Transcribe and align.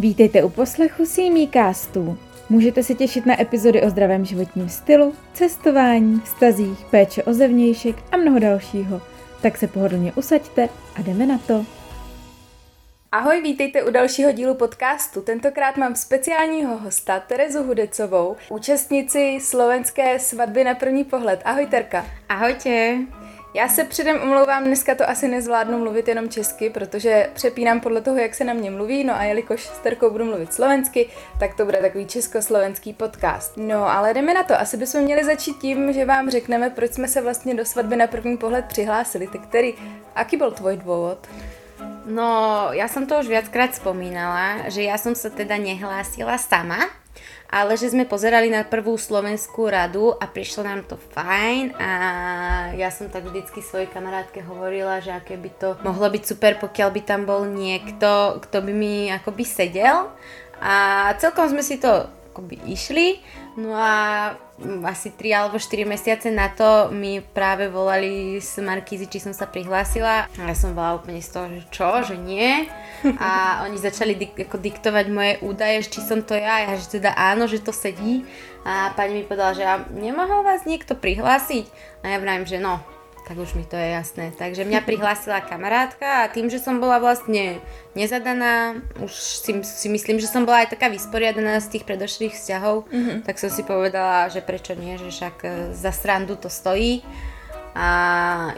Vítejte 0.00 0.44
u 0.44 0.48
poslechu 0.48 1.04
Castu. 1.52 2.18
Můžete 2.48 2.82
se 2.82 2.94
těšit 2.94 3.26
na 3.26 3.40
epizody 3.40 3.82
o 3.82 3.90
zdravém 3.90 4.24
životním 4.24 4.68
stylu, 4.68 5.14
cestování, 5.34 6.22
stazích, 6.24 6.78
péče 6.90 7.22
o 7.22 7.32
zevnějšek 7.32 7.96
a 8.12 8.16
mnoho 8.16 8.38
dalšího. 8.38 9.02
Tak 9.42 9.58
se 9.58 9.66
pohodlně 9.66 10.12
usaďte 10.12 10.68
a 10.96 11.02
jdeme 11.02 11.26
na 11.26 11.38
to. 11.38 11.66
Ahoj, 13.12 13.42
vítejte 13.42 13.82
u 13.82 13.90
dalšího 13.90 14.32
dílu 14.32 14.54
podcastu. 14.54 15.20
Tentokrát 15.20 15.76
mám 15.76 15.94
speciálního 15.94 16.78
hosta 16.78 17.20
Terezu 17.20 17.62
Hudecovou, 17.62 18.36
účastnici 18.50 19.38
slovenské 19.42 20.18
svatby 20.18 20.64
na 20.64 20.74
první 20.74 21.04
pohled. 21.04 21.40
Ahoj 21.44 21.66
Terka. 21.66 22.06
Ahojte. 22.28 22.98
Já 23.54 23.68
se 23.68 23.84
předem 23.84 24.22
omlouvám, 24.22 24.64
dneska 24.64 24.94
to 24.94 25.08
asi 25.08 25.28
nezvládnu 25.28 25.78
mluvit 25.78 26.08
jenom 26.08 26.28
česky, 26.28 26.70
protože 26.70 27.30
přepínám 27.34 27.80
podle 27.80 28.00
toho, 28.00 28.16
jak 28.16 28.34
se 28.34 28.44
na 28.44 28.52
mě 28.52 28.70
mluví, 28.70 29.04
no 29.04 29.14
a 29.14 29.24
jelikož 29.24 29.66
s 29.66 29.78
Terkou 29.78 30.10
budu 30.10 30.24
mluvit 30.24 30.54
slovensky, 30.54 31.08
tak 31.40 31.54
to 31.54 31.64
bude 31.64 31.78
takový 31.78 32.06
československý 32.06 32.92
podcast. 32.92 33.52
No 33.56 33.90
ale 33.90 34.14
jdeme 34.14 34.34
na 34.34 34.42
to, 34.42 34.60
asi 34.60 34.76
bychom 34.76 35.00
měli 35.00 35.24
začít 35.24 35.58
tím, 35.58 35.92
že 35.92 36.04
vám 36.04 36.30
řekneme, 36.30 36.70
proč 36.70 36.92
jsme 36.92 37.08
se 37.08 37.20
vlastně 37.20 37.54
do 37.54 37.64
svatby 37.64 37.96
na 37.96 38.06
první 38.06 38.36
pohled 38.36 38.64
přihlásili. 38.64 39.26
Tak 39.26 39.40
který, 39.40 39.74
aký 40.14 40.36
byl 40.36 40.50
tvoj 40.50 40.76
důvod? 40.76 41.18
No, 42.08 42.72
ja 42.72 42.88
som 42.88 43.04
to 43.04 43.20
už 43.20 43.28
viackrát 43.28 43.76
spomínala, 43.76 44.72
že 44.72 44.88
ja 44.88 44.96
som 44.96 45.12
sa 45.12 45.28
teda 45.28 45.60
nehlásila 45.60 46.40
sama, 46.40 46.80
ale 47.48 47.80
že 47.80 47.88
sme 47.88 48.04
pozerali 48.04 48.52
na 48.52 48.60
prvú 48.60 49.00
slovenskú 49.00 49.72
radu 49.72 50.12
a 50.12 50.28
prišlo 50.28 50.68
nám 50.68 50.84
to 50.84 51.00
fajn 51.16 51.72
a 51.80 51.90
ja 52.76 52.92
som 52.92 53.08
tak 53.08 53.24
vždycky 53.24 53.64
svojej 53.64 53.88
kamarátke 53.88 54.44
hovorila, 54.44 55.00
že 55.00 55.16
aké 55.16 55.40
by 55.40 55.50
to 55.56 55.68
mohlo 55.80 56.12
byť 56.12 56.22
super, 56.28 56.60
pokiaľ 56.60 56.88
by 56.92 57.00
tam 57.08 57.24
bol 57.24 57.48
niekto, 57.48 58.36
kto 58.44 58.56
by 58.60 58.72
mi 58.76 59.08
akoby 59.08 59.44
sedel. 59.48 60.12
A 60.60 61.08
celkom 61.16 61.48
sme 61.48 61.64
si 61.64 61.80
to 61.80 62.10
akoby 62.34 62.60
išli 62.68 63.24
No 63.58 63.74
a 63.74 64.38
asi 64.86 65.10
3 65.10 65.34
alebo 65.34 65.58
4 65.58 65.82
mesiace 65.82 66.30
na 66.30 66.46
to 66.46 66.94
mi 66.94 67.18
práve 67.18 67.66
volali 67.66 68.38
z 68.38 68.62
Markízy, 68.62 69.10
či 69.10 69.18
som 69.18 69.34
sa 69.34 69.50
prihlásila. 69.50 70.30
A 70.38 70.42
ja 70.46 70.54
som 70.54 70.78
bola 70.78 70.94
úplne 70.94 71.18
z 71.18 71.34
toho, 71.34 71.46
že 71.50 71.62
čo, 71.74 71.90
že 72.06 72.14
nie. 72.14 72.70
A 73.18 73.30
oni 73.66 73.74
začali 73.74 74.14
dik- 74.14 74.46
ako 74.46 74.62
diktovať 74.62 75.06
moje 75.10 75.32
údaje, 75.42 75.90
či 75.90 75.98
som 75.98 76.22
to 76.22 76.38
ja, 76.38 76.70
ja 76.70 76.78
že 76.78 77.02
teda 77.02 77.18
áno, 77.18 77.50
že 77.50 77.58
to 77.58 77.74
sedí. 77.74 78.22
A 78.62 78.94
pani 78.94 79.18
mi 79.18 79.24
povedala, 79.26 79.58
že 79.58 79.66
ja 79.66 79.82
nemohol 79.90 80.46
vás 80.46 80.62
niekto 80.62 80.94
prihlásiť. 80.94 81.66
A 82.06 82.14
ja 82.14 82.22
vravím, 82.22 82.46
že 82.46 82.62
no, 82.62 82.78
tak 83.28 83.36
už 83.36 83.52
mi 83.52 83.68
to 83.68 83.76
je 83.76 83.92
jasné. 83.92 84.32
Takže 84.32 84.64
mňa 84.64 84.80
prihlásila 84.88 85.44
kamarátka 85.44 86.24
a 86.24 86.30
tým, 86.32 86.48
že 86.48 86.56
som 86.56 86.80
bola 86.80 86.96
vlastne 86.96 87.60
nezadaná, 87.92 88.80
už 89.04 89.12
si, 89.12 89.52
si 89.60 89.88
myslím, 89.92 90.16
že 90.16 90.32
som 90.32 90.48
bola 90.48 90.64
aj 90.64 90.72
taká 90.72 90.88
vysporiadaná 90.88 91.60
z 91.60 91.76
tých 91.76 91.84
predošlých 91.84 92.32
vzťahov, 92.32 92.88
mm-hmm. 92.88 93.28
tak 93.28 93.36
som 93.36 93.52
si 93.52 93.60
povedala, 93.68 94.32
že 94.32 94.40
prečo 94.40 94.72
nie, 94.72 94.96
že 94.96 95.12
však 95.12 95.36
e, 95.44 95.48
za 95.76 95.92
srandu 95.92 96.40
to 96.40 96.48
stojí. 96.48 97.04
A 97.78 97.90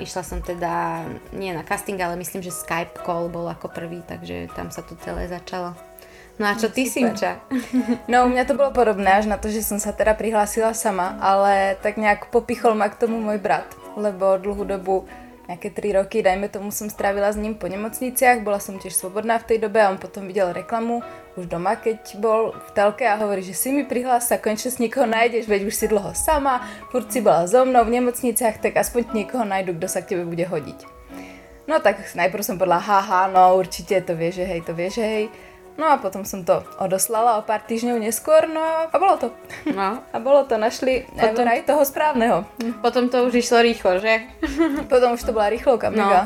išla 0.01 0.23
som 0.25 0.41
teda 0.41 1.05
nie 1.35 1.53
na 1.53 1.67
casting, 1.67 1.99
ale 2.01 2.17
myslím, 2.17 2.41
že 2.41 2.55
Skype 2.55 3.05
call 3.05 3.29
bol 3.29 3.51
ako 3.51 3.69
prvý, 3.69 4.01
takže 4.07 4.49
tam 4.55 4.71
sa 4.73 4.81
to 4.87 4.97
celé 5.03 5.29
začalo. 5.29 5.90
No 6.41 6.49
a 6.49 6.57
čo 6.57 6.73
ty, 6.73 6.89
Simča? 6.89 7.45
No 8.09 8.25
u 8.25 8.33
mňa 8.33 8.49
to 8.49 8.57
bolo 8.57 8.73
podobné, 8.73 9.21
až 9.21 9.29
na 9.29 9.37
to, 9.37 9.53
že 9.53 9.61
som 9.61 9.77
sa 9.77 9.93
teda 9.93 10.17
prihlásila 10.17 10.73
sama, 10.73 11.21
ale 11.21 11.77
tak 11.85 12.01
nejak 12.01 12.33
popichol 12.33 12.73
ma 12.73 12.89
k 12.89 12.97
tomu 12.97 13.21
môj 13.21 13.37
brat 13.37 13.69
lebo 13.99 14.39
dlhú 14.39 14.63
dobu 14.67 14.97
nejaké 15.51 15.75
3 15.75 15.99
roky, 15.99 16.23
dajme 16.23 16.47
tomu, 16.47 16.71
som 16.71 16.87
strávila 16.87 17.27
s 17.27 17.35
ním 17.35 17.59
po 17.59 17.67
nemocniciach, 17.67 18.47
bola 18.47 18.63
som 18.63 18.79
tiež 18.79 18.95
svobodná 18.95 19.43
v 19.43 19.51
tej 19.51 19.59
dobe 19.67 19.83
a 19.83 19.91
on 19.91 19.99
potom 19.99 20.31
videl 20.31 20.55
reklamu 20.55 21.03
už 21.35 21.51
doma, 21.51 21.75
keď 21.75 22.23
bol 22.23 22.55
v 22.55 22.69
telke 22.71 23.03
a 23.03 23.19
hovorí, 23.19 23.43
že 23.43 23.59
si 23.59 23.75
mi 23.75 23.83
prihlás 23.83 24.31
sa, 24.31 24.39
konečne 24.39 24.71
si 24.71 24.79
niekoho 24.87 25.11
nájdeš, 25.11 25.51
veď 25.51 25.67
už 25.67 25.75
si 25.75 25.87
dlho 25.91 26.15
sama, 26.15 26.63
furt 26.95 27.11
si 27.11 27.19
bola 27.19 27.51
so 27.51 27.67
mnou 27.67 27.83
v 27.83 27.99
nemocniciach, 27.99 28.63
tak 28.63 28.79
aspoň 28.79 29.11
niekoho 29.11 29.43
nájdu, 29.43 29.75
kto 29.75 29.87
sa 29.91 30.07
k 30.07 30.15
tebe 30.15 30.23
bude 30.23 30.47
hodiť. 30.47 30.87
No 31.67 31.83
tak 31.83 31.99
najprv 31.99 32.47
som 32.47 32.55
povedala, 32.55 32.79
haha, 32.79 33.27
no 33.27 33.59
určite 33.59 34.07
to 34.07 34.15
vie, 34.15 34.31
že 34.31 34.47
hej, 34.47 34.63
to 34.63 34.71
vie, 34.71 34.87
že 34.87 35.03
hej. 35.03 35.27
No 35.79 35.87
a 35.89 35.97
potom 35.97 36.27
som 36.27 36.43
to 36.45 36.61
odoslala 36.77 37.39
o 37.39 37.47
pár 37.47 37.63
týždňov 37.65 38.03
neskôr, 38.03 38.45
no 38.51 38.61
a 38.61 38.97
bolo 38.97 39.15
to. 39.17 39.27
No. 39.71 40.03
A 40.15 40.17
bolo 40.19 40.45
to, 40.45 40.59
našli 40.59 41.07
potom, 41.15 41.47
aj 41.47 41.65
toho 41.65 41.83
správneho. 41.87 42.45
Potom 42.83 43.09
to 43.09 43.29
už 43.31 43.39
išlo 43.39 43.63
rýchlo, 43.63 44.03
že? 44.03 44.27
potom 44.93 45.15
už 45.17 45.23
to 45.23 45.33
bola 45.33 45.49
rýchlovka, 45.49 45.89
no. 45.89 45.97
mega. 45.97 46.23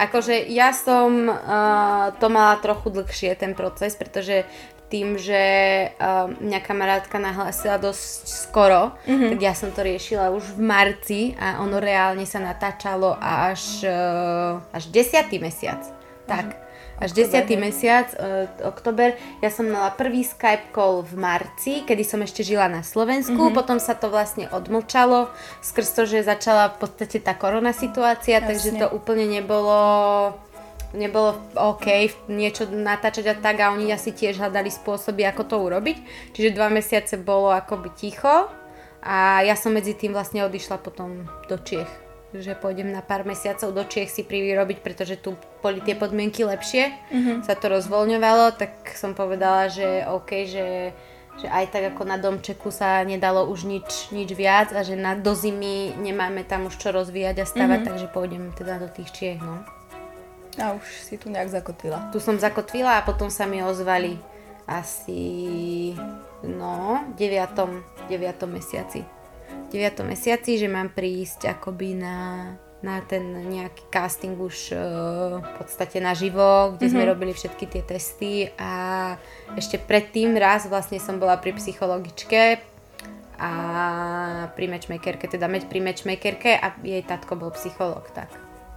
Akože 0.00 0.48
ja 0.48 0.72
som 0.72 1.28
uh, 1.28 2.10
to 2.16 2.26
mala 2.32 2.56
trochu 2.58 2.88
dlhšie 2.90 3.36
ten 3.36 3.52
proces, 3.52 3.92
pretože 3.94 4.48
tým, 4.90 5.14
že 5.14 5.42
uh, 5.86 6.26
mňa 6.26 6.60
kamarátka 6.66 7.22
nahlásila 7.22 7.78
dosť 7.78 8.26
skoro, 8.26 8.98
mm-hmm. 9.06 9.30
tak 9.30 9.38
ja 9.38 9.54
som 9.54 9.70
to 9.70 9.86
riešila 9.86 10.34
už 10.34 10.58
v 10.58 10.60
marci 10.66 11.20
a 11.38 11.62
ono 11.62 11.78
reálne 11.78 12.26
sa 12.26 12.42
natáčalo 12.42 13.14
až, 13.20 13.86
uh, 13.86 14.58
až 14.74 14.90
10. 14.90 15.30
mesiac. 15.38 15.80
Tak. 16.26 16.69
Až 17.00 17.16
10. 17.16 17.48
mesiac, 17.56 18.12
uh, 18.20 18.44
oktober. 18.68 19.16
Ja 19.40 19.48
som 19.48 19.72
mala 19.72 19.88
prvý 19.96 20.20
Skype 20.20 20.68
call 20.76 21.00
v 21.00 21.16
marci, 21.16 21.80
kedy 21.88 22.04
som 22.04 22.20
ešte 22.20 22.44
žila 22.44 22.68
na 22.68 22.84
Slovensku, 22.84 23.32
mm-hmm. 23.32 23.56
potom 23.56 23.80
sa 23.80 23.96
to 23.96 24.12
vlastne 24.12 24.52
odmlčalo, 24.52 25.32
skrz 25.64 25.88
to, 25.96 26.02
že 26.04 26.28
začala 26.28 26.76
v 26.76 26.84
podstate 26.84 27.24
tá 27.24 27.32
korona 27.32 27.72
situácia, 27.72 28.38
Jasne. 28.38 28.48
takže 28.52 28.68
to 28.76 28.86
úplne 28.92 29.24
nebolo 29.24 29.80
nebolo 30.90 31.38
OK 31.54 31.86
niečo 32.26 32.66
natáčať 32.66 33.30
a 33.30 33.34
tak 33.38 33.62
a 33.62 33.70
oni 33.70 33.94
asi 33.94 34.10
tiež 34.10 34.42
hľadali 34.42 34.74
spôsoby, 34.74 35.22
ako 35.22 35.42
to 35.46 35.56
urobiť. 35.62 35.96
Čiže 36.34 36.54
dva 36.54 36.66
mesiace 36.66 37.14
bolo 37.14 37.54
akoby 37.54 37.94
ticho 37.94 38.50
a 38.98 39.40
ja 39.46 39.54
som 39.54 39.72
medzi 39.72 39.94
tým 39.94 40.12
vlastne 40.12 40.42
odišla 40.44 40.82
potom 40.82 41.30
do 41.46 41.56
Čiech 41.62 42.09
že 42.30 42.54
pôjdem 42.54 42.94
na 42.94 43.02
pár 43.02 43.26
mesiacov 43.26 43.74
do 43.74 43.82
Čiech 43.82 44.10
si 44.10 44.22
privyrobiť, 44.22 44.78
pretože 44.86 45.18
tu 45.18 45.34
boli 45.58 45.82
tie 45.82 45.98
podmienky 45.98 46.46
lepšie, 46.46 46.94
mm-hmm. 47.10 47.36
sa 47.42 47.58
to 47.58 47.66
rozvoľňovalo, 47.66 48.54
tak 48.54 48.94
som 48.94 49.18
povedala, 49.18 49.66
že 49.66 50.06
OK, 50.06 50.46
že, 50.46 50.94
že 51.42 51.46
aj 51.50 51.74
tak 51.74 51.82
ako 51.94 52.02
na 52.06 52.16
domčeku 52.22 52.70
sa 52.70 53.02
nedalo 53.02 53.50
už 53.50 53.66
nič, 53.66 54.14
nič 54.14 54.30
viac 54.30 54.70
a 54.70 54.86
že 54.86 54.94
na, 54.94 55.18
do 55.18 55.34
zimy 55.34 55.98
nemáme 55.98 56.46
tam 56.46 56.70
už 56.70 56.78
čo 56.78 56.94
rozvíjať 56.94 57.42
a 57.42 57.46
stavať, 57.50 57.66
mm-hmm. 57.82 57.88
takže 57.90 58.06
pôjdem 58.14 58.44
teda 58.54 58.78
do 58.78 58.86
tých 58.86 59.10
Čiech, 59.10 59.42
no. 59.42 59.66
A 60.58 60.74
už 60.74 60.86
si 61.02 61.14
tu 61.18 61.30
nejak 61.30 61.50
zakotvila. 61.50 62.10
Tu 62.10 62.18
som 62.18 62.38
zakotvila 62.38 62.98
a 62.98 63.06
potom 63.06 63.30
sa 63.30 63.46
mi 63.46 63.62
ozvali 63.62 64.18
asi 64.70 65.94
no, 66.46 67.02
9. 67.18 68.06
9. 68.06 68.46
mesiaci. 68.46 69.19
9. 69.70 70.02
mesiaci, 70.02 70.58
že 70.58 70.66
mám 70.66 70.90
prísť 70.90 71.54
akoby 71.54 71.94
na, 71.94 72.18
na 72.82 72.98
ten 73.06 73.22
nejaký 73.22 73.86
casting 73.86 74.34
už 74.34 74.74
uh, 74.74 75.38
v 75.38 75.50
podstate 75.62 76.02
naživo, 76.02 76.74
kde 76.74 76.90
mm-hmm. 76.90 76.92
sme 76.92 77.02
mhm. 77.06 77.10
robili 77.14 77.32
všetky 77.32 77.64
tie 77.70 77.82
testy 77.86 78.32
a 78.58 78.72
ešte 79.54 79.78
predtým 79.78 80.34
raz 80.34 80.66
vlastne 80.66 80.98
som 80.98 81.22
bola 81.22 81.38
pri 81.38 81.54
psychologičke 81.54 82.58
a 83.40 83.52
pri 84.52 84.66
matchmakerke, 84.68 85.24
teda 85.24 85.48
pri 85.48 85.80
matchmakerke 85.80 86.60
a 86.60 86.76
jej 86.84 87.00
tatko 87.00 87.40
bol 87.40 87.50
psycholog, 87.56 88.04
tak, 88.12 88.28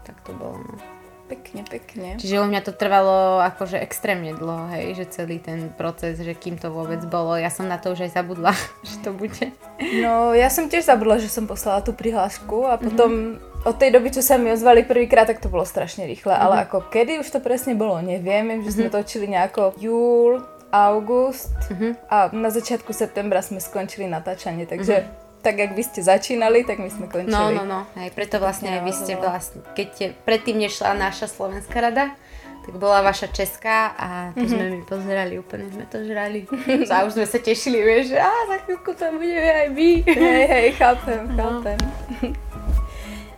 tak 0.08 0.16
to 0.24 0.32
bolo. 0.32 0.64
No. 0.64 0.93
Pekne, 1.34 1.62
pekne. 1.66 2.10
Čiže 2.22 2.38
u 2.38 2.46
mňa 2.46 2.62
to 2.62 2.78
trvalo 2.78 3.42
akože 3.42 3.82
extrémne 3.82 4.38
dlho, 4.38 4.70
hej, 4.78 5.02
že 5.02 5.06
celý 5.10 5.42
ten 5.42 5.74
proces, 5.74 6.22
že 6.22 6.38
kým 6.38 6.62
to 6.62 6.70
vôbec 6.70 7.02
bolo. 7.10 7.34
Ja 7.34 7.50
som 7.50 7.66
na 7.66 7.82
to 7.82 7.98
už 7.98 8.06
aj 8.06 8.22
zabudla, 8.22 8.54
že 8.88 9.02
to 9.02 9.10
bude. 9.18 9.50
No, 9.98 10.38
ja 10.38 10.54
som 10.54 10.70
tiež 10.70 10.86
zabudla, 10.86 11.18
že 11.18 11.34
som 11.34 11.50
poslala 11.50 11.82
tú 11.82 11.98
prihlášku 11.98 12.70
a 12.70 12.78
potom 12.78 13.10
mm-hmm. 13.34 13.66
od 13.66 13.76
tej 13.82 13.90
doby, 13.90 14.14
čo 14.14 14.22
sa 14.22 14.38
mi 14.38 14.54
ozvali 14.54 14.86
prvýkrát, 14.86 15.26
tak 15.26 15.42
to 15.42 15.50
bolo 15.50 15.66
strašne 15.66 16.06
rýchle. 16.06 16.38
Mm-hmm. 16.38 16.46
Ale 16.46 16.56
ako 16.70 16.86
kedy 16.94 17.18
už 17.18 17.34
to 17.34 17.42
presne 17.42 17.74
bolo, 17.74 17.98
neviem. 17.98 18.46
Viem, 18.46 18.62
že 18.62 18.70
mm-hmm. 18.70 18.76
sme 18.78 18.88
mhm. 18.88 18.94
točili 18.94 19.26
nejako 19.26 19.74
júl, 19.82 20.46
august 20.74 21.54
mm-hmm. 21.70 22.10
a 22.10 22.34
na 22.34 22.50
začiatku 22.50 22.94
septembra 22.94 23.46
sme 23.46 23.62
skončili 23.62 24.10
natáčanie, 24.10 24.66
takže 24.66 25.06
mm-hmm 25.06 25.23
tak, 25.44 25.60
jak 25.60 25.76
vy 25.76 25.84
ste 25.84 26.00
začínali, 26.00 26.64
tak 26.64 26.80
my 26.80 26.88
sme 26.88 27.12
končili. 27.12 27.36
No, 27.36 27.52
no, 27.52 27.68
no. 27.68 27.84
Hej, 28.00 28.16
preto 28.16 28.40
vlastne 28.40 28.80
aj 28.80 28.82
vy 28.88 28.94
ste 28.96 29.14
vlastne, 29.20 29.60
keď 29.76 29.88
te, 29.92 30.06
predtým 30.24 30.56
nešla 30.56 30.96
naša 30.96 31.28
Slovenská 31.28 31.84
rada, 31.84 32.16
tak 32.64 32.80
bola 32.80 33.04
vaša 33.04 33.28
česká 33.36 33.92
a 34.00 34.32
to 34.32 34.40
mm-hmm. 34.40 34.52
sme 34.56 34.64
my 34.72 34.82
pozerali, 34.88 35.36
úplne 35.36 35.68
sme 35.68 35.84
to 35.92 36.00
žrali. 36.08 36.48
a 36.96 37.04
už 37.04 37.20
sme 37.20 37.28
sa 37.28 37.38
tešili, 37.44 37.84
vieš, 37.84 38.16
že 38.16 38.24
á, 38.24 38.32
za 38.48 38.58
chvíľku 38.64 38.96
tam 38.96 39.20
budeme 39.20 39.52
aj 39.52 39.68
my. 39.76 39.90
hej, 40.08 40.46
hej, 40.48 40.68
chápem, 40.80 41.22
no. 41.36 41.60
chápem. 41.60 41.80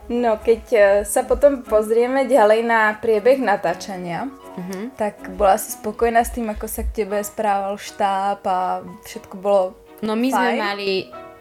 No, 0.06 0.38
keď 0.38 0.64
e, 0.70 0.82
sa 1.02 1.26
potom 1.26 1.66
pozrieme 1.66 2.30
ďalej 2.30 2.62
na 2.62 2.94
priebeh 2.94 3.42
natáčania, 3.42 4.30
mm-hmm. 4.30 4.94
tak 4.94 5.34
bola 5.34 5.58
si 5.58 5.74
spokojná 5.74 6.22
s 6.22 6.30
tým, 6.30 6.46
ako 6.54 6.70
sa 6.70 6.86
k 6.86 7.02
tebe 7.02 7.18
správal 7.26 7.74
štáb 7.82 8.46
a 8.46 8.86
všetko 9.02 9.34
bolo 9.42 9.74
No 10.06 10.14
my 10.14 10.30
fajn? 10.30 10.38
sme 10.38 10.52
mali 10.60 10.92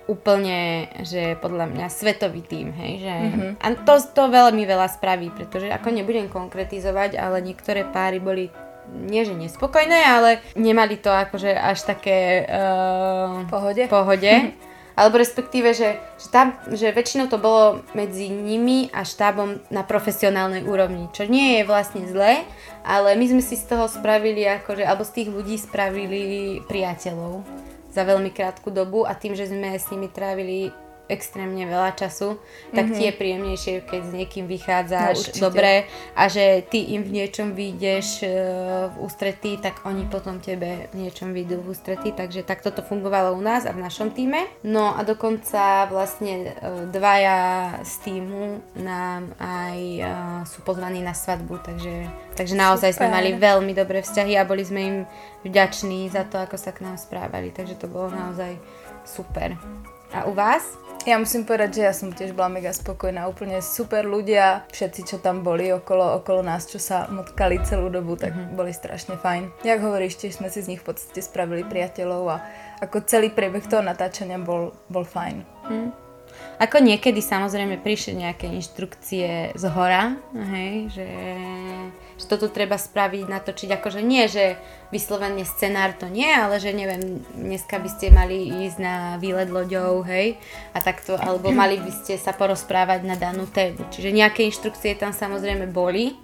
úplne, 0.04 0.92
že 1.00 1.40
podľa 1.40 1.72
mňa 1.72 1.86
svetový 1.88 2.44
tým, 2.44 2.76
hej, 2.76 2.92
že 3.00 3.14
mm-hmm. 3.14 3.50
a 3.56 3.66
to, 3.88 3.94
to 4.12 4.24
veľmi 4.28 4.68
veľa 4.68 4.88
spraví, 4.92 5.32
pretože 5.32 5.72
ako 5.72 5.88
nebudem 5.96 6.28
konkretizovať, 6.28 7.16
ale 7.16 7.40
niektoré 7.40 7.88
páry 7.88 8.20
boli 8.20 8.52
nie 8.92 9.24
že 9.24 9.32
nespokojné, 9.32 9.96
ale 10.04 10.30
nemali 10.60 11.00
to 11.00 11.08
akože 11.08 11.56
až 11.56 11.88
také 11.88 12.44
uh, 12.44 13.48
pohode. 13.48 13.88
pohode. 13.88 14.32
alebo 14.94 15.18
respektíve, 15.18 15.74
že, 15.74 15.98
že, 16.20 16.28
tam, 16.30 16.54
že 16.70 16.94
väčšinou 16.94 17.26
to 17.26 17.40
bolo 17.40 17.82
medzi 17.98 18.30
nimi 18.30 18.92
a 18.94 19.02
štábom 19.02 19.58
na 19.66 19.82
profesionálnej 19.82 20.62
úrovni, 20.62 21.10
čo 21.10 21.26
nie 21.26 21.58
je 21.58 21.62
vlastne 21.66 22.06
zlé, 22.06 22.46
ale 22.86 23.18
my 23.18 23.26
sme 23.26 23.42
si 23.42 23.58
z 23.58 23.74
toho 23.74 23.90
spravili, 23.90 24.46
akože, 24.46 24.86
alebo 24.86 25.02
z 25.02 25.14
tých 25.22 25.28
ľudí 25.34 25.56
spravili 25.58 26.62
priateľov 26.70 27.42
za 27.94 28.02
veľmi 28.02 28.35
krátku 28.35 28.75
dobu 28.75 29.06
a 29.06 29.14
tým, 29.14 29.38
že 29.38 29.46
sme 29.46 29.79
s 29.79 29.87
nimi 29.94 30.11
trávili 30.11 30.75
extrémne 31.08 31.68
veľa 31.68 31.92
času, 31.96 32.40
tak 32.72 32.88
mm-hmm. 32.88 32.96
ti 32.96 33.02
je 33.04 33.12
príjemnejšie, 33.12 33.74
keď 33.84 34.00
s 34.08 34.12
niekým 34.16 34.44
vychádzaš 34.48 35.36
no, 35.36 35.48
dobre 35.48 35.84
a 36.16 36.22
že 36.32 36.64
ty 36.64 36.96
im 36.96 37.04
v 37.04 37.22
niečom 37.22 37.52
vyjdeš 37.52 38.24
uh, 38.24 38.30
v 38.88 38.96
ústretí, 39.04 39.60
tak 39.60 39.84
oni 39.84 40.08
potom 40.08 40.40
tebe 40.40 40.88
v 40.92 40.94
niečom 41.04 41.36
vyjdú 41.36 41.60
v 41.60 41.76
ústretí, 41.76 42.16
takže 42.16 42.40
takto 42.40 42.72
to 42.72 42.80
fungovalo 42.80 43.36
u 43.36 43.42
nás 43.44 43.68
a 43.68 43.76
v 43.76 43.84
našom 43.84 44.16
týme. 44.16 44.48
No 44.64 44.96
a 44.96 45.04
dokonca 45.04 45.84
vlastne 45.92 46.56
uh, 46.56 46.88
dvaja 46.88 47.80
z 47.84 47.94
týmu 48.08 48.64
nám 48.80 49.36
aj 49.36 49.78
uh, 50.00 50.08
sú 50.48 50.64
pozvaní 50.64 51.04
na 51.04 51.12
svadbu, 51.12 51.60
takže, 51.60 52.08
takže 52.32 52.56
naozaj 52.56 52.96
Super. 52.96 53.00
sme 53.04 53.08
mali 53.12 53.30
veľmi 53.36 53.72
dobré 53.76 54.00
vzťahy 54.00 54.40
a 54.40 54.48
boli 54.48 54.64
sme 54.64 54.80
im 54.80 54.96
vďační 55.44 56.08
za 56.08 56.24
to, 56.24 56.40
ako 56.40 56.56
sa 56.56 56.72
k 56.72 56.80
nám 56.88 56.96
správali, 56.96 57.52
takže 57.52 57.76
to 57.76 57.86
bolo 57.86 58.08
naozaj 58.08 58.56
super. 59.04 59.56
A 60.14 60.24
u 60.24 60.34
vás? 60.34 60.62
Ja 61.04 61.20
musím 61.20 61.44
povedať, 61.44 61.70
že 61.76 61.82
ja 61.84 61.92
som 61.92 62.08
tiež 62.16 62.32
bola 62.32 62.48
mega 62.48 62.72
spokojná, 62.72 63.28
úplne 63.28 63.60
super 63.60 64.08
ľudia, 64.08 64.64
všetci, 64.72 65.04
čo 65.04 65.16
tam 65.20 65.44
boli 65.44 65.68
okolo, 65.68 66.16
okolo 66.16 66.40
nás, 66.40 66.64
čo 66.64 66.80
sa 66.80 67.12
motkali 67.12 67.60
celú 67.60 67.92
dobu, 67.92 68.16
tak 68.16 68.32
mm-hmm. 68.32 68.56
boli 68.56 68.72
strašne 68.72 69.20
fajn. 69.20 69.52
Jak 69.68 69.84
hovoríš, 69.84 70.16
tiež 70.16 70.40
sme 70.40 70.48
si 70.48 70.64
z 70.64 70.72
nich 70.72 70.80
v 70.80 70.88
podstate 70.88 71.20
spravili 71.20 71.60
priateľov 71.60 72.22
a 72.32 72.36
ako 72.80 73.04
celý 73.04 73.28
priebeh 73.28 73.68
toho 73.68 73.84
natáčania 73.84 74.40
bol, 74.40 74.72
bol 74.88 75.04
fajn. 75.04 75.44
Mm. 75.68 76.03
Ako 76.58 76.78
niekedy 76.78 77.18
samozrejme 77.18 77.82
prišli 77.82 78.24
nejaké 78.24 78.46
inštrukcie 78.46 79.54
z 79.58 79.64
hora, 79.74 80.14
hej, 80.32 80.90
že, 80.94 81.08
že 82.14 82.24
toto 82.30 82.46
treba 82.46 82.78
spraviť, 82.78 83.26
natočiť, 83.26 83.68
akože 83.74 84.00
nie, 84.06 84.30
že 84.30 84.54
vyslovene 84.94 85.42
scenár 85.42 85.98
to 85.98 86.06
nie, 86.06 86.30
ale 86.30 86.62
že 86.62 86.70
neviem, 86.70 87.22
dneska 87.34 87.82
by 87.82 87.88
ste 87.90 88.14
mali 88.14 88.70
ísť 88.70 88.78
na 88.78 88.96
výlet 89.18 89.50
loďou, 89.50 90.06
hej, 90.06 90.38
a 90.70 90.78
takto, 90.78 91.18
alebo 91.18 91.50
mali 91.50 91.82
by 91.82 91.90
ste 91.90 92.14
sa 92.14 92.30
porozprávať 92.30 93.02
na 93.02 93.18
danú 93.18 93.50
tému. 93.50 93.90
Čiže 93.90 94.14
nejaké 94.14 94.46
inštrukcie 94.46 94.94
tam 94.94 95.10
samozrejme 95.10 95.66
boli, 95.74 96.14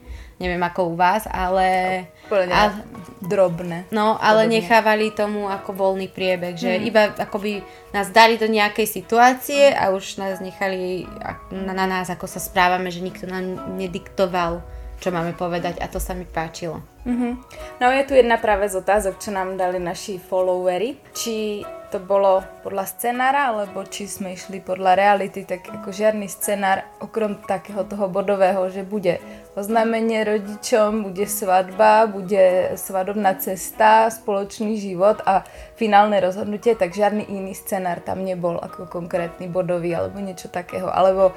neviem 0.40 0.62
ako 0.64 0.90
u 0.90 0.94
vás, 0.96 1.28
ale... 1.28 2.08
ale 2.32 2.80
drobné. 3.20 3.84
No, 3.92 4.16
ale 4.16 4.48
podobne. 4.48 4.56
nechávali 4.56 5.06
tomu 5.12 5.46
ako 5.46 5.76
voľný 5.76 6.08
priebeh, 6.08 6.56
že 6.56 6.80
mm. 6.80 6.82
iba 6.88 7.02
akoby 7.12 7.60
nás 7.92 8.08
dali 8.08 8.40
do 8.40 8.48
nejakej 8.48 8.88
situácie 8.88 9.68
a 9.70 9.92
už 9.92 10.16
nás 10.16 10.40
nechali 10.40 11.04
na, 11.52 11.76
na 11.76 11.86
nás, 11.86 12.08
ako 12.08 12.24
sa 12.24 12.40
správame, 12.40 12.88
že 12.88 13.04
nikto 13.04 13.28
nám 13.28 13.76
nediktoval, 13.76 14.64
čo 14.96 15.12
máme 15.12 15.36
povedať 15.36 15.76
a 15.84 15.86
to 15.92 16.00
sa 16.00 16.16
mi 16.16 16.24
páčilo. 16.24 16.80
Mm-hmm. 17.04 17.32
No 17.80 17.88
je 17.92 18.04
tu 18.08 18.12
jedna 18.16 18.36
práve 18.36 18.68
z 18.68 18.80
otázok, 18.80 19.20
čo 19.20 19.32
nám 19.32 19.56
dali 19.56 19.80
naši 19.80 20.20
followery. 20.20 21.00
Či 21.16 21.64
to 21.90 21.98
bolo 21.98 22.44
podľa 22.62 22.86
scenára, 22.86 23.50
alebo 23.50 23.82
či 23.82 24.06
sme 24.06 24.38
išli 24.38 24.62
podľa 24.62 24.94
reality, 24.94 25.42
tak 25.42 25.66
ako 25.66 25.90
žiadny 25.90 26.30
scenár, 26.30 26.86
okrem 27.02 27.34
takého 27.42 27.82
toho 27.82 28.06
bodového, 28.06 28.70
že 28.70 28.86
bude 28.86 29.18
oznámenie 29.58 30.22
rodičom, 30.22 31.10
bude 31.10 31.26
svadba, 31.26 32.06
bude 32.06 32.74
svadobná 32.78 33.34
cesta, 33.38 34.06
spoločný 34.10 34.78
život 34.78 35.18
a 35.26 35.42
finálne 35.74 36.18
rozhodnutie, 36.22 36.78
tak 36.78 36.94
žiadny 36.94 37.26
iný 37.26 37.54
scenár 37.58 37.98
tam 38.02 38.22
nebol 38.22 38.58
ako 38.62 38.86
konkrétny 38.86 39.50
bodový 39.50 39.94
alebo 39.94 40.22
niečo 40.22 40.46
takého. 40.46 40.86
Alebo 40.86 41.34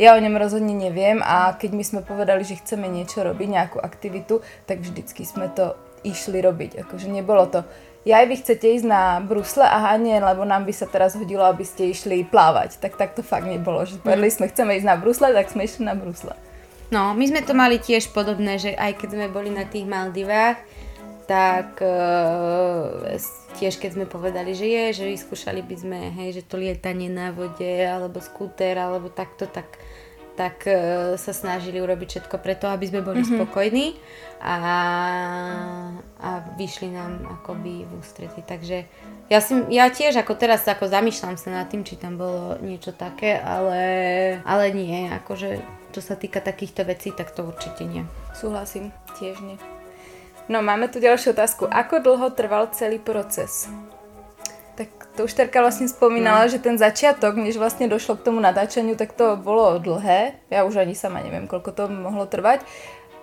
ja 0.00 0.16
o 0.16 0.22
ňom 0.22 0.40
rozhodne 0.40 0.72
neviem 0.72 1.20
a 1.20 1.52
keď 1.52 1.70
my 1.76 1.84
sme 1.84 2.00
povedali, 2.00 2.40
že 2.48 2.56
chceme 2.56 2.88
niečo 2.88 3.20
robiť, 3.20 3.48
nejakú 3.48 3.78
aktivitu, 3.80 4.40
tak 4.64 4.80
vždycky 4.80 5.28
sme 5.28 5.52
to 5.52 5.76
išli 6.00 6.40
robiť. 6.40 6.88
Akože 6.88 7.12
nebolo 7.12 7.44
to 7.48 7.60
ja 8.00 8.24
vy 8.24 8.32
chcete 8.32 8.64
ísť 8.64 8.88
na 8.88 9.20
brusle, 9.20 9.60
aha 9.60 10.00
nie, 10.00 10.16
lebo 10.16 10.40
nám 10.48 10.64
by 10.64 10.72
sa 10.72 10.88
teraz 10.88 11.12
hodilo, 11.12 11.44
aby 11.44 11.60
ste 11.68 11.92
išli 11.92 12.24
plávať. 12.24 12.80
Tak 12.80 12.96
tak 12.96 13.12
to 13.12 13.20
fakt 13.20 13.44
nebolo, 13.44 13.84
že 13.84 14.00
povedali 14.00 14.32
sme, 14.32 14.48
chceme 14.48 14.72
ísť 14.80 14.88
na 14.88 14.96
brusle, 14.96 15.28
tak 15.36 15.52
sme 15.52 15.68
išli 15.68 15.84
na 15.84 15.92
brusle. 15.92 16.32
No, 16.90 17.14
my 17.14 17.24
sme 17.26 17.46
to 17.46 17.54
mali 17.54 17.78
tiež 17.78 18.10
podobné, 18.10 18.58
že 18.58 18.74
aj 18.74 18.98
keď 18.98 19.08
sme 19.14 19.26
boli 19.30 19.54
na 19.54 19.62
tých 19.62 19.86
Maldivách, 19.86 20.58
tak 21.30 21.78
uh, 21.78 23.06
tiež 23.54 23.78
keď 23.78 23.90
sme 23.94 24.06
povedali, 24.10 24.50
že 24.50 24.66
je, 24.66 24.84
že 24.98 25.04
vyskúšali 25.06 25.62
by 25.62 25.76
sme, 25.78 26.00
hej, 26.18 26.42
že 26.42 26.42
to 26.42 26.58
lietanie 26.58 27.06
na 27.06 27.30
vode, 27.30 27.86
alebo 27.86 28.18
skúter, 28.18 28.74
alebo 28.74 29.06
takto, 29.06 29.46
tak 29.46 29.78
tak 30.34 30.64
uh, 30.64 31.20
sa 31.20 31.36
snažili 31.36 31.84
urobiť 31.84 32.08
všetko 32.16 32.36
preto, 32.40 32.66
aby 32.66 32.88
sme 32.88 33.04
boli 33.04 33.20
mm-hmm. 33.20 33.38
spokojní 33.44 33.86
a, 34.40 34.56
a 36.16 36.30
vyšli 36.56 36.88
nám 36.90 37.28
akoby 37.28 37.84
v 37.84 37.92
ústrety. 38.00 38.40
Takže 38.40 38.88
ja, 39.28 39.38
si, 39.44 39.52
ja 39.68 39.92
tiež 39.92 40.16
ako 40.16 40.32
teraz 40.40 40.64
ako 40.64 40.88
zamýšľam 40.88 41.36
sa 41.36 41.52
nad 41.52 41.68
tým, 41.68 41.84
či 41.84 42.00
tam 42.00 42.16
bolo 42.16 42.56
niečo 42.64 42.96
také, 42.96 43.36
ale, 43.36 43.84
ale 44.48 44.72
nie, 44.72 45.12
akože 45.12 45.79
čo 45.90 46.00
sa 46.00 46.14
týka 46.14 46.38
takýchto 46.40 46.86
vecí, 46.86 47.10
tak 47.10 47.34
to 47.34 47.44
určite 47.44 47.84
nie. 47.84 48.06
Súhlasím, 48.32 48.94
tiež 49.18 49.42
nie. 49.42 49.58
No 50.50 50.62
máme 50.62 50.90
tu 50.90 50.98
ďalšiu 50.98 51.34
otázku. 51.34 51.66
Ako 51.66 52.02
dlho 52.02 52.30
trval 52.34 52.70
celý 52.74 52.98
proces? 52.98 53.70
to 55.20 55.28
už 55.28 55.36
Terka 55.36 55.60
vlastne 55.60 55.84
spomínala, 55.84 56.48
no. 56.48 56.52
že 56.52 56.56
ten 56.56 56.80
začiatok, 56.80 57.36
než 57.36 57.60
vlastne 57.60 57.90
došlo 57.92 58.16
k 58.16 58.32
tomu 58.32 58.40
natáčaniu, 58.40 58.96
tak 58.96 59.12
to 59.12 59.36
bolo 59.36 59.76
dlhé. 59.76 60.40
Ja 60.48 60.64
už 60.64 60.80
ani 60.80 60.96
sama 60.96 61.20
neviem, 61.20 61.44
koľko 61.44 61.76
to 61.76 61.84
mohlo 61.92 62.24
trvať. 62.24 62.64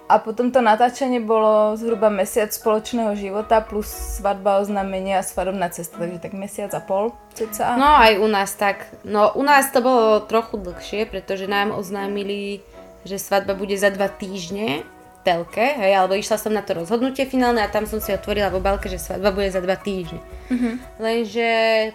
A 0.08 0.24
potom 0.24 0.56
to 0.56 0.64
natáčanie 0.64 1.20
bolo 1.20 1.76
zhruba 1.76 2.08
mesiac 2.08 2.48
spoločného 2.48 3.12
života 3.20 3.60
plus 3.60 3.92
svadba, 3.92 4.64
oznámenie 4.64 5.20
a 5.20 5.24
svadobná 5.24 5.68
cesta, 5.68 6.00
takže 6.00 6.24
tak 6.24 6.32
mesiac 6.32 6.72
a 6.72 6.80
pol. 6.80 7.12
Ceca. 7.36 7.76
No 7.76 7.92
aj 7.92 8.16
u 8.16 8.28
nás 8.32 8.56
tak. 8.56 8.88
No 9.04 9.36
u 9.36 9.44
nás 9.44 9.68
to 9.76 9.84
bolo 9.84 10.24
trochu 10.24 10.56
dlhšie, 10.64 11.12
pretože 11.12 11.52
nám 11.52 11.76
oznámili, 11.76 12.64
že 13.04 13.20
svadba 13.20 13.52
bude 13.52 13.76
za 13.76 13.92
dva 13.92 14.08
týždne 14.08 14.88
telke, 15.28 15.76
hej, 15.76 15.92
alebo 15.92 16.16
išla 16.16 16.40
som 16.40 16.56
na 16.56 16.64
to 16.64 16.72
rozhodnutie 16.80 17.28
finálne 17.28 17.60
a 17.60 17.68
tam 17.68 17.84
som 17.84 18.00
si 18.00 18.16
otvorila 18.16 18.48
v 18.48 18.64
obálke, 18.64 18.88
že 18.88 18.96
svadba 18.96 19.36
bude 19.36 19.52
za 19.52 19.60
dva 19.60 19.76
týždne. 19.76 20.24
Mm-hmm. 20.48 20.74
Lenže 21.04 21.50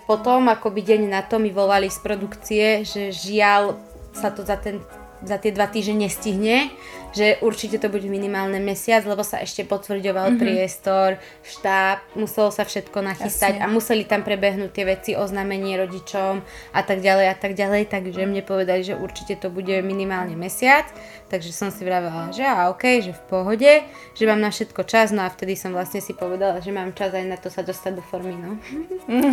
potom, 0.04 0.52
akoby 0.52 0.84
deň 0.84 1.08
na 1.08 1.24
to 1.24 1.40
mi 1.40 1.48
volali 1.48 1.88
z 1.88 1.96
produkcie, 2.04 2.84
že 2.84 3.08
žiaľ 3.08 3.80
sa 4.12 4.28
to 4.28 4.44
za, 4.44 4.60
ten, 4.60 4.84
za 5.22 5.38
tie 5.38 5.54
dva 5.54 5.70
týždne 5.70 6.06
nestihne, 6.06 6.70
že 7.12 7.36
určite 7.44 7.76
to 7.76 7.92
bude 7.92 8.08
minimálne 8.08 8.56
mesiac, 8.58 9.04
lebo 9.04 9.20
sa 9.20 9.44
ešte 9.44 9.68
potvrdňoval 9.68 10.32
mm-hmm. 10.32 10.40
priestor, 10.40 11.20
štáb, 11.44 12.00
muselo 12.16 12.48
sa 12.48 12.64
všetko 12.64 12.98
nachystať 13.04 13.60
Jasne. 13.60 13.64
a 13.64 13.66
museli 13.68 14.08
tam 14.08 14.24
prebehnúť 14.24 14.70
tie 14.72 14.84
veci, 14.88 15.10
oznámenie 15.12 15.76
rodičom 15.76 16.40
a 16.72 16.80
tak 16.80 17.04
ďalej 17.04 17.26
a 17.28 17.36
tak 17.36 17.52
ďalej, 17.52 17.92
takže 17.92 18.24
mne 18.24 18.42
povedali, 18.42 18.80
že 18.80 18.96
určite 18.96 19.36
to 19.36 19.52
bude 19.52 19.76
minimálne 19.84 20.32
mesiac, 20.34 20.88
takže 21.28 21.52
som 21.52 21.68
si 21.68 21.84
vravela, 21.84 22.32
že 22.32 22.48
a 22.48 22.72
ok, 22.72 23.04
že 23.04 23.12
v 23.12 23.22
pohode, 23.28 23.72
že 24.16 24.24
mám 24.24 24.40
na 24.40 24.48
všetko 24.48 24.80
čas, 24.88 25.12
no 25.12 25.28
a 25.28 25.28
vtedy 25.28 25.52
som 25.52 25.76
vlastne 25.76 26.00
si 26.00 26.16
povedala, 26.16 26.64
že 26.64 26.72
mám 26.72 26.96
čas 26.96 27.12
aj 27.12 27.24
na 27.28 27.36
to 27.36 27.52
sa 27.52 27.60
dostať 27.60 28.00
do 28.00 28.02
formy, 28.08 28.34
no. 28.40 28.56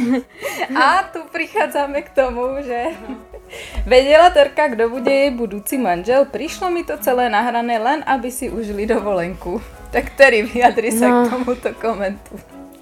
a 0.83 1.07
tu 1.15 1.23
prichádzame 1.31 2.03
k 2.03 2.09
tomu, 2.11 2.59
že 2.59 2.91
vedela 3.91 4.27
Terka, 4.35 4.75
kto 4.75 4.91
bude 4.91 5.07
jej 5.07 5.31
budúci 5.31 5.78
manžel, 5.79 6.27
prišlo 6.27 6.69
mi 6.69 6.83
to 6.83 6.99
celé 6.99 7.31
nahrané 7.31 7.79
len, 7.79 8.03
aby 8.03 8.29
si 8.29 8.51
užili 8.51 8.85
dovolenku. 8.85 9.63
Tak 9.89 10.13
ktorý 10.13 10.45
vyjadri 10.45 10.93
sa 10.93 11.09
no. 11.09 11.25
k 11.25 11.33
tomuto 11.33 11.73
komentu. 11.79 12.37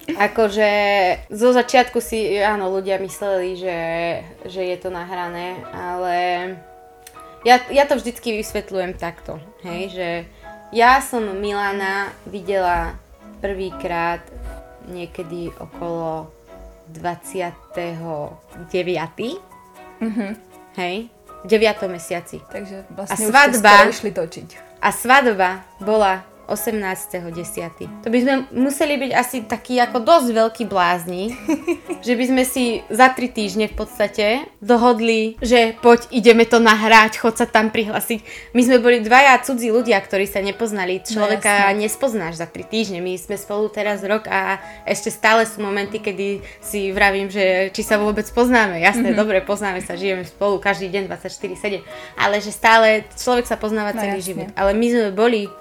Akože 0.07 0.71
zo 1.27 1.51
začiatku 1.51 1.99
si, 1.99 2.39
áno, 2.39 2.71
ľudia 2.71 2.99
mysleli, 2.99 3.59
že, 3.59 3.79
že 4.47 4.61
je 4.63 4.77
to 4.79 4.87
nahrané, 4.87 5.59
ale 5.71 6.15
ja, 7.43 7.59
ja 7.67 7.83
to 7.83 7.99
vždycky 7.99 8.39
vysvetľujem 8.39 8.95
takto, 8.95 9.39
hej, 9.67 9.81
že 9.91 10.09
ja 10.71 10.99
som 11.03 11.27
Milana 11.35 12.11
videla 12.27 12.95
prvýkrát 13.43 14.23
niekedy 14.87 15.51
okolo 15.59 16.31
29. 16.91 17.83
Mm-hmm. 19.99 20.31
Hej, 20.79 20.95
v 21.43 21.47
9. 21.47 21.89
mesiaci. 21.91 22.41
Takže 22.49 22.85
vlastne 22.93 23.13
a 23.13 23.29
svadba, 23.29 23.73
išli 23.89 24.11
točiť. 24.13 24.49
A 24.81 24.89
svadba 24.93 25.65
bola 25.81 26.21
18.10. 26.47 28.03
To 28.03 28.09
by 28.09 28.19
sme 28.23 28.33
museli 28.55 28.95
byť 28.95 29.11
asi 29.11 29.37
takí 29.43 29.75
ako 29.83 29.99
dosť 29.99 30.29
veľkí 30.31 30.63
blázni, 30.65 31.35
že 32.07 32.13
by 32.15 32.25
sme 32.25 32.43
si 32.47 32.81
za 32.87 33.11
tri 33.11 33.27
týždne 33.27 33.67
v 33.67 33.75
podstate 33.75 34.47
dohodli, 34.63 35.35
že 35.43 35.75
poď 35.83 36.07
ideme 36.15 36.47
to 36.47 36.63
nahrať, 36.63 37.19
chod 37.19 37.35
sa 37.35 37.45
tam 37.45 37.67
prihlásiť. 37.69 38.23
My 38.55 38.61
sme 38.63 38.79
boli 38.79 39.03
dvaja 39.03 39.43
cudzí 39.43 39.69
ľudia, 39.69 39.99
ktorí 39.99 40.23
sa 40.23 40.39
nepoznali. 40.39 41.03
No 41.03 41.05
Človeka 41.05 41.75
no, 41.75 41.83
nespoznáš 41.83 42.39
za 42.39 42.47
tri 42.47 42.63
týždne. 42.63 43.03
My 43.03 43.19
sme 43.19 43.35
spolu 43.35 43.67
teraz 43.67 43.99
rok 44.07 44.25
a 44.31 44.63
ešte 44.87 45.11
stále 45.11 45.43
sú 45.43 45.59
momenty, 45.59 45.99
kedy 45.99 46.39
si 46.63 46.95
vravím, 46.95 47.27
že 47.27 47.69
či 47.75 47.83
sa 47.83 47.99
vôbec 47.99 48.25
poznáme. 48.31 48.79
Jasné, 48.79 49.11
mm-hmm. 49.11 49.19
dobre, 49.19 49.43
poznáme 49.43 49.83
sa, 49.83 49.99
žijeme 49.99 50.23
spolu 50.23 50.63
každý 50.63 50.87
deň 50.87 51.11
24-7, 51.11 51.83
ale 52.15 52.35
že 52.39 52.55
stále 52.55 53.03
človek 53.19 53.43
sa 53.43 53.59
poznáva 53.59 53.91
no, 53.91 53.99
celý 53.99 54.23
jasne. 54.23 54.27
život. 54.27 54.47
Ale 54.55 54.71
my 54.71 54.87
sme 54.87 55.09
boli 55.11 55.51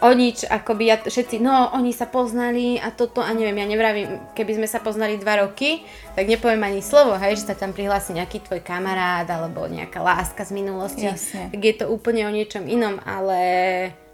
o 0.00 0.10
nič, 0.12 0.44
akoby 0.44 0.92
ja, 0.92 0.96
všetci, 1.00 1.40
no 1.40 1.72
oni 1.72 1.92
sa 1.96 2.04
poznali 2.04 2.76
a 2.76 2.92
toto 2.92 3.24
a 3.24 3.32
neviem, 3.32 3.64
ja 3.64 3.66
nevravím, 3.66 4.08
keby 4.36 4.60
sme 4.60 4.68
sa 4.68 4.84
poznali 4.84 5.16
dva 5.16 5.48
roky, 5.48 5.80
tak 6.12 6.28
nepoviem 6.28 6.60
ani 6.60 6.84
slovo, 6.84 7.16
hej, 7.16 7.40
že 7.40 7.48
sa 7.48 7.56
tam 7.56 7.72
prihlási 7.72 8.12
nejaký 8.12 8.44
tvoj 8.44 8.60
kamarát 8.60 9.24
alebo 9.24 9.64
nejaká 9.64 10.04
láska 10.04 10.44
z 10.44 10.52
minulosti, 10.52 11.08
Jasne. 11.08 11.48
tak 11.48 11.60
je 11.60 11.74
to 11.80 11.88
úplne 11.88 12.28
o 12.28 12.32
niečom 12.32 12.68
inom, 12.68 13.00
ale 13.08 13.40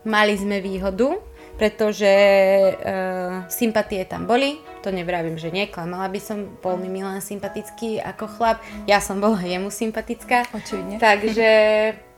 mali 0.06 0.34
sme 0.38 0.62
výhodu, 0.62 1.18
pretože 1.58 2.10
uh, 2.74 3.46
sympatie 3.50 4.02
tam 4.06 4.26
boli, 4.26 4.58
to 4.82 4.90
nevravím, 4.90 5.38
že 5.38 5.52
neklamala 5.52 6.10
by 6.10 6.20
som, 6.22 6.58
bol 6.58 6.74
mi 6.78 6.90
Milan 6.90 7.22
sympatický 7.22 8.02
ako 8.02 8.26
chlap, 8.38 8.58
ja 8.86 8.98
som 8.98 9.22
bola 9.22 9.38
jemu 9.42 9.70
sympatická. 9.70 10.46
Očividne. 10.50 10.98
Takže 10.98 11.50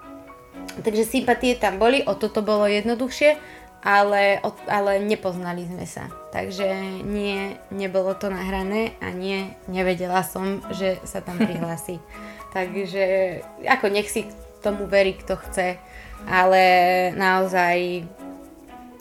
Takže 0.82 1.04
sympatie 1.06 1.54
tam 1.54 1.78
boli, 1.78 2.02
o 2.02 2.18
toto 2.18 2.42
bolo 2.42 2.66
jednoduchšie, 2.66 3.38
ale, 3.84 4.40
ale 4.66 4.98
nepoznali 5.04 5.68
sme 5.68 5.84
sa. 5.84 6.08
Takže 6.32 7.04
nie, 7.04 7.60
nebolo 7.68 8.16
to 8.16 8.32
nahrané 8.32 8.96
a 8.98 9.12
nie, 9.12 9.52
nevedela 9.68 10.24
som, 10.24 10.64
že 10.72 10.98
sa 11.04 11.20
tam 11.20 11.36
prihlási. 11.44 12.00
Takže 12.56 13.04
ako 13.68 13.86
nech 13.92 14.08
si 14.08 14.26
tomu 14.64 14.88
verí, 14.88 15.14
kto 15.20 15.36
chce, 15.36 15.76
ale 16.24 16.62
naozaj 17.12 18.08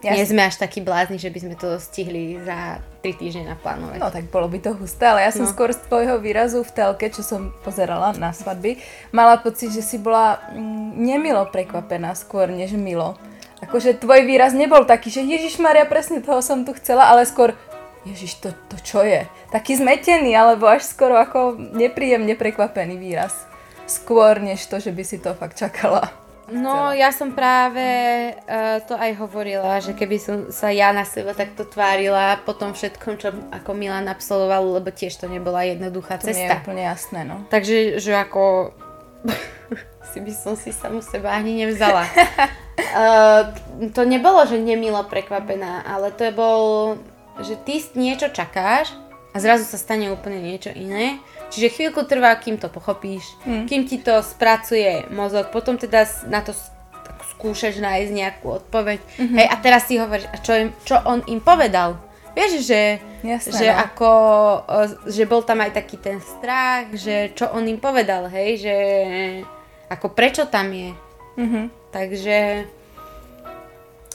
Jasne. 0.03 0.19
nie 0.19 0.27
sme 0.27 0.41
až 0.43 0.59
takí 0.59 0.83
blázni, 0.83 1.15
že 1.15 1.31
by 1.31 1.39
sme 1.39 1.55
to 1.55 1.79
stihli 1.79 2.35
za 2.43 2.83
3 2.99 3.15
týždne 3.15 3.43
naplánovať. 3.55 4.03
No 4.03 4.11
tak 4.11 4.27
bolo 4.27 4.51
by 4.51 4.59
to 4.59 4.75
husté, 4.75 5.07
ale 5.07 5.23
ja 5.23 5.31
som 5.31 5.47
no. 5.47 5.51
skôr 5.51 5.71
z 5.71 5.79
tvojho 5.87 6.19
výrazu 6.19 6.59
v 6.59 6.71
telke, 6.75 7.07
čo 7.07 7.23
som 7.23 7.55
pozerala 7.63 8.11
na 8.19 8.35
svadby, 8.35 8.83
mala 9.15 9.39
pocit, 9.39 9.71
že 9.71 9.79
si 9.79 9.95
bola 9.95 10.43
mm, 10.51 10.99
nemilo 10.99 11.47
prekvapená 11.47 12.11
skôr 12.19 12.51
než 12.51 12.75
milo. 12.75 13.15
Akože 13.63 13.95
tvoj 13.95 14.27
výraz 14.27 14.51
nebol 14.51 14.83
taký, 14.83 15.07
že 15.07 15.23
Ježiš 15.23 15.63
Maria, 15.63 15.87
presne 15.87 16.19
toho 16.19 16.43
som 16.43 16.67
tu 16.67 16.75
chcela, 16.75 17.07
ale 17.07 17.23
skôr 17.23 17.55
Ježiš, 18.03 18.43
to, 18.43 18.51
to 18.67 18.75
čo 18.83 18.99
je? 19.07 19.23
Taký 19.55 19.79
zmetený, 19.79 20.35
alebo 20.35 20.67
až 20.67 20.83
skoro 20.83 21.15
ako 21.15 21.55
nepríjemne 21.55 22.35
prekvapený 22.35 22.99
výraz. 22.99 23.31
Skôr 23.87 24.43
než 24.43 24.67
to, 24.67 24.83
že 24.83 24.91
by 24.91 25.03
si 25.07 25.23
to 25.23 25.31
fakt 25.31 25.55
čakala. 25.55 26.22
No, 26.51 26.91
ja 26.91 27.15
som 27.15 27.31
práve 27.31 27.79
uh, 28.35 28.83
to 28.83 28.99
aj 28.99 29.15
hovorila, 29.15 29.79
že 29.79 29.95
keby 29.95 30.17
som 30.19 30.35
sa 30.51 30.75
ja 30.75 30.91
na 30.91 31.07
seba 31.07 31.31
takto 31.31 31.63
tvárila 31.63 32.35
po 32.43 32.51
tom 32.51 32.75
všetkom, 32.75 33.13
čo 33.15 33.31
ako 33.47 33.71
Milan 33.71 34.11
absolvoval, 34.11 34.83
lebo 34.83 34.91
tiež 34.91 35.23
to 35.23 35.31
nebola 35.31 35.63
jednoduchá 35.63 36.19
to 36.19 36.27
cesta. 36.27 36.43
To 36.43 36.53
je 36.59 36.61
úplne 36.67 36.83
jasné, 36.83 37.19
no. 37.23 37.47
Takže, 37.47 38.03
že 38.03 38.11
ako 38.11 38.75
si 40.11 40.19
by 40.19 40.33
som 40.35 40.59
si 40.59 40.75
samu 40.75 40.99
seba 40.99 41.31
ani 41.31 41.63
nevzala. 41.63 42.03
uh, 42.11 43.41
to 43.95 44.03
nebolo, 44.03 44.43
že 44.43 44.59
nemilo 44.59 44.99
prekvapená, 45.07 45.87
ale 45.87 46.11
to 46.11 46.27
je 46.27 46.33
bol, 46.35 46.61
že 47.39 47.55
ty 47.63 47.79
niečo 47.95 48.27
čakáš 48.35 48.91
a 49.31 49.39
zrazu 49.39 49.63
sa 49.63 49.79
stane 49.79 50.11
úplne 50.11 50.43
niečo 50.43 50.75
iné 50.75 51.23
Čiže 51.53 51.69
chvíľku 51.69 52.09
trvá, 52.09 52.33
kým 52.41 52.57
to 52.57 52.65
pochopíš, 52.67 53.37
hmm. 53.45 53.69
kým 53.69 53.85
ti 53.85 54.01
to 54.01 54.25
spracuje 54.25 55.05
mozog, 55.13 55.53
potom 55.53 55.77
teda 55.77 56.09
na 56.25 56.41
to 56.41 56.57
skúšaš 57.37 57.83
nájsť 57.83 58.11
nejakú 58.15 58.47
odpoveď. 58.63 59.03
Mm-hmm. 59.03 59.35
Hej, 59.35 59.47
a 59.51 59.55
teraz 59.59 59.83
si 59.83 59.99
hovoríš, 59.99 60.31
a 60.31 60.39
čo, 60.39 60.55
im, 60.55 60.69
čo 60.87 60.95
on 61.03 61.19
im 61.27 61.43
povedal? 61.43 61.99
Vieš, 62.31 62.65
že, 62.65 63.03
Jasné, 63.19 63.51
že 63.51 63.67
no. 63.67 63.77
ako, 63.83 64.11
že 65.11 65.23
bol 65.27 65.43
tam 65.43 65.59
aj 65.59 65.75
taký 65.75 65.99
ten 65.99 66.23
strach, 66.23 66.95
že 66.95 67.35
čo 67.35 67.51
on 67.51 67.67
im 67.67 67.83
povedal, 67.83 68.31
hej, 68.31 68.63
že 68.63 68.75
ako 69.91 70.15
prečo 70.15 70.47
tam 70.47 70.71
je. 70.71 70.95
Mm-hmm. 71.35 71.65
Takže 71.91 72.37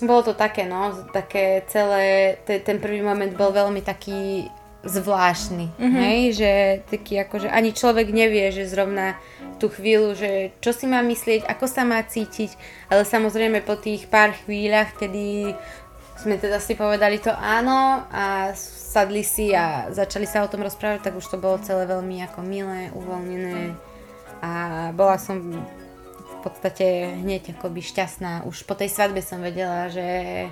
bolo 0.02 0.22
to 0.26 0.32
také, 0.32 0.64
no, 0.64 0.96
také 1.12 1.68
celé, 1.68 2.40
ten 2.48 2.80
prvý 2.80 3.04
moment 3.04 3.30
bol 3.36 3.52
veľmi 3.52 3.84
taký 3.84 4.48
zvláštny, 4.88 5.66
mm-hmm. 5.76 6.00
hej, 6.00 6.20
že 6.34 6.52
taký 6.88 7.20
ako, 7.20 7.44
že 7.44 7.48
ani 7.52 7.76
človek 7.76 8.08
nevie, 8.08 8.48
že 8.50 8.64
zrovna 8.64 9.20
tú 9.60 9.68
chvíľu, 9.68 10.16
že 10.16 10.56
čo 10.64 10.72
si 10.72 10.88
má 10.88 11.04
myslieť, 11.04 11.44
ako 11.44 11.66
sa 11.68 11.84
má 11.84 12.00
cítiť, 12.00 12.56
ale 12.88 13.04
samozrejme 13.04 13.60
po 13.62 13.76
tých 13.76 14.08
pár 14.08 14.32
chvíľach, 14.44 14.96
kedy 14.96 15.52
sme 16.18 16.34
teda 16.34 16.58
si 16.58 16.74
povedali 16.74 17.22
to 17.22 17.30
áno 17.30 18.02
a 18.10 18.50
sadli 18.58 19.22
si 19.22 19.54
a 19.54 19.92
začali 19.94 20.26
sa 20.26 20.42
o 20.42 20.50
tom 20.50 20.66
rozprávať, 20.66 21.06
tak 21.06 21.14
už 21.14 21.26
to 21.30 21.38
bolo 21.38 21.62
celé 21.62 21.86
veľmi 21.86 22.24
ako 22.26 22.40
milé, 22.42 22.90
uvoľnené 22.90 23.76
a 24.42 24.50
bola 24.94 25.18
som 25.18 25.38
v 26.38 26.38
podstate 26.42 27.18
hneď 27.22 27.58
akoby 27.58 27.82
šťastná. 27.82 28.46
Už 28.46 28.62
po 28.62 28.78
tej 28.78 28.90
svadbe 28.90 29.18
som 29.18 29.42
vedela, 29.42 29.90
že, 29.90 30.46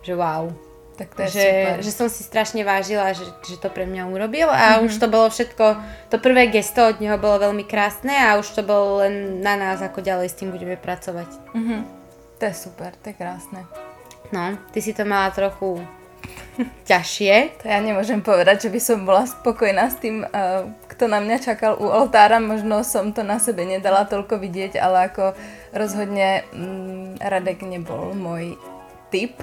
že 0.00 0.12
wow, 0.16 0.48
tak 0.94 1.10
to 1.14 1.26
je 1.26 1.30
že, 1.34 1.46
super. 1.46 1.76
že 1.82 1.90
som 1.90 2.06
si 2.06 2.22
strašne 2.22 2.62
vážila, 2.62 3.10
že, 3.10 3.26
že 3.42 3.58
to 3.58 3.66
pre 3.66 3.82
mňa 3.82 4.06
urobil 4.06 4.46
a 4.46 4.78
mm-hmm. 4.78 4.86
už 4.86 4.94
to 5.02 5.06
bolo 5.10 5.26
všetko, 5.26 5.64
to 6.10 6.16
prvé 6.22 6.46
gesto 6.54 6.86
od 6.86 7.02
neho 7.02 7.18
bolo 7.18 7.50
veľmi 7.50 7.66
krásne 7.66 8.14
a 8.14 8.38
už 8.38 8.54
to 8.54 8.62
bolo 8.62 9.02
len 9.02 9.42
na 9.42 9.58
nás, 9.58 9.82
ako 9.82 9.98
ďalej 9.98 10.30
s 10.30 10.38
tým 10.38 10.54
budeme 10.54 10.78
pracovať. 10.78 11.30
Mm-hmm. 11.50 11.80
To 12.38 12.42
je 12.46 12.54
super, 12.54 12.94
to 13.02 13.10
je 13.10 13.16
krásne. 13.18 13.66
No, 14.30 14.54
ty 14.70 14.78
si 14.78 14.94
to 14.94 15.02
mala 15.02 15.34
trochu 15.34 15.82
ťažšie. 16.90 17.62
To 17.62 17.64
ja 17.66 17.78
nemôžem 17.82 18.22
povedať, 18.22 18.70
že 18.70 18.72
by 18.72 18.80
som 18.80 18.98
bola 19.02 19.26
spokojná 19.26 19.90
s 19.90 19.98
tým, 19.98 20.22
uh, 20.22 20.70
kto 20.90 21.10
na 21.10 21.18
mňa 21.18 21.36
čakal 21.42 21.74
u 21.78 21.90
oltára. 21.90 22.38
Možno 22.38 22.86
som 22.86 23.10
to 23.10 23.26
na 23.26 23.42
sebe 23.42 23.66
nedala 23.66 24.06
toľko 24.06 24.38
vidieť, 24.38 24.78
ale 24.78 25.10
ako 25.10 25.34
rozhodne 25.74 26.46
um, 26.54 27.18
Radek 27.18 27.66
nebol 27.66 28.14
môj 28.14 28.54
typ, 29.10 29.38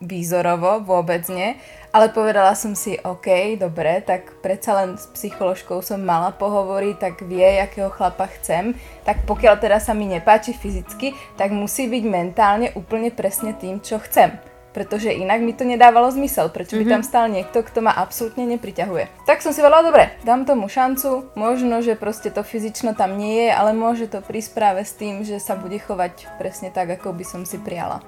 výzorovo, 0.00 0.82
vôbec 0.82 1.26
nie. 1.30 1.58
Ale 1.94 2.10
povedala 2.10 2.58
som 2.58 2.74
si, 2.74 2.98
OK, 3.06 3.54
dobre, 3.54 4.02
tak 4.02 4.42
predsa 4.42 4.74
len 4.82 4.98
s 4.98 5.06
psycholožkou 5.14 5.78
som 5.78 6.02
mala 6.02 6.34
pohovoriť, 6.34 6.96
tak 6.98 7.14
vie, 7.22 7.62
akého 7.62 7.90
chlapa 7.90 8.26
chcem. 8.38 8.74
Tak 9.06 9.22
pokiaľ 9.30 9.62
teda 9.62 9.78
sa 9.78 9.94
mi 9.94 10.10
nepáči 10.10 10.54
fyzicky, 10.54 11.14
tak 11.38 11.54
musí 11.54 11.86
byť 11.86 12.04
mentálne 12.06 12.74
úplne 12.74 13.14
presne 13.14 13.54
tým, 13.54 13.78
čo 13.78 14.02
chcem 14.02 14.34
pretože 14.74 15.14
inak 15.14 15.38
mi 15.38 15.54
to 15.54 15.62
nedávalo 15.62 16.10
zmysel, 16.10 16.50
prečo 16.50 16.74
by 16.74 16.82
mm-hmm. 16.82 16.94
tam 16.98 17.02
stal 17.06 17.24
niekto, 17.30 17.62
kto 17.62 17.78
ma 17.78 17.94
absolútne 17.94 18.42
nepriťahuje. 18.58 19.22
Tak 19.22 19.38
som 19.38 19.54
si 19.54 19.62
povedala, 19.62 19.86
dobre, 19.86 20.04
dám 20.26 20.42
tomu 20.42 20.66
šancu, 20.66 21.30
možno, 21.38 21.78
že 21.78 21.94
proste 21.94 22.34
to 22.34 22.42
fyzično 22.42 22.98
tam 22.98 23.14
nie 23.14 23.46
je, 23.46 23.50
ale 23.54 23.70
môže 23.70 24.10
to 24.10 24.18
prísť 24.18 24.50
práve 24.58 24.82
s 24.82 24.98
tým, 24.98 25.22
že 25.22 25.38
sa 25.38 25.54
bude 25.54 25.78
chovať 25.78 26.26
presne 26.42 26.74
tak, 26.74 26.90
ako 26.98 27.14
by 27.14 27.22
som 27.22 27.46
si 27.46 27.62
prijala. 27.62 28.02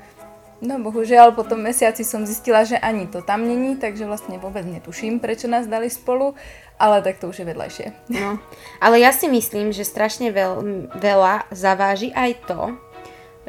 No 0.64 0.80
bohužiaľ, 0.80 1.36
po 1.36 1.44
tom 1.44 1.60
mesiaci 1.60 2.00
som 2.00 2.24
zistila, 2.24 2.64
že 2.64 2.80
ani 2.80 3.04
to 3.04 3.20
tam 3.20 3.44
není, 3.44 3.76
takže 3.76 4.08
vlastne 4.08 4.40
vôbec 4.40 4.64
netuším, 4.64 5.20
prečo 5.20 5.52
nás 5.52 5.68
dali 5.68 5.92
spolu, 5.92 6.32
ale 6.80 7.04
tak 7.04 7.20
to 7.20 7.28
už 7.28 7.44
je 7.44 7.48
vedľajšie. 7.48 7.86
No, 8.16 8.40
ale 8.80 8.96
ja 8.96 9.12
si 9.12 9.28
myslím, 9.28 9.76
že 9.76 9.84
strašne 9.84 10.32
veľ, 10.32 10.52
veľa 10.96 11.52
zaváži 11.52 12.08
aj 12.16 12.30
to, 12.48 12.62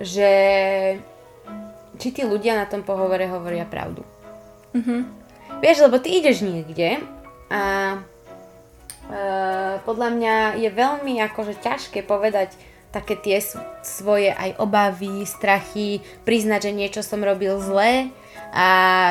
že 0.03 0.31
či 1.97 2.07
tí 2.11 2.21
ľudia 2.27 2.59
na 2.59 2.67
tom 2.67 2.83
pohovore 2.83 3.25
hovoria 3.31 3.63
pravdu. 3.63 4.03
Mm-hmm. 4.75 5.01
Vieš, 5.63 5.77
lebo 5.89 5.97
ty 5.97 6.21
ideš 6.21 6.45
niekde 6.45 7.01
a 7.49 7.63
e, 7.95 9.19
podľa 9.81 10.09
mňa 10.13 10.35
je 10.61 10.69
veľmi 10.69 11.17
akože 11.31 11.57
ťažké 11.63 12.05
povedať, 12.05 12.53
také 12.91 13.19
tie 13.19 13.43
svoje 13.83 14.31
aj 14.31 14.57
obavy, 14.57 15.27
strachy, 15.27 15.99
priznať, 16.23 16.71
že 16.71 16.77
niečo 16.77 17.01
som 17.03 17.19
robil 17.19 17.59
zle 17.59 18.09
a 18.55 18.69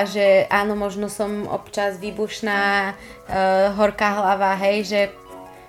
že 0.09 0.49
áno, 0.49 0.75
možno 0.75 1.13
som 1.13 1.45
občas 1.47 2.01
výbušná, 2.01 2.95
uh, 2.97 3.77
horká 3.77 4.17
hlava, 4.17 4.57
hej, 4.57 4.89
že, 4.89 5.03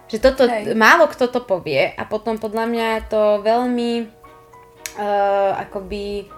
že 0.07 0.17
toto, 0.23 0.47
hej. 0.47 0.71
málo 0.71 1.11
kto 1.11 1.27
to 1.27 1.43
povie 1.43 1.91
a 1.91 2.03
potom 2.07 2.39
podľa 2.39 2.65
mňa 2.71 2.87
to 3.11 3.43
veľmi 3.43 4.07
uh, 4.97 5.51
akoby 5.67 6.31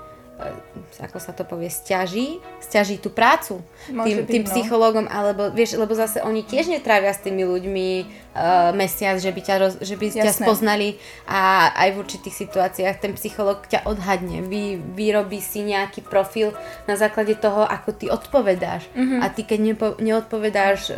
ako 1.00 1.20
sa 1.20 1.36
to 1.36 1.44
povie, 1.44 1.68
stiaží, 1.68 2.40
stiaží 2.64 3.00
tú 3.00 3.12
prácu 3.12 3.60
Môže 3.92 4.08
tým, 4.08 4.18
byť, 4.24 4.32
tým 4.32 4.44
no. 4.44 4.50
psychológom, 4.52 5.06
alebo 5.08 5.52
vieš, 5.52 5.76
lebo 5.76 5.92
zase 5.96 6.24
oni 6.24 6.48
tiež 6.48 6.72
netrávia 6.72 7.12
s 7.12 7.24
tými 7.24 7.44
ľuďmi 7.44 7.88
uh, 8.04 8.72
mesiac, 8.72 9.20
že 9.20 9.32
by 9.32 9.42
ťa, 9.44 9.56
roz, 9.60 9.74
že 9.84 9.96
by 10.00 10.08
ťa 10.20 10.32
spoznali 10.32 10.96
a 11.28 11.72
aj 11.76 11.90
v 11.96 12.00
určitých 12.00 12.36
situáciách 12.36 12.96
ten 13.04 13.14
psychológ 13.20 13.68
ťa 13.68 13.84
odhadne, 13.84 14.44
vy, 14.44 14.80
vyrobí 14.80 15.44
si 15.44 15.64
nejaký 15.64 16.08
profil 16.08 16.56
na 16.88 16.96
základe 16.96 17.36
toho, 17.36 17.68
ako 17.68 17.96
ty 17.96 18.08
odpovedáš. 18.08 18.88
Mhm. 18.96 19.20
A 19.20 19.26
ty 19.32 19.44
keď 19.44 19.60
nepo, 19.60 19.88
neodpovedáš 20.00 20.80
uh, 20.92 20.96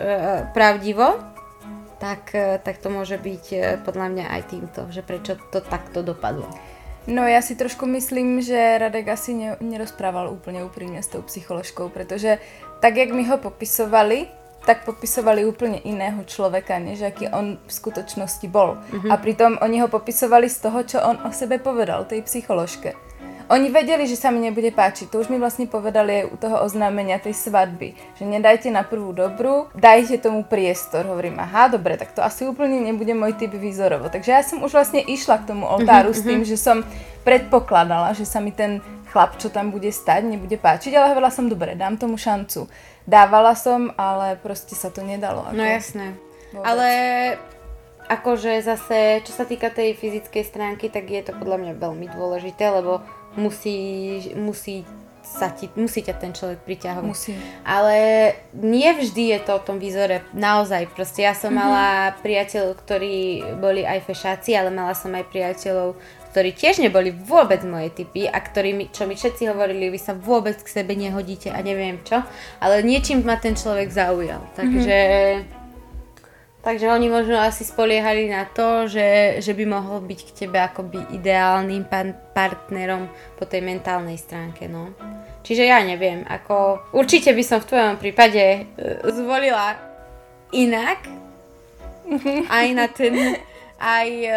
pravdivo, 0.53 1.17
tak, 1.98 2.33
uh, 2.33 2.57
tak 2.62 2.81
to 2.81 2.89
môže 2.89 3.17
byť 3.17 3.45
uh, 3.53 3.62
podľa 3.81 4.07
mňa 4.13 4.25
aj 4.38 4.41
týmto, 4.50 4.81
že 4.93 5.01
prečo 5.01 5.38
to 5.50 5.62
takto 5.62 6.05
dopadlo. 6.05 6.50
No 7.08 7.27
já 7.27 7.41
si 7.41 7.55
trošku 7.55 7.86
myslím, 7.86 8.41
že 8.41 8.77
Radek 8.77 9.08
asi 9.08 9.34
ne, 9.34 9.58
nerozprával 9.62 10.29
úplně 10.29 10.63
úprimně 10.63 11.03
s 11.03 11.08
tou 11.08 11.22
psycholožkou, 11.22 11.89
protože 11.89 12.38
tak, 12.79 12.96
jak 12.96 13.12
mi 13.12 13.24
ho 13.27 13.38
popisovali, 13.38 14.27
tak 14.65 14.86
popisovali 14.86 15.46
úplně 15.46 15.79
iného 15.79 16.24
človeka, 16.24 16.79
než 16.79 17.01
aký 17.01 17.27
on 17.27 17.58
v 17.67 17.74
skutočnosti 17.74 18.48
bol. 18.48 18.77
Mm-hmm. 18.77 19.13
A 19.13 19.17
pritom 19.17 19.58
oni 19.62 19.81
ho 19.81 19.88
popisovali 19.88 20.50
z 20.50 20.60
toho, 20.60 20.84
čo 20.84 21.01
on 21.01 21.17
o 21.25 21.31
sebe 21.34 21.58
povedal, 21.58 22.05
tej 22.05 22.22
psycholožke. 22.22 22.93
Oni 23.51 23.67
vedeli, 23.67 24.08
že 24.08 24.15
sa 24.15 24.31
mi 24.31 24.39
nebude 24.39 24.72
páčiť. 24.72 25.12
To 25.12 25.20
už 25.20 25.27
mi 25.27 25.36
vlastne 25.36 25.67
povedali 25.67 26.24
aj 26.24 26.29
u 26.31 26.36
toho 26.39 26.58
oznámenia 26.63 27.20
tej 27.20 27.36
svadby. 27.36 27.91
Že 28.15 28.39
nedajte 28.39 28.72
na 28.72 28.88
prvú 28.88 29.12
dobrú, 29.12 29.67
dajte 29.75 30.24
tomu 30.24 30.48
priestor. 30.48 31.03
Hovorím, 31.03 31.36
aha, 31.36 31.67
dobre, 31.67 32.00
tak 32.00 32.15
to 32.15 32.24
asi 32.24 32.48
úplne 32.48 32.79
nebude 32.79 33.12
môj 33.12 33.36
typ 33.36 33.51
výzorovo. 33.51 34.08
Takže 34.08 34.29
ja 34.31 34.39
som 34.39 34.63
už 34.63 34.72
vlastne 34.72 35.03
išla 35.03 35.43
k 35.43 35.51
tomu 35.51 35.67
oltáru 35.67 36.15
s 36.15 36.24
tým, 36.24 36.48
že 36.48 36.55
som 36.55 36.88
predpokladala, 37.27 38.15
že 38.15 38.24
sa 38.24 38.39
mi 38.39 38.50
ten 38.50 38.79
chlap, 39.12 39.36
čo 39.36 39.51
tam 39.51 39.70
bude 39.70 39.91
stať, 39.91 40.24
nebude 40.24 40.55
páčiť, 40.55 40.96
ale 40.96 41.12
hovorila 41.12 41.27
som, 41.27 41.51
dobre, 41.51 41.75
dám 41.75 42.00
tomu 42.00 42.15
šancu. 42.15 42.72
Dávala 43.03 43.51
som, 43.60 43.91
ale 44.00 44.39
proste 44.39 44.79
sa 44.79 44.88
to 44.88 45.03
nedalo. 45.03 45.43
Ako 45.43 45.60
No 45.60 45.63
jasné. 45.67 46.15
vôbec. 46.55 46.63
Ale 46.63 46.88
akože 48.08 48.63
zase, 48.63 49.24
čo 49.24 49.31
sa 49.31 49.43
týka 49.43 49.67
tej 49.67 49.96
fyzickej 49.96 50.43
stránky, 50.43 50.88
tak 50.88 51.08
je 51.08 51.22
to 51.22 51.36
podľa 51.36 51.58
mňa 51.60 51.74
veľmi 51.75 52.08
dôležité, 52.08 52.72
lebo 52.72 53.03
musí, 53.36 53.78
musí, 54.36 54.84
sa 55.22 55.54
ti, 55.54 55.70
musí 55.78 56.04
ťa 56.04 56.16
ten 56.18 56.34
človek 56.36 56.66
priťahovať. 56.66 57.08
Musí. 57.08 57.34
Ale 57.64 57.96
nie 58.58 58.92
vždy 58.92 59.38
je 59.38 59.40
to 59.46 59.52
o 59.58 59.64
tom 59.64 59.80
výzore. 59.80 60.26
Naozaj, 60.36 60.92
proste 60.92 61.24
ja 61.24 61.32
som 61.38 61.56
mala 61.56 62.18
priateľov, 62.20 62.76
ktorí 62.84 63.46
boli 63.62 63.88
aj 63.88 64.04
fešáci, 64.04 64.58
ale 64.58 64.74
mala 64.74 64.92
som 64.98 65.14
aj 65.16 65.30
priateľov, 65.32 65.96
ktorí 66.32 66.56
tiež 66.56 66.80
neboli 66.80 67.12
vôbec 67.12 67.60
moje 67.68 67.92
typy 67.92 68.24
a 68.24 68.40
ktorí 68.40 68.72
mi, 68.72 68.86
čo 68.88 69.04
mi 69.04 69.20
všetci 69.20 69.52
hovorili, 69.52 69.92
vy 69.92 70.00
sa 70.00 70.16
vôbec 70.16 70.56
k 70.60 70.68
sebe 70.68 70.96
nehodíte 70.96 71.52
a 71.52 71.60
neviem 71.60 72.00
čo, 72.08 72.24
ale 72.64 72.84
niečím 72.88 73.24
ma 73.28 73.36
ten 73.36 73.56
človek 73.56 73.92
zaujal. 73.92 74.40
Takže, 74.56 74.98
takže 76.62 76.89
oni 76.89 77.10
možno 77.10 77.41
asi 77.41 77.65
spoliehali 77.65 78.30
na 78.30 78.46
to, 78.46 78.86
že, 78.86 79.41
že 79.41 79.53
by 79.58 79.65
mohol 79.65 80.01
byť 80.06 80.20
k 80.30 80.32
tebe 80.46 80.62
akoby 80.62 81.18
ideálnym 81.18 81.86
pan, 81.89 82.13
partnerom 82.34 83.10
po 83.38 83.50
tej 83.50 83.65
mentálnej 83.65 84.18
stránke, 84.18 84.70
no. 84.70 84.94
Čiže 85.41 85.65
ja 85.65 85.82
neviem, 85.82 86.22
ako 86.30 86.86
určite 86.94 87.34
by 87.34 87.44
som 87.44 87.58
v 87.60 87.70
tvojom 87.74 87.96
prípade 87.98 88.41
e, 88.41 88.62
zvolila 89.10 89.74
inak, 90.53 91.01
aj 92.62 92.68
na 92.77 92.86
ten, 92.89 93.41
aj 93.82 94.10
uh, 94.24 94.34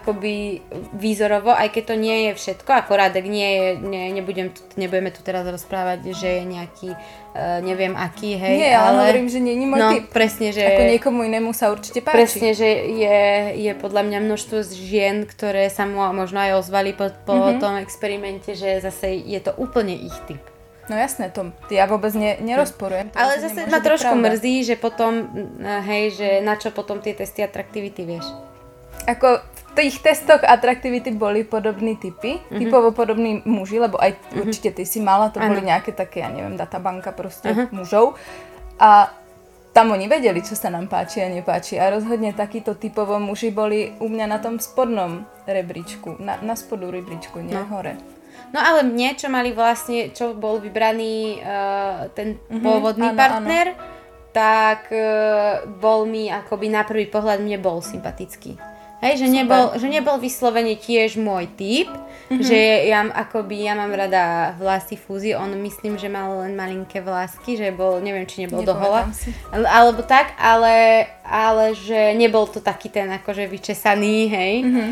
akoby 0.00 0.64
výzorovo, 0.90 1.52
aj 1.52 1.68
keď 1.68 1.82
to 1.84 1.94
nie 1.94 2.16
je 2.24 2.30
všetko, 2.34 2.70
ako 2.72 2.96
Radek 2.96 3.28
nie 3.28 3.44
je, 3.46 3.66
ne, 3.76 4.02
nebudem, 4.10 4.48
nebudeme 4.74 5.12
tu 5.12 5.20
teraz 5.20 5.44
rozprávať, 5.44 6.16
že 6.16 6.40
je 6.40 6.44
nejaký, 6.48 6.88
uh, 6.90 7.60
neviem 7.60 7.92
aký, 7.92 8.40
hej, 8.40 8.56
Nie, 8.56 8.72
ale, 8.72 9.04
hovorím, 9.04 9.28
že 9.28 9.38
nie 9.38 9.52
je 9.54 9.68
môj 9.68 9.78
no, 9.78 9.88
typ. 9.92 10.08
presne, 10.08 10.48
že... 10.50 10.64
Ako 10.64 10.84
niekomu 10.88 11.20
inému 11.28 11.52
sa 11.52 11.68
určite 11.68 12.00
páči. 12.00 12.16
Presne, 12.16 12.50
že 12.56 12.68
je, 12.88 13.20
je 13.60 13.72
podľa 13.76 14.00
mňa 14.00 14.18
množstvo 14.24 14.56
žien, 14.64 15.28
ktoré 15.28 15.68
sa 15.68 15.84
mu 15.84 16.00
možno 16.10 16.40
aj 16.40 16.64
ozvali 16.64 16.96
po, 16.96 17.12
po 17.28 17.36
Mhm. 17.36 17.42
mm-hmm. 17.44 17.60
tom 17.60 17.74
experimente, 17.76 18.56
že 18.56 18.80
zase 18.80 19.12
je 19.12 19.38
to 19.38 19.52
úplne 19.54 19.92
ich 19.92 20.16
typ. 20.24 20.40
No 20.88 20.98
jasné, 20.98 21.30
to 21.30 21.54
ja 21.70 21.86
vôbec 21.86 22.10
ne, 22.18 22.34
nerozporujem. 22.42 23.12
To 23.12 23.18
Ale 23.20 23.38
zase 23.38 23.62
ma 23.70 23.78
trošku 23.78 24.10
pravda. 24.10 24.26
mrzí, 24.34 24.54
že 24.64 24.74
potom, 24.74 25.12
mm, 25.22 25.86
hej, 25.86 26.04
že 26.18 26.28
na 26.42 26.58
čo 26.58 26.74
potom 26.74 26.98
tie 26.98 27.14
testy 27.14 27.46
atraktivity, 27.46 28.02
vieš. 28.02 28.26
Ako 29.06 29.40
v 29.40 29.60
tých 29.78 30.02
testoch 30.02 30.42
atraktivity 30.42 31.14
boli 31.14 31.46
podobní 31.46 31.94
typy, 31.96 32.36
mm-hmm. 32.42 32.58
typovo 32.58 32.90
podobní 32.90 33.40
muži, 33.46 33.78
lebo 33.78 33.96
aj 33.96 34.18
mm-hmm. 34.18 34.40
určite 34.42 34.70
ty 34.74 34.82
si 34.82 34.98
mala, 34.98 35.30
to 35.30 35.38
Áno. 35.38 35.54
boli 35.54 35.62
nejaké 35.64 35.94
také, 35.94 36.26
ja 36.26 36.30
neviem, 36.32 36.58
databanka 36.58 37.14
proste 37.14 37.54
uh-huh. 37.54 37.70
mužov. 37.70 38.18
A 38.80 39.14
tam 39.70 39.94
oni 39.94 40.10
vedeli, 40.10 40.42
čo 40.42 40.58
sa 40.58 40.66
nám 40.66 40.90
páči 40.90 41.22
a 41.22 41.30
nepáči. 41.30 41.78
A 41.78 41.94
rozhodne 41.94 42.34
takíto 42.34 42.74
typovo 42.74 43.22
muži 43.22 43.54
boli 43.54 43.94
u 44.02 44.10
mňa 44.10 44.26
na 44.26 44.38
tom 44.42 44.58
spodnom 44.58 45.22
rebríčku, 45.46 46.18
na, 46.18 46.42
na 46.42 46.58
spodu 46.58 46.90
rebríčku, 46.90 47.38
nie 47.38 47.54
No. 47.54 47.70
hore. 47.70 47.94
No 48.50 48.58
ale 48.58 48.82
mne, 48.82 49.14
čo 49.14 49.30
mali 49.30 49.54
vlastne, 49.54 50.10
čo 50.10 50.34
bol 50.34 50.58
vybraný 50.58 51.38
uh, 51.38 52.10
ten 52.18 52.42
Mhm, 52.50 52.62
pôvodný 52.66 53.08
áno, 53.14 53.18
partner, 53.18 53.66
tak 54.34 54.90
uh, 54.90 55.62
bol 55.78 56.02
mi 56.02 56.26
akoby 56.26 56.66
na 56.66 56.82
prvý 56.82 57.06
pohľad 57.06 57.38
mne 57.38 57.62
bol 57.62 57.78
sympatický. 57.78 58.58
Hej, 59.00 59.16
že 59.16 59.28
nebol, 59.28 59.72
že 59.74 59.86
nebol 59.86 60.16
vyslovene 60.16 60.76
tiež 60.76 61.16
môj 61.16 61.48
typ, 61.50 61.88
Mhm. 62.28 62.42
že 62.42 62.58
ja 62.86 63.02
akoby, 63.02 63.64
ja 63.64 63.72
mám 63.72 63.90
rada 63.90 64.22
vlasy 64.54 64.94
fúzy, 64.94 65.32
on 65.32 65.50
myslím, 65.58 65.96
že 65.96 66.06
mal 66.06 66.30
len 66.38 66.52
malinké 66.52 67.00
vlásky, 67.00 67.56
že 67.56 67.68
bol, 67.70 67.98
neviem, 67.98 68.22
či 68.22 68.44
nebol 68.44 68.60
do 68.60 68.70
hola, 68.70 69.08
Nepamätám 69.08 69.16
si. 69.16 69.30
ale- 69.48 69.66
alebo 69.68 70.00
tak, 70.02 70.36
ale, 70.36 70.76
ale 71.22 71.74
že 71.74 72.12
nebol 72.12 72.44
to 72.44 72.60
taký 72.60 72.86
ten 72.86 73.10
akože 73.10 73.44
vyčesaný, 73.46 74.16
hej, 74.28 74.54
Mhm. 74.62 74.88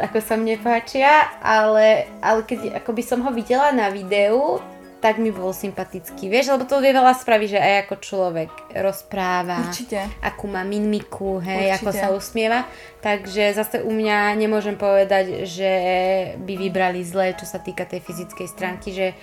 ako 0.00 0.18
sa 0.20 0.34
mne 0.34 0.58
páčia, 0.58 1.10
ale, 1.40 2.06
ale 2.20 2.42
keď 2.42 2.76
ako 2.76 2.90
by 2.92 3.02
som 3.02 3.18
ho 3.20 3.30
videla 3.30 3.72
na 3.72 3.88
videu, 3.88 4.60
tak 5.06 5.22
mi 5.22 5.30
bol 5.30 5.54
sympatický, 5.54 6.26
vieš, 6.26 6.50
lebo 6.50 6.66
to 6.66 6.82
vie 6.82 6.90
veľa 6.90 7.14
spraví, 7.14 7.46
že 7.46 7.62
aj 7.62 7.86
ako 7.86 7.94
človek 8.02 8.50
rozpráva, 8.74 9.70
Určite. 9.70 10.02
akú 10.18 10.50
má 10.50 10.66
mimiku, 10.66 11.38
hej, 11.38 11.70
Určite. 11.70 11.78
ako 11.78 11.90
sa 11.94 12.06
usmieva, 12.10 12.66
takže 12.98 13.54
zase 13.54 13.86
u 13.86 13.94
mňa 13.94 14.34
nemôžem 14.34 14.74
povedať, 14.74 15.46
že 15.46 15.72
by 16.42 16.54
vybrali 16.58 17.06
zle, 17.06 17.38
čo 17.38 17.46
sa 17.46 17.62
týka 17.62 17.86
tej 17.86 18.02
fyzickej 18.02 18.48
stránky, 18.50 18.90
že 18.90 19.14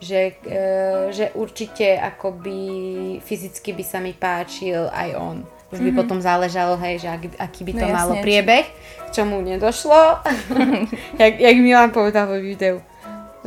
že, 0.00 0.32
e, 0.48 0.64
že 1.12 1.28
určite 1.36 1.92
akoby 1.92 3.20
fyzicky 3.20 3.76
by 3.76 3.84
sa 3.84 4.00
mi 4.00 4.16
páčil 4.16 4.88
aj 4.88 5.12
on. 5.12 5.44
Už 5.68 5.76
by 5.76 5.92
potom 5.92 6.24
záležalo, 6.24 6.80
hej, 6.80 7.04
že 7.04 7.08
ak, 7.12 7.36
aký 7.36 7.68
by 7.68 7.72
to. 7.76 7.84
No 7.84 7.92
malo 7.92 8.16
jasne, 8.16 8.24
priebeh, 8.24 8.64
k 8.64 9.08
čomu 9.12 9.44
nedošlo. 9.44 10.24
jak, 11.20 11.32
jak 11.36 11.56
Milan 11.60 11.92
povedal 11.92 12.32
vo 12.32 12.40
videu, 12.40 12.80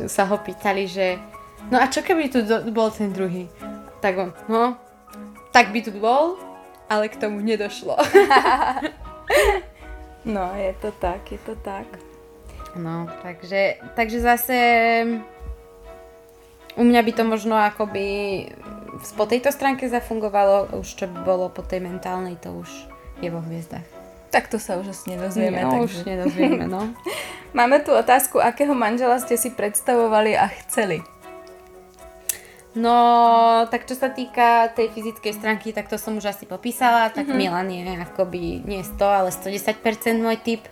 sa 0.06 0.30
ho 0.30 0.38
pýtali, 0.38 0.86
že 0.86 1.18
no 1.70 1.76
a 1.80 1.86
čo 1.88 2.04
keby 2.04 2.32
tu 2.32 2.42
do, 2.42 2.64
bol 2.72 2.90
ten 2.90 3.12
druhý? 3.12 3.48
Tak 4.00 4.12
on, 4.18 4.30
no, 4.48 4.76
tak 5.54 5.70
by 5.70 5.80
tu 5.80 5.92
bol, 5.96 6.36
ale 6.90 7.08
k 7.08 7.16
tomu 7.16 7.40
nedošlo. 7.40 7.96
No, 10.24 10.56
je 10.56 10.72
to 10.80 10.88
tak, 10.88 11.32
je 11.32 11.38
to 11.38 11.52
tak. 11.60 11.84
No, 12.76 13.06
takže, 13.22 13.76
takže 13.94 14.20
zase 14.20 14.56
u 16.76 16.82
mňa 16.84 17.00
by 17.04 17.12
to 17.12 17.24
možno 17.28 17.60
akoby 17.60 18.48
po 19.20 19.28
tejto 19.28 19.52
stránke 19.52 19.84
zafungovalo, 19.84 20.80
už 20.80 20.88
čo 20.96 21.06
by 21.06 21.18
bolo 21.22 21.46
po 21.52 21.62
tej 21.62 21.84
mentálnej, 21.84 22.40
to 22.40 22.56
už 22.56 22.88
je 23.20 23.28
vo 23.28 23.44
hviezdach. 23.44 23.84
Tak 24.32 24.50
to 24.50 24.58
sa 24.58 24.80
už 24.80 24.90
asi 24.90 25.14
nedozvieme. 25.14 25.62
no, 25.62 25.70
takže. 25.70 25.84
už 25.84 25.94
nedozvieme, 26.08 26.64
no. 26.66 26.90
Máme 27.58 27.84
tu 27.86 27.94
otázku, 27.94 28.42
akého 28.42 28.74
manžela 28.74 29.20
ste 29.22 29.38
si 29.38 29.54
predstavovali 29.54 30.34
a 30.34 30.50
chceli? 30.66 31.04
No, 32.74 32.96
tak 33.70 33.86
čo 33.86 33.94
sa 33.94 34.10
týka 34.10 34.74
tej 34.74 34.90
fyzickej 34.90 35.32
stránky, 35.38 35.70
tak 35.70 35.86
to 35.86 35.94
som 35.94 36.18
už 36.18 36.34
asi 36.34 36.42
popísala, 36.42 37.06
tak 37.14 37.30
mm-hmm. 37.30 37.38
Milan 37.38 37.70
je 37.70 37.86
akoby 38.02 38.66
nie 38.66 38.82
100, 38.82 38.98
ale 38.98 39.30
110% 39.30 39.78
môj 40.18 40.42
typ. 40.42 40.62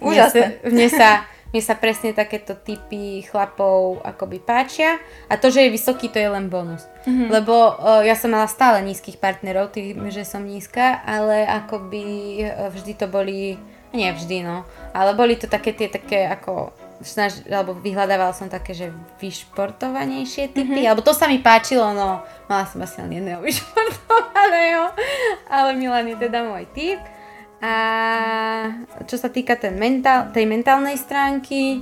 Mne 0.00 0.08
Úžasné. 0.08 0.40
sa- 0.40 0.52
Mne 0.72 0.88
sa, 0.88 1.08
mne 1.52 1.62
sa 1.62 1.74
presne 1.76 2.16
takéto 2.16 2.56
typy 2.56 3.28
chlapov 3.28 4.00
akoby 4.00 4.40
páčia 4.40 4.96
a 5.28 5.36
to, 5.36 5.52
že 5.52 5.68
je 5.68 5.74
vysoký, 5.76 6.08
to 6.08 6.16
je 6.16 6.32
len 6.32 6.48
bonus. 6.48 6.88
Mm-hmm. 7.04 7.28
Lebo 7.28 7.76
uh, 7.76 8.00
ja 8.00 8.16
som 8.16 8.32
mala 8.32 8.48
stále 8.48 8.80
nízkych 8.80 9.20
partnerov, 9.20 9.76
tým, 9.76 10.08
že 10.08 10.24
som 10.24 10.40
nízka, 10.48 11.04
ale 11.04 11.44
akoby 11.44 12.04
uh, 12.40 12.72
vždy 12.72 12.92
to 12.96 13.04
boli, 13.04 13.60
nie 13.92 14.08
vždy 14.08 14.48
no, 14.48 14.64
ale 14.96 15.12
boli 15.12 15.36
to 15.36 15.44
také 15.44 15.76
tie 15.76 15.92
také 15.92 16.24
ako 16.24 16.72
snaž, 17.04 17.44
alebo 17.46 17.76
vyhľadával 17.76 18.32
som 18.32 18.48
také, 18.48 18.72
že 18.72 18.90
vyšportovanejšie 19.20 20.50
typy, 20.50 20.82
mm-hmm. 20.82 20.88
alebo 20.88 21.04
to 21.04 21.12
sa 21.12 21.28
mi 21.28 21.38
páčilo, 21.38 21.92
no 21.92 22.24
mala 22.48 22.64
som 22.64 22.80
asi 22.80 23.04
len 23.04 23.20
jedného 23.20 23.40
vyšportovaného, 23.46 24.90
ale 25.48 25.70
Milan 25.76 26.08
je 26.10 26.16
teda 26.18 26.42
môj 26.42 26.64
typ. 26.72 27.00
A 27.64 27.74
čo 29.08 29.16
sa 29.16 29.32
týka 29.32 29.56
ten 29.56 29.76
mentál, 29.80 30.28
tej 30.32 30.44
mentálnej 30.44 31.00
stránky, 31.00 31.80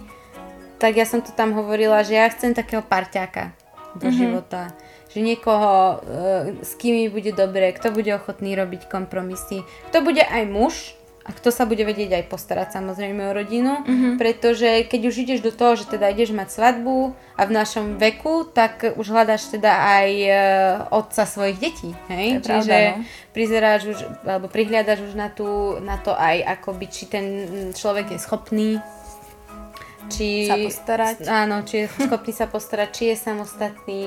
tak 0.79 0.95
ja 0.95 1.07
som 1.07 1.23
to 1.23 1.35
tam 1.35 1.55
hovorila, 1.55 2.07
že 2.07 2.19
ja 2.19 2.31
chcem 2.31 2.55
takého 2.55 2.83
parťáka 2.83 3.55
do 3.99 4.07
mm-hmm. 4.07 4.19
života. 4.19 4.71
Že 5.11 5.19
niekoho, 5.27 5.99
uh, 5.99 6.63
s 6.63 6.79
kým 6.79 7.03
mi 7.03 7.07
bude 7.11 7.35
dobre, 7.35 7.75
kto 7.75 7.91
bude 7.91 8.15
ochotný 8.15 8.55
robiť 8.55 8.89
kompromisy. 8.89 9.67
Kto 9.91 10.07
bude 10.07 10.23
aj 10.23 10.43
muž, 10.49 10.75
a 11.23 11.31
kto 11.31 11.55
sa 11.55 11.71
bude 11.71 11.87
vedieť 11.87 12.19
aj 12.19 12.25
postarať 12.27 12.69
samozrejme 12.83 13.23
o 13.31 13.33
rodinu, 13.33 13.87
mm-hmm. 13.87 14.15
pretože 14.19 14.91
keď 14.91 15.01
už 15.07 15.15
ideš 15.23 15.41
do 15.47 15.55
toho, 15.55 15.79
že 15.79 15.87
teda 15.87 16.11
ideš 16.11 16.35
mať 16.35 16.51
svadbu 16.51 17.15
a 17.39 17.43
v 17.47 17.53
našom 17.55 17.95
veku, 17.95 18.51
tak 18.51 18.99
už 18.99 19.07
hľadáš 19.07 19.55
teda 19.55 19.71
aj 19.71 20.09
e, 20.19 20.31
otca 20.91 21.23
svojich 21.23 21.59
detí, 21.63 21.95
hej? 22.11 22.43
To 22.43 22.51
Čiže 22.51 22.75
pravda, 22.75 22.77
no. 22.99 23.05
prizeráš 23.31 23.83
už, 23.87 23.99
alebo 24.27 24.47
prihliadaš 24.51 24.99
už 25.07 25.15
na, 25.15 25.31
tú, 25.31 25.79
na 25.79 25.95
to 26.03 26.11
aj 26.11 26.43
akoby, 26.59 26.91
či 26.91 27.07
ten 27.07 27.27
človek 27.71 28.15
je 28.15 28.19
schopný 28.19 28.71
či, 30.11 30.51
Sa 30.51 30.59
postarať. 30.59 31.17
Áno, 31.31 31.63
či 31.63 31.85
je 31.85 31.87
schopný 31.89 32.33
sa 32.35 32.47
postarať, 32.51 32.89
či 32.91 33.05
je 33.15 33.17
samostatný, 33.17 34.03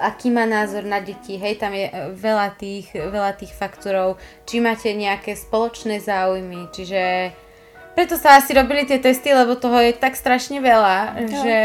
aký 0.00 0.30
má 0.30 0.44
názor 0.44 0.82
na 0.82 0.98
deti, 0.98 1.34
hej, 1.34 1.56
tam 1.56 1.74
je 1.74 1.86
uh, 1.86 2.10
veľa 2.10 2.54
tých, 2.54 2.90
veľa 2.92 3.34
tých 3.34 3.50
faktorov, 3.50 4.14
či 4.44 4.58
máte 4.58 4.90
nejaké 4.90 5.34
spoločné 5.34 5.98
záujmy, 5.98 6.70
čiže 6.70 7.34
preto 7.92 8.14
sa 8.14 8.38
asi 8.38 8.54
robili 8.54 8.86
tie 8.86 8.98
testy, 8.98 9.30
lebo 9.30 9.54
toho 9.54 9.74
je 9.78 9.90
tak 9.92 10.14
strašne 10.14 10.62
veľa, 10.62 10.96
Jo. 11.18 11.42
že 11.42 11.58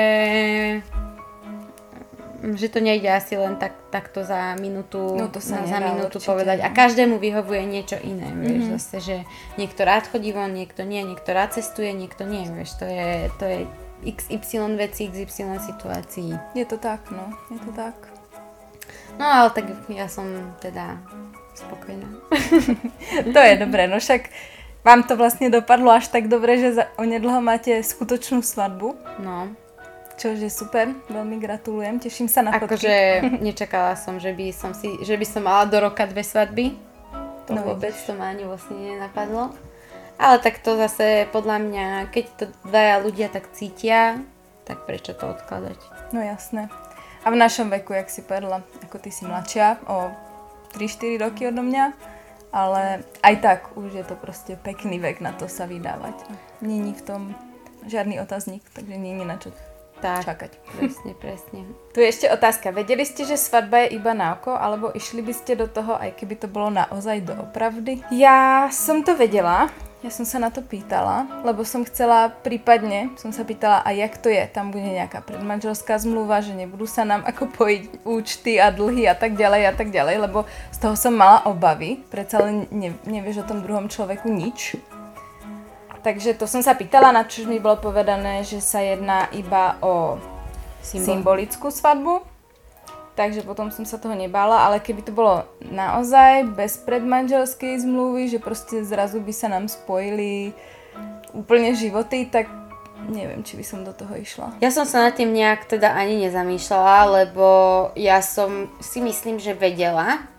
že 2.44 2.68
to 2.68 2.84
nejde 2.84 3.08
asi 3.08 3.40
len 3.40 3.56
tak, 3.56 3.72
takto 3.88 4.20
za 4.28 4.52
minútu, 4.60 5.00
No 5.16 5.32
to 5.32 5.40
sa 5.40 5.64
za 5.64 5.80
minútu 5.80 6.20
určite. 6.20 6.28
povedať. 6.28 6.58
A 6.60 6.76
každému 6.76 7.16
vyhovuje 7.16 7.64
niečo 7.64 7.96
iné, 7.96 8.28
vieš, 8.36 8.68
Mhm. 8.68 8.72
zase, 8.76 8.98
že 9.00 9.18
niekto 9.56 9.88
rád 9.88 10.12
chodí 10.12 10.36
von, 10.36 10.52
niekto 10.52 10.84
nie, 10.84 11.00
niekto 11.08 11.32
rád 11.32 11.56
cestuje, 11.56 11.96
niekto 11.96 12.28
nie, 12.28 12.44
vieš, 12.52 12.76
to 12.76 12.84
je, 12.84 13.32
to 13.40 13.46
je 13.48 13.60
XY 14.06 14.76
veci, 14.76 15.08
XY 15.08 15.60
situácií. 15.60 16.36
Je 16.54 16.66
to 16.66 16.78
tak, 16.78 17.12
no. 17.12 17.32
Je 17.52 17.60
to 17.64 17.72
tak. 17.72 17.96
No 19.20 19.26
ale 19.26 19.50
tak 19.54 19.66
ja 19.90 20.10
som 20.10 20.26
teda 20.60 20.98
spokojná. 21.54 22.10
To 23.34 23.40
je 23.40 23.54
dobré, 23.62 23.86
no 23.88 24.02
však 24.02 24.30
vám 24.84 25.06
to 25.06 25.16
vlastne 25.16 25.48
dopadlo 25.54 25.94
až 25.94 26.10
tak 26.10 26.28
dobre, 26.28 26.58
že 26.58 26.76
za, 26.82 26.86
onedlho 26.98 27.40
máte 27.40 27.78
skutočnú 27.80 28.42
svadbu, 28.42 28.98
No, 29.22 29.54
čo 30.18 30.34
je 30.34 30.50
super, 30.50 30.92
veľmi 31.08 31.38
gratulujem, 31.40 32.02
teším 32.02 32.28
sa 32.28 32.42
na 32.42 32.52
fotky. 32.58 32.66
akože 32.68 32.94
nečakala 33.46 33.94
som, 33.96 34.18
že 34.18 34.34
by 34.34 34.50
som, 34.52 34.74
si, 34.74 34.98
že 35.06 35.14
by 35.16 35.26
som 35.26 35.46
mala 35.46 35.70
do 35.70 35.78
roka 35.80 36.04
dve 36.10 36.26
svadby. 36.26 36.74
To 37.48 37.54
No 37.54 37.62
no, 37.62 37.76
vôbec 37.76 37.94
to 37.94 38.16
ma 38.18 38.32
ani 38.34 38.48
vlastne 38.48 38.76
nenapadlo. 38.76 39.52
Ale 40.18 40.40
tak 40.40 40.62
to 40.62 40.78
zase 40.78 41.28
podľa 41.34 41.58
mňa, 41.60 41.88
keď 42.14 42.26
to 42.38 42.44
dvaja 42.64 42.96
ľudia 43.02 43.28
tak 43.34 43.50
cítia, 43.52 44.22
tak 44.64 44.86
prečo 44.88 45.12
to 45.12 45.28
odkladať? 45.28 45.80
No 46.16 46.22
jasné. 46.22 46.70
A 47.24 47.32
v 47.32 47.40
našom 47.40 47.72
veku, 47.72 47.96
jak 47.96 48.12
si 48.12 48.24
povedala, 48.24 48.64
ako 48.84 49.00
ty 49.00 49.10
si 49.12 49.24
mladšia, 49.24 49.80
o 49.88 50.12
3-4 50.76 51.24
roky 51.24 51.48
odo 51.48 51.64
mňa, 51.64 51.86
ale 52.52 53.02
aj 53.24 53.36
tak 53.42 53.60
už 53.80 53.96
je 53.96 54.06
to 54.06 54.16
proste 54.20 54.54
pekný 54.62 55.00
vek 55.00 55.24
na 55.24 55.34
to 55.34 55.48
sa 55.48 55.66
vydávať. 55.66 56.14
Není 56.62 56.94
v 56.94 57.04
tom 57.04 57.22
žiadny 57.88 58.20
otáznik, 58.20 58.64
takže 58.76 58.96
není 58.96 59.26
na 59.26 59.40
čo 59.40 59.50
Tak, 60.04 60.28
čakať. 60.28 60.52
presne, 60.76 61.12
presne. 61.16 61.60
Tu 61.96 62.04
je 62.04 62.12
ešte 62.12 62.28
otázka. 62.28 62.76
Vedeli 62.76 63.08
ste, 63.08 63.24
že 63.24 63.40
svadba 63.40 63.88
je 63.88 63.96
iba 63.96 64.12
na 64.12 64.36
oko, 64.36 64.52
alebo 64.52 64.92
išli 64.92 65.24
by 65.24 65.34
ste 65.34 65.56
do 65.56 65.68
toho, 65.68 65.96
aj 65.96 66.20
keby 66.20 66.36
to 66.36 66.52
bolo 66.52 66.68
naozaj 66.70 67.24
doopravdy? 67.24 68.04
Ja 68.12 68.68
som 68.68 69.00
to 69.02 69.16
vedela, 69.16 69.72
ja 70.04 70.12
som 70.12 70.28
sa 70.28 70.36
na 70.36 70.52
to 70.52 70.60
pýtala, 70.60 71.24
lebo 71.48 71.64
som 71.64 71.88
chcela 71.88 72.28
prípadne, 72.28 73.16
som 73.16 73.32
sa 73.32 73.48
pýtala, 73.48 73.80
a 73.88 73.96
jak 73.96 74.20
to 74.20 74.28
je, 74.28 74.44
tam 74.52 74.68
bude 74.76 74.84
nejaká 74.84 75.24
predmanželská 75.24 75.96
zmluva, 75.96 76.44
že 76.44 76.52
nebudú 76.52 76.84
sa 76.84 77.08
nám 77.08 77.24
ako 77.24 77.48
pojiť 77.56 77.84
účty 78.04 78.60
a 78.60 78.68
dlhy 78.68 79.08
a 79.08 79.16
tak 79.16 79.40
ďalej 79.40 79.64
a 79.64 79.74
tak 79.74 79.96
ďalej, 79.96 80.28
lebo 80.28 80.44
z 80.76 80.78
toho 80.84 81.00
som 81.00 81.16
mala 81.16 81.48
obavy, 81.48 82.04
predsa 82.12 82.44
len 82.44 82.68
ne, 82.68 82.92
nevieš 83.08 83.48
o 83.48 83.48
tom 83.48 83.64
druhom 83.64 83.88
človeku 83.88 84.28
nič. 84.28 84.76
Takže 86.04 86.36
to 86.36 86.52
som 86.52 86.60
sa 86.60 86.76
pýtala, 86.76 87.16
na 87.16 87.24
čo 87.24 87.48
mi 87.48 87.64
bolo 87.64 87.80
povedané, 87.80 88.44
že 88.44 88.60
sa 88.60 88.84
jedná 88.84 89.32
iba 89.32 89.80
o 89.80 90.20
Symbol. 90.84 91.08
symbolickú 91.08 91.72
svadbu. 91.72 92.33
Takže 93.14 93.46
potom 93.46 93.70
som 93.70 93.86
sa 93.86 94.02
toho 94.02 94.18
nebála, 94.18 94.66
ale 94.66 94.82
keby 94.82 95.06
to 95.06 95.14
bolo 95.14 95.46
naozaj 95.62 96.50
bez 96.58 96.82
predmanželskej 96.82 97.86
zmluvy, 97.86 98.26
že 98.26 98.42
proste 98.42 98.82
zrazu 98.82 99.22
by 99.22 99.34
sa 99.34 99.54
nám 99.54 99.70
spojili 99.70 100.58
úplne 101.34 101.78
životy, 101.78 102.26
tak 102.26 102.50
neviem, 103.10 103.46
či 103.46 103.54
by 103.54 103.66
som 103.66 103.86
do 103.86 103.94
toho 103.94 104.18
išla. 104.18 104.58
Ja 104.66 104.74
som 104.74 104.90
sa 104.90 105.06
nad 105.06 105.14
tým 105.14 105.30
nejak 105.30 105.70
teda 105.70 105.94
ani 105.94 106.26
nezamýšľala, 106.26 106.98
lebo 107.22 107.48
ja 107.94 108.18
som 108.26 108.72
si 108.82 108.98
myslím, 108.98 109.38
že 109.38 109.54
vedela 109.54 110.33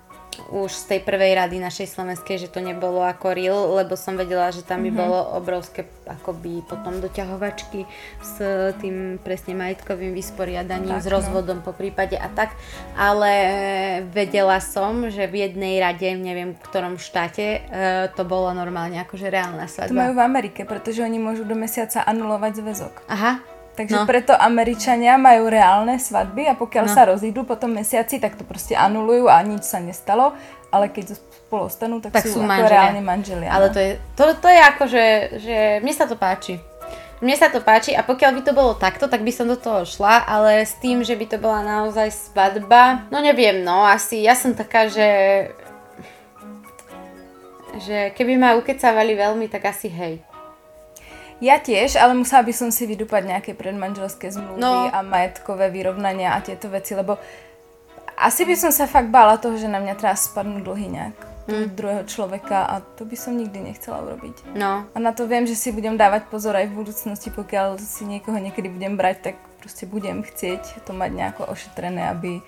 už 0.49 0.70
z 0.70 0.85
tej 0.87 1.01
prvej 1.01 1.35
rady 1.35 1.57
našej 1.59 1.87
slovenskej, 1.87 2.37
že 2.37 2.49
to 2.49 2.59
nebolo 2.59 3.01
ako 3.01 3.31
real, 3.31 3.75
lebo 3.75 3.94
som 3.94 4.14
vedela, 4.14 4.49
že 4.49 4.61
tam 4.61 4.81
by 4.81 4.90
Mhm. 4.90 4.97
bolo 4.97 5.18
obrovské 5.35 5.83
akoby 6.05 6.61
potom 6.62 6.99
doťahovačky 6.99 7.88
s 8.20 8.37
tým 8.77 8.97
presne 9.18 9.55
majetkovým 9.55 10.12
vysporiadaním, 10.12 10.92
Tak, 10.92 11.01
s 11.01 11.07
no. 11.07 11.12
rozvodom 11.14 11.59
po 11.59 11.70
prípade 11.70 12.14
a 12.14 12.29
tak, 12.29 12.53
ale 12.94 13.33
vedela 14.07 14.59
som, 14.59 15.09
že 15.09 15.25
v 15.25 15.44
jednej 15.44 15.79
rade, 15.79 16.05
neviem 16.12 16.53
v 16.53 16.61
ktorom 16.61 16.97
štáte, 16.97 17.61
e, 17.62 17.81
to 18.11 18.23
bolo 18.23 18.53
normálne 18.53 18.99
akože 18.99 19.27
reálna 19.27 19.64
To 19.64 19.73
svadba. 19.73 19.97
majú 19.99 20.12
v 20.14 20.23
Amerike, 20.23 20.61
pretože 20.62 21.01
oni 21.01 21.16
môžu 21.16 21.42
do 21.42 21.55
mesiaca 21.55 22.03
anulovať 22.03 22.53
zväzok. 22.57 22.94
Aha, 23.07 23.40
Takže 23.74 23.96
No. 23.96 24.06
preto 24.06 24.30
Američania 24.32 25.18
majú 25.18 25.50
reálne 25.50 25.98
svadby 25.98 26.46
a 26.46 26.54
pokiaľ 26.54 26.84
No. 26.87 26.94
sa 26.94 27.02
rozídu 27.04 27.42
po 27.42 27.54
tom 27.54 27.74
mesiaci, 27.74 28.16
tak 28.16 28.38
to 28.38 28.46
proste 28.46 28.72
anulujú 28.72 29.26
a 29.26 29.42
nič 29.42 29.66
sa 29.66 29.78
nestalo, 29.78 30.30
ale 30.70 30.88
keď 30.88 31.18
spolu 31.18 31.66
ostanú, 31.66 31.98
tak, 31.98 32.14
Tak 32.14 32.22
sú, 32.24 32.38
sú 32.38 32.40
manželia. 32.40 32.70
reálne 32.70 33.02
manželia. 33.02 33.50
Ale 33.50 33.66
no. 33.68 33.74
to 33.74 33.78
je, 33.78 33.90
to, 34.14 34.24
to 34.38 34.48
je 34.48 34.60
ako, 34.64 34.84
že, 34.87 35.04
že 35.42 35.56
mne 35.82 35.90
sa 35.90 36.06
to 36.06 36.14
páči. 36.14 36.62
Mne 37.18 37.34
sa 37.34 37.48
to 37.48 37.58
páči 37.58 37.94
a 37.94 38.02
pokiaľ 38.02 38.30
by 38.30 38.42
to 38.42 38.52
bolo 38.52 38.74
takto, 38.74 39.06
tak 39.06 39.22
by 39.22 39.32
som 39.32 39.46
do 39.46 39.56
toho 39.56 39.82
šla, 39.82 40.22
ale 40.22 40.62
s 40.62 40.76
tým, 40.76 41.00
že 41.00 41.14
by 41.14 41.26
to 41.26 41.38
bola 41.38 41.62
naozaj 41.62 42.10
svadba, 42.10 43.06
no 43.08 43.18
neviem, 43.18 43.58
no 43.58 43.82
asi 43.82 44.20
ja 44.20 44.34
som 44.34 44.52
taká, 44.52 44.87
že 44.87 45.08
že 47.76 48.14
keby 48.14 48.38
ma 48.38 48.54
ukecávali 48.54 49.14
veľmi, 49.14 49.46
tak 49.48 49.66
asi 49.66 49.90
hej. 49.90 50.22
Ja 51.44 51.61
tiež, 51.61 52.00
ale 52.00 52.16
musela 52.16 52.40
by 52.40 52.52
som 52.57 52.72
si 52.72 52.88
vydúpať 52.88 53.28
nejaké 53.28 53.52
predmanželské 53.52 54.33
zmluvy 54.33 54.64
No. 54.64 54.88
a 54.88 55.04
majetkové 55.04 55.68
vyrovnania 55.68 56.33
a 56.33 56.40
tieto 56.40 56.72
veci, 56.72 56.96
lebo 56.96 57.20
asi 58.16 58.48
by 58.48 58.54
som 58.57 58.72
sa 58.72 58.88
fakt 58.88 59.12
bála 59.12 59.37
toho, 59.37 59.61
že 59.61 59.68
na 59.68 59.76
mňa 59.76 59.94
teraz 60.00 60.30
spadnú 60.33 60.64
dlhy 60.64 60.88
nejak 60.88 61.16
toho 61.44 61.68
druhého 61.68 62.04
človeka 62.09 62.64
a 62.64 62.80
to 62.80 63.04
by 63.04 63.20
som 63.20 63.37
nikdy 63.37 63.61
nechcela 63.61 64.00
urobiť. 64.00 64.57
No, 64.57 64.88
A 64.88 64.96
na 64.96 65.12
to 65.12 65.28
viem, 65.28 65.44
že 65.44 65.52
si 65.52 65.68
budem 65.68 65.92
dávať 65.92 66.33
pozor 66.33 66.57
aj 66.57 66.72
v 66.72 66.78
budúcnosti, 66.80 67.28
pokiaľ 67.28 67.76
si 67.76 68.09
niekoho 68.09 68.40
niekedy 68.40 68.72
budem 68.72 68.96
brať, 68.96 69.16
tak 69.20 69.35
proste 69.61 69.85
budem 69.85 70.24
chcieť 70.24 70.88
to 70.88 70.96
mať 70.96 71.11
nejako 71.12 71.44
ošetrené, 71.52 72.09
aby 72.09 72.40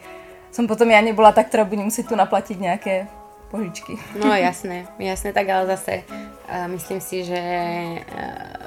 som 0.49 0.65
potom 0.65 0.89
ja 0.89 1.05
nebola 1.05 1.37
tá, 1.37 1.45
ktorá 1.45 1.69
bude 1.69 1.85
musieť 1.85 2.09
tu 2.09 2.17
naplatiť 2.17 2.57
nejaké 2.57 2.95
požičky. 3.53 4.01
no 4.17 4.33
jasné, 4.49 4.89
jasné, 4.97 5.37
tak 5.37 5.45
ale 5.45 5.69
zase 5.77 6.01
uh, 6.49 6.65
myslím 6.73 7.05
si, 7.05 7.21
že 7.21 7.37
uh, 8.01 8.66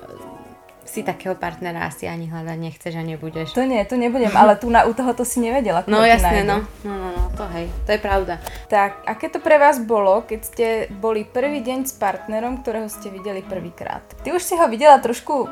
si 0.89 1.05
takého 1.05 1.37
partnera 1.37 1.85
asi 1.85 2.09
ani 2.09 2.25
hľadať 2.25 2.57
nechceš 2.57 2.93
a 2.97 3.03
nebudeš. 3.05 3.53
To 3.53 3.61
nie, 3.61 3.77
to 3.85 3.93
nebudem, 3.93 4.33
ale 4.33 4.57
tu 4.57 4.73
na, 4.73 4.89
u 4.89 4.93
toho 4.97 5.13
to 5.13 5.21
si 5.21 5.37
nevedela. 5.37 5.85
No 5.85 6.01
jasné, 6.01 6.41
nájdu. 6.41 6.49
no. 6.49 6.57
No, 6.89 6.93
no, 6.97 7.09
no, 7.13 7.23
to 7.37 7.45
hej, 7.53 7.69
to 7.85 7.93
je 7.93 7.99
pravda. 8.01 8.41
Tak, 8.65 9.05
aké 9.05 9.29
to 9.29 9.37
pre 9.37 9.61
vás 9.61 9.77
bolo, 9.77 10.25
keď 10.25 10.39
ste 10.41 10.67
boli 10.89 11.21
prvý 11.21 11.61
deň 11.61 11.85
s 11.85 11.93
partnerom, 11.93 12.65
ktorého 12.65 12.89
ste 12.89 13.13
videli 13.13 13.45
prvýkrát? 13.45 14.01
Ty 14.25 14.33
už 14.33 14.41
si 14.41 14.57
ho 14.57 14.65
videla 14.65 14.97
trošku 14.97 15.45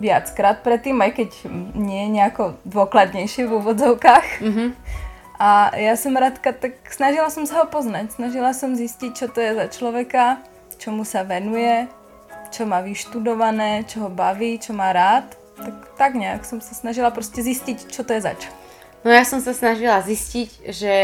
viackrát 0.00 0.64
predtým, 0.64 0.96
aj 1.04 1.10
keď 1.12 1.30
nie 1.76 2.08
nejako 2.08 2.56
dôkladnejšie 2.64 3.44
v 3.44 3.52
úvodzovkách. 3.60 4.26
Mhm. 4.40 4.66
A 5.38 5.70
ja 5.78 5.94
som 5.94 6.18
Radka, 6.18 6.50
tak 6.50 6.82
snažila 6.90 7.30
som 7.30 7.46
sa 7.46 7.62
ho 7.62 7.66
poznať. 7.70 8.18
Snažila 8.18 8.50
som 8.50 8.74
zistiť, 8.74 9.10
čo 9.14 9.26
to 9.30 9.38
je 9.38 9.54
za 9.54 9.66
človeka, 9.70 10.42
čomu 10.82 11.06
sa 11.06 11.22
venuje, 11.22 11.86
čo 12.50 12.68
má 12.68 12.80
vyštudované, 12.84 13.84
čo 13.88 14.06
ho 14.06 14.10
baví, 14.10 14.58
čo 14.60 14.76
má 14.76 14.92
rád. 14.92 15.36
Tak, 15.58 15.74
tak 15.98 16.12
nejak 16.14 16.46
som 16.46 16.62
sa 16.62 16.72
snažila 16.72 17.10
proste 17.10 17.42
zistiť, 17.42 17.90
čo 17.90 18.06
to 18.06 18.14
je 18.14 18.22
zač. 18.22 18.46
No 19.06 19.14
ja 19.14 19.22
som 19.22 19.38
sa 19.38 19.54
snažila 19.54 20.02
zistiť, 20.02 20.70
že 20.74 20.94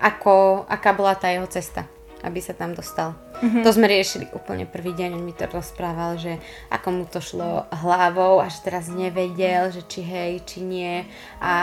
ako, 0.00 0.64
aká 0.64 0.96
bola 0.96 1.12
tá 1.12 1.28
jeho 1.28 1.44
cesta, 1.48 1.84
aby 2.24 2.40
sa 2.40 2.56
tam 2.56 2.72
dostal. 2.72 3.12
Mm-hmm. 3.38 3.62
To 3.62 3.70
sme 3.70 3.86
riešili 3.86 4.26
úplne 4.32 4.64
prvý 4.64 4.96
deň, 4.96 5.14
on 5.14 5.24
mi 5.24 5.36
to 5.36 5.44
rozprával, 5.46 6.16
že 6.16 6.40
ako 6.72 6.88
mu 6.90 7.04
to 7.04 7.20
šlo 7.20 7.68
hlavou 7.70 8.40
a 8.40 8.48
že 8.48 8.64
teraz 8.64 8.88
nevedel, 8.88 9.70
že 9.70 9.84
či 9.84 10.00
hej, 10.02 10.40
či 10.48 10.64
nie. 10.64 11.04
A 11.38 11.54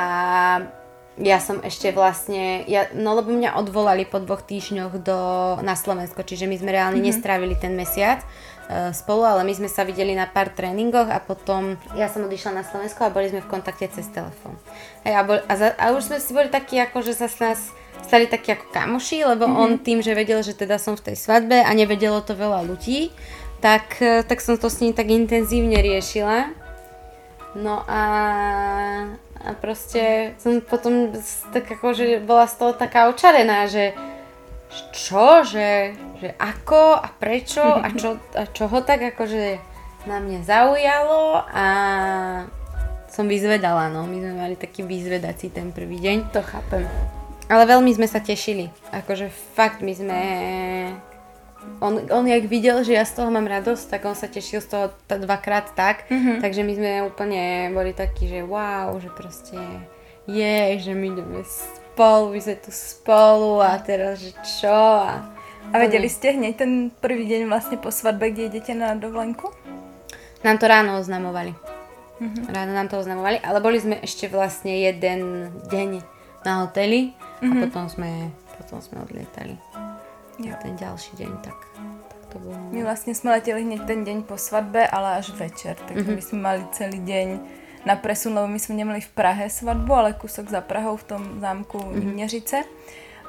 ja 1.15 1.39
som 1.39 1.63
ešte 1.63 1.95
vlastne, 1.95 2.67
ja, 2.67 2.91
no 2.91 3.15
lebo 3.15 3.31
mňa 3.31 3.55
odvolali 3.55 4.03
po 4.03 4.19
dvoch 4.19 4.43
týždňoch 4.43 4.99
do, 4.99 5.19
na 5.63 5.73
Slovensko, 5.73 6.27
čiže 6.27 6.45
my 6.47 6.55
sme 6.59 6.75
reálne 6.75 6.99
mm-hmm. 6.99 7.09
nestrávili 7.15 7.55
ten 7.55 7.73
mesiac 7.73 8.21
spolu, 8.93 9.21
ale 9.21 9.45
my 9.45 9.53
sme 9.53 9.69
sa 9.69 9.85
videli 9.85 10.17
na 10.17 10.25
pár 10.25 10.49
tréningoch 10.49 11.05
a 11.05 11.21
potom 11.21 11.77
ja 11.93 12.09
som 12.09 12.25
odišla 12.25 12.61
na 12.61 12.63
Slovensko 12.65 13.05
a 13.05 13.13
boli 13.13 13.29
sme 13.29 13.45
v 13.45 13.51
kontakte 13.51 13.85
cez 13.93 14.09
telefón. 14.09 14.57
A, 15.05 15.21
bol, 15.21 15.37
a, 15.37 15.53
za, 15.53 15.77
a 15.77 15.93
už 15.93 16.09
sme 16.09 16.17
si 16.17 16.33
boli 16.33 16.49
takí, 16.49 16.81
ako 16.81 17.05
že 17.05 17.13
sa 17.13 17.29
s 17.29 17.37
nás 17.37 17.59
stali 18.01 18.25
takí 18.25 18.53
ako 18.53 18.73
kamoši, 18.73 19.25
lebo 19.25 19.45
mm-hmm. 19.45 19.61
on 19.61 19.71
tým, 19.81 20.01
že 20.01 20.17
vedel, 20.17 20.41
že 20.41 20.57
teda 20.57 20.81
som 20.81 20.97
v 20.97 21.13
tej 21.13 21.17
svadbe 21.17 21.61
a 21.61 21.71
nevedelo 21.77 22.21
to 22.25 22.33
veľa 22.33 22.65
ľudí, 22.65 23.13
tak, 23.61 24.01
e, 24.01 24.25
tak 24.25 24.41
som 24.41 24.57
to 24.57 24.69
s 24.69 24.81
ním 24.81 24.93
tak 24.93 25.09
intenzívne 25.09 25.77
riešila. 25.81 26.49
No 27.55 27.85
a, 27.87 28.03
a 29.41 29.49
proste 29.61 30.35
som 30.41 30.59
potom 30.59 31.15
tak 31.55 31.69
ako, 31.69 31.95
že 31.95 32.05
bola 32.19 32.49
z 32.49 32.55
toho 32.59 32.73
taká 32.75 33.07
očarená, 33.07 33.69
že 33.69 33.95
čo, 34.91 35.43
že, 35.47 35.95
že 36.19 36.29
ako 36.35 36.99
a 36.99 37.07
prečo 37.11 37.63
a 37.63 37.87
čo, 37.93 38.19
a 38.35 38.43
čo 38.49 38.67
ho 38.67 38.79
tak 38.83 39.01
akože 39.15 39.59
na 40.05 40.21
mne 40.21 40.45
zaujalo 40.45 41.41
a 41.49 41.67
som 43.09 43.31
vyzvedala, 43.31 43.87
no. 43.87 44.03
My 44.03 44.19
sme 44.19 44.33
mali 44.35 44.55
taký 44.59 44.83
vyzvedací 44.83 45.47
ten 45.49 45.71
prvý 45.71 46.03
deň. 46.03 46.35
To 46.35 46.43
chápem. 46.43 46.83
Ale 47.47 47.63
veľmi 47.63 47.87
sme 47.95 48.11
sa 48.11 48.19
tešili. 48.19 48.67
Akože 48.91 49.31
fakt 49.31 49.79
my 49.79 49.93
sme 49.95 50.19
on, 51.81 51.97
on 52.11 52.25
jak 52.27 52.45
videl, 52.45 52.83
že 52.83 52.93
ja 52.93 53.05
z 53.07 53.17
toho 53.17 53.29
mám 53.33 53.47
radosť, 53.49 53.83
tak 53.89 54.01
on 54.05 54.13
sa 54.13 54.29
tešil 54.29 54.61
z 54.61 54.67
toho 54.69 54.85
t- 55.09 55.17
dvakrát 55.17 55.73
tak, 55.73 56.05
mm-hmm. 56.07 56.37
takže 56.37 56.61
my 56.61 56.73
sme 56.77 56.91
úplne 57.09 57.73
boli 57.73 57.91
takí, 57.91 58.29
že 58.29 58.45
wow, 58.45 58.93
že 59.01 59.09
proste 59.09 59.57
je, 60.29 60.77
že 60.77 60.93
my 60.93 61.05
ideme 61.09 61.41
spolu, 61.95 62.35
my 62.35 62.39
sme 62.43 62.55
tu 62.59 62.71
spolu 62.75 63.63
a 63.63 63.79
teraz, 63.79 64.19
že 64.19 64.35
čo 64.43 64.75
a... 64.75 65.31
A 65.71 65.79
vedeli 65.79 66.11
ste 66.11 66.35
hneď 66.35 66.59
ten 66.59 66.91
prvý 66.91 67.23
deň 67.23 67.47
vlastne 67.47 67.79
po 67.79 67.87
svadbe, 67.87 68.35
kde 68.35 68.51
idete 68.51 68.75
na 68.75 68.99
dovolenku? 68.99 69.49
Nám 70.43 70.59
to 70.59 70.67
ráno 70.67 70.99
oznamovali. 70.99 71.55
Mm-hmm. 72.19 72.51
Ráno 72.51 72.71
nám 72.75 72.91
to 72.91 72.99
oznamovali, 72.99 73.39
ale 73.39 73.63
boli 73.63 73.79
sme 73.79 73.97
ešte 74.03 74.27
vlastne 74.27 74.75
jeden 74.75 75.49
deň 75.71 75.89
na 76.43 76.67
hoteli 76.67 77.15
mm-hmm. 77.15 77.47
a 77.47 77.53
mhm. 77.55 77.61
potom 77.63 77.85
sme, 77.87 78.11
potom 78.59 78.77
sme 78.83 78.99
odlietali 78.99 79.55
ja. 80.43 80.59
ten 80.59 80.75
ďalší 80.75 81.15
deň, 81.15 81.31
tak, 81.47 81.57
tak 82.11 82.21
to 82.29 82.35
bolo. 82.43 82.59
My 82.75 82.83
vlastne 82.83 83.15
sme 83.15 83.39
leteli 83.39 83.63
hneď 83.63 83.87
ten 83.87 84.03
deň 84.03 84.27
po 84.27 84.35
svadbe, 84.35 84.83
ale 84.83 85.23
až 85.23 85.31
večer, 85.33 85.79
takže 85.87 86.11
mm-hmm. 86.11 86.19
my 86.19 86.23
sme 86.27 86.39
mali 86.43 86.61
celý 86.75 86.99
deň 86.99 87.27
na 87.85 87.95
presun, 87.95 88.33
lebo 88.33 88.49
my 88.49 88.57
sme 88.57 88.81
nemali 88.81 88.99
v 88.99 89.11
Prahe 89.13 89.45
svadbu, 89.45 89.91
ale 89.93 90.17
kúsok 90.17 90.49
za 90.49 90.59
Prahou 90.65 90.97
v 90.97 91.05
tom 91.05 91.21
zámku 91.39 91.77
mm-hmm. 91.77 92.17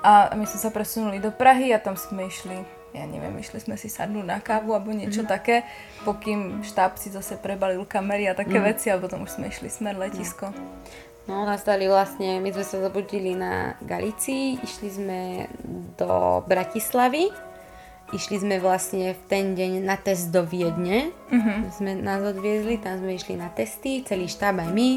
A 0.07 0.33
my 0.39 0.45
sme 0.49 0.59
sa 0.61 0.71
presunuli 0.73 1.21
do 1.21 1.29
Prahy 1.29 1.77
a 1.77 1.83
tam 1.83 1.99
sme 1.99 2.31
išli, 2.31 2.57
ja 2.97 3.05
neviem, 3.05 3.37
išli 3.37 3.59
sme 3.61 3.77
si 3.77 3.93
sadnúť 3.93 4.25
na 4.25 4.39
kávu 4.41 4.73
alebo 4.73 4.97
niečo 4.97 5.25
mm-hmm. 5.25 5.35
také, 5.35 5.67
pokým 6.09 6.65
štáb 6.65 6.97
si 6.97 7.13
zase 7.13 7.37
prebalil 7.37 7.85
kamery 7.85 8.31
a 8.31 8.39
také 8.39 8.57
mm-hmm. 8.57 8.71
veci 8.73 8.87
a 8.89 8.97
potom 8.97 9.29
už 9.29 9.37
sme 9.37 9.53
išli 9.53 9.69
smer 9.69 10.01
letisko. 10.01 10.51
Mm. 10.53 11.05
No, 11.27 11.43
nastali 11.43 11.91
vlastne, 11.91 12.39
my 12.39 12.55
sme 12.55 12.63
sa 12.63 12.79
zabudili 12.79 13.35
na 13.35 13.75
Galicii, 13.83 14.63
išli 14.63 14.89
sme 14.95 15.51
do 15.99 16.39
Bratislavy, 16.47 17.35
išli 18.15 18.39
sme 18.39 18.63
vlastne 18.63 19.15
v 19.15 19.21
ten 19.27 19.59
deň 19.59 19.83
na 19.83 19.99
test 19.99 20.31
do 20.31 20.47
Viedne, 20.47 21.11
uh-huh. 21.11 21.71
sme 21.75 21.99
nás 21.99 22.23
odviezli, 22.23 22.79
tam 22.79 23.03
sme 23.03 23.19
išli 23.19 23.35
na 23.35 23.51
testy, 23.51 24.07
celý 24.07 24.31
štáb 24.31 24.63
aj 24.63 24.71
my 24.71 24.91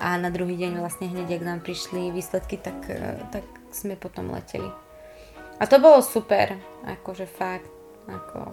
a 0.00 0.16
na 0.16 0.32
druhý 0.32 0.56
deň 0.56 0.80
vlastne 0.80 1.08
hneď, 1.12 1.40
ak 1.40 1.42
nám 1.44 1.60
prišli 1.60 2.12
výsledky, 2.12 2.56
tak, 2.56 2.78
eh, 2.88 3.20
tak 3.28 3.44
sme 3.72 3.96
potom 3.96 4.32
leteli. 4.32 4.68
A 5.56 5.64
to 5.64 5.80
bolo 5.80 6.04
super, 6.04 6.56
akože 6.84 7.24
fakt, 7.28 7.68
ako 8.08 8.52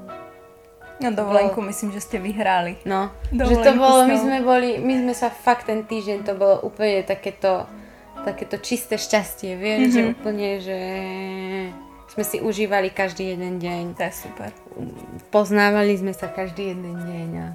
No 1.02 1.10
dovolenku 1.10 1.58
bolo... 1.58 1.68
myslím, 1.74 1.90
že 1.92 2.06
ste 2.06 2.18
vyhrali. 2.22 2.78
No, 2.86 3.10
dovolenku 3.34 3.50
že 3.50 3.66
to 3.66 3.72
bolo, 3.76 4.00
my 4.06 4.18
sme 4.18 4.38
boli, 4.46 4.70
my 4.78 4.94
sme 5.04 5.14
sa 5.18 5.34
fakt 5.34 5.66
ten 5.68 5.84
týždeň, 5.84 6.22
to 6.22 6.34
bolo 6.38 6.62
úplne 6.62 7.02
takéto, 7.02 7.66
takéto 8.22 8.62
čisté 8.62 9.02
šťastie, 9.02 9.58
vieš, 9.58 9.80
mm-hmm. 9.90 9.96
že 9.96 10.02
mhm. 10.02 10.10
úplne, 10.14 10.50
že 10.62 10.80
sme 12.14 12.24
si 12.24 12.38
užívali 12.38 12.94
každý 12.94 13.34
jeden 13.34 13.58
deň. 13.58 13.98
To 13.98 14.02
je 14.06 14.14
super. 14.14 14.54
Poznávali 15.34 15.98
sme 15.98 16.14
sa 16.14 16.30
každý 16.30 16.78
jeden 16.78 16.94
deň 16.94 17.30
a, 17.42 17.48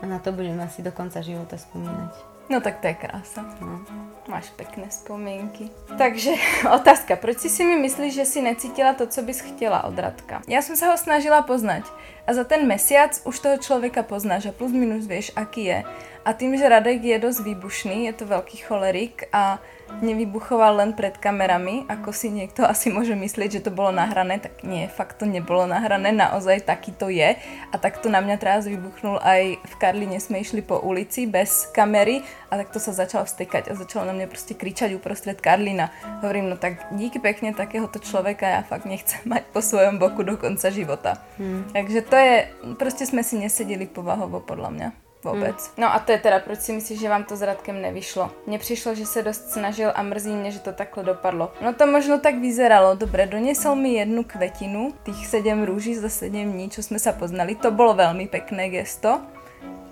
a 0.00 0.04
na 0.04 0.20
to 0.20 0.28
budem 0.36 0.60
asi 0.60 0.84
do 0.84 0.92
konca 0.92 1.24
života 1.24 1.56
spomínať. 1.56 2.32
No 2.52 2.60
tak 2.60 2.84
to 2.84 2.92
je 2.92 2.94
krása. 3.00 3.48
No. 3.64 3.80
Máš 4.28 4.52
pekné 4.60 4.92
spomienky. 4.92 5.72
Takže 5.96 6.36
otázka, 6.78 7.16
proč 7.16 7.38
si 7.38 7.48
si 7.48 7.64
mi 7.64 7.80
myslíš, 7.80 8.12
že 8.14 8.24
si 8.28 8.44
necítila 8.44 8.92
to, 8.92 9.08
co 9.08 9.22
bys 9.22 9.40
chtěla 9.40 9.84
od 9.88 9.98
Radka? 9.98 10.42
Já 10.48 10.62
jsem 10.62 10.76
se 10.76 10.86
ho 10.86 10.96
snažila 10.98 11.42
poznať 11.42 11.88
a 12.26 12.34
za 12.34 12.44
ten 12.44 12.68
mesiac 12.68 13.22
už 13.24 13.40
toho 13.40 13.56
člověka 13.56 14.02
poznáš 14.02 14.46
a 14.46 14.52
plus 14.52 14.72
minus 14.72 15.06
vieš, 15.06 15.32
aký 15.36 15.64
je. 15.64 15.84
A 16.24 16.32
tým, 16.32 16.54
že 16.54 16.68
Radek 16.68 17.02
je 17.02 17.18
dosť 17.18 17.40
výbušný, 17.40 18.06
je 18.06 18.12
to 18.12 18.24
veľký 18.30 18.56
cholerik 18.62 19.26
a 19.32 19.58
nevybuchoval 20.00 20.80
len 20.80 20.90
pred 20.96 21.12
kamerami, 21.20 21.84
ako 21.90 22.14
si 22.14 22.32
niekto 22.32 22.64
asi 22.72 22.88
môže 22.88 23.12
myslieť, 23.12 23.60
že 23.60 23.64
to 23.68 23.70
bolo 23.74 23.92
nahrané, 23.92 24.40
tak 24.40 24.64
nie, 24.64 24.88
fakt 24.88 25.20
to 25.20 25.28
nebolo 25.28 25.68
nahrané, 25.68 26.14
naozaj 26.14 26.64
taký 26.64 26.96
to 26.96 27.12
je. 27.12 27.36
A 27.70 27.74
tak 27.76 28.00
to 28.00 28.08
na 28.08 28.24
mňa 28.24 28.36
teraz 28.40 28.64
vybuchnul 28.64 29.20
aj 29.20 29.60
v 29.60 29.74
Karline 29.76 30.16
sme 30.22 30.40
išli 30.40 30.62
po 30.62 30.80
ulici 30.80 31.28
bez 31.28 31.68
kamery 31.74 32.24
a 32.48 32.60
tak 32.60 32.72
to 32.72 32.78
sa 32.80 32.96
začalo 32.96 33.24
vstekať 33.24 33.68
a 33.68 33.76
začalo 33.76 34.08
na 34.08 34.14
mňa 34.16 34.26
proste 34.28 34.56
kričať 34.56 34.96
uprostred 34.96 35.40
Karlina. 35.40 35.92
Hovorím, 36.22 36.52
no 36.52 36.56
tak 36.56 36.92
díky 36.94 37.18
pekne 37.18 37.52
takéhoto 37.52 37.98
človeka 37.98 38.44
ja 38.44 38.60
fakt 38.62 38.86
nechcem 38.86 39.24
mať 39.32 39.50
po 39.50 39.60
svojom 39.60 39.98
boku 39.98 40.22
do 40.22 40.38
konca 40.38 40.70
života. 40.70 41.20
Hmm. 41.36 41.66
Takže 41.74 42.00
to 42.06 42.16
je, 42.16 42.34
proste 42.78 43.04
sme 43.08 43.26
si 43.26 43.40
nesedeli 43.40 43.90
povahovo 43.90 44.38
podľa 44.38 44.70
mňa. 44.70 45.01
Vůbec. 45.24 45.66
Hmm. 45.66 45.74
No 45.76 45.94
a 45.94 45.98
to 45.98 46.12
je 46.12 46.18
teda, 46.18 46.40
proč 46.40 46.60
si 46.60 46.72
myslíš, 46.72 47.00
že 47.00 47.08
vám 47.08 47.24
to 47.24 47.36
s 47.36 47.42
Radkem 47.42 47.82
nevyšlo? 47.82 48.30
Mně 48.46 48.58
přišlo, 48.58 48.94
že 48.94 49.06
se 49.06 49.22
dost 49.22 49.50
snažil 49.50 49.92
a 49.94 50.02
mrzí 50.02 50.30
mě, 50.30 50.50
že 50.50 50.58
to 50.58 50.72
takhle 50.72 51.04
dopadlo. 51.04 51.52
No 51.60 51.72
to 51.72 51.86
možno 51.86 52.18
tak 52.18 52.34
vyzeralo. 52.34 52.94
Dobre, 52.94 53.26
doniesol 53.26 53.74
mi 53.74 53.94
jednu 53.94 54.24
kvetinu, 54.24 54.92
tých 55.02 55.26
7 55.26 55.62
rúží 55.64 55.94
za 55.94 56.08
7 56.08 56.52
dní, 56.52 56.70
čo 56.70 56.82
sme 56.82 56.98
sa 56.98 57.12
poznali. 57.12 57.54
To 57.54 57.70
bolo 57.70 57.94
veľmi 57.94 58.26
pekné 58.26 58.68
gesto, 58.68 59.22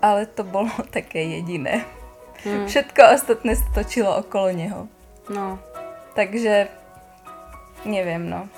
ale 0.01 0.25
to 0.25 0.43
bolo 0.43 0.71
také 0.95 1.23
jediné. 1.23 1.87
Hmm. 2.43 2.67
Všetko 2.67 3.01
ostatné 3.15 3.55
stočilo 3.55 4.17
okolo 4.19 4.51
neho. 4.51 4.81
No. 5.29 5.59
Takže 6.15 6.67
neviem, 7.85 8.27
no. 8.27 8.51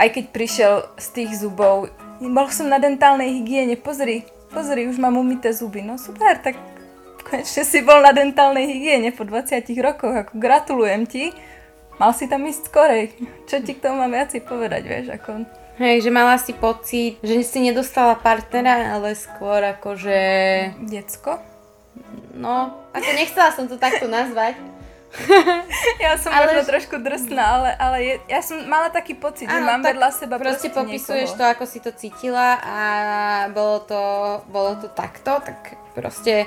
Aj 0.00 0.08
keď 0.08 0.24
prišiel 0.32 0.74
z 0.96 1.06
tých 1.12 1.30
zubov, 1.44 1.92
bol 2.24 2.48
som 2.48 2.72
na 2.72 2.80
dentálnej 2.80 3.36
hygiene, 3.36 3.76
pozri, 3.76 4.24
pozri, 4.50 4.90
už 4.90 4.98
mám 4.98 5.16
umité 5.16 5.54
zuby. 5.54 5.80
No 5.80 5.96
super, 5.96 6.36
tak 6.42 6.58
konečne 7.22 7.62
si 7.62 7.78
bol 7.80 8.02
na 8.02 8.10
dentálnej 8.10 8.66
hygiene 8.66 9.14
po 9.14 9.22
20 9.22 9.62
rokoch, 9.78 10.14
ako 10.26 10.32
gratulujem 10.36 11.06
ti. 11.06 11.30
Mal 11.96 12.10
si 12.16 12.26
tam 12.26 12.42
ísť 12.44 12.62
skorej. 12.68 13.14
Čo 13.46 13.62
ti 13.62 13.76
k 13.76 13.82
tomu 13.86 14.02
mám 14.02 14.10
viac 14.10 14.32
povedať, 14.44 14.82
vieš, 14.84 15.06
ako... 15.14 15.44
Hej, 15.80 16.04
že 16.04 16.10
mala 16.12 16.36
si 16.36 16.52
pocit, 16.52 17.16
že 17.24 17.40
si 17.40 17.64
nedostala 17.64 18.12
partnera, 18.12 18.92
ale 18.96 19.16
skôr 19.16 19.64
ako, 19.64 19.96
že... 19.96 20.18
Decko? 20.84 21.40
No, 22.36 22.72
ako 22.92 23.08
nechcela 23.16 23.52
som 23.52 23.64
to 23.68 23.80
takto 23.80 24.08
nazvať. 24.08 24.56
ja 26.04 26.14
som 26.16 26.30
ale 26.30 26.54
možno 26.54 26.70
trošku 26.70 26.96
drsná, 27.02 27.42
ale, 27.42 27.70
ale 27.74 27.96
je, 28.02 28.14
ja 28.30 28.40
som 28.46 28.62
mala 28.70 28.94
taký 28.94 29.18
pocit, 29.18 29.50
ano, 29.50 29.58
že 29.58 29.60
mám 29.66 29.82
vedľa 29.82 30.08
seba 30.14 30.36
proste 30.38 30.70
popisuješ 30.70 31.34
niekoho. 31.34 31.40
to, 31.42 31.44
ako 31.50 31.64
si 31.66 31.78
to 31.82 31.90
cítila 31.90 32.62
a 32.62 32.78
bolo 33.50 33.82
to, 33.82 34.02
bolo 34.54 34.78
to 34.78 34.86
takto, 34.94 35.42
tak 35.42 35.74
proste 35.98 36.46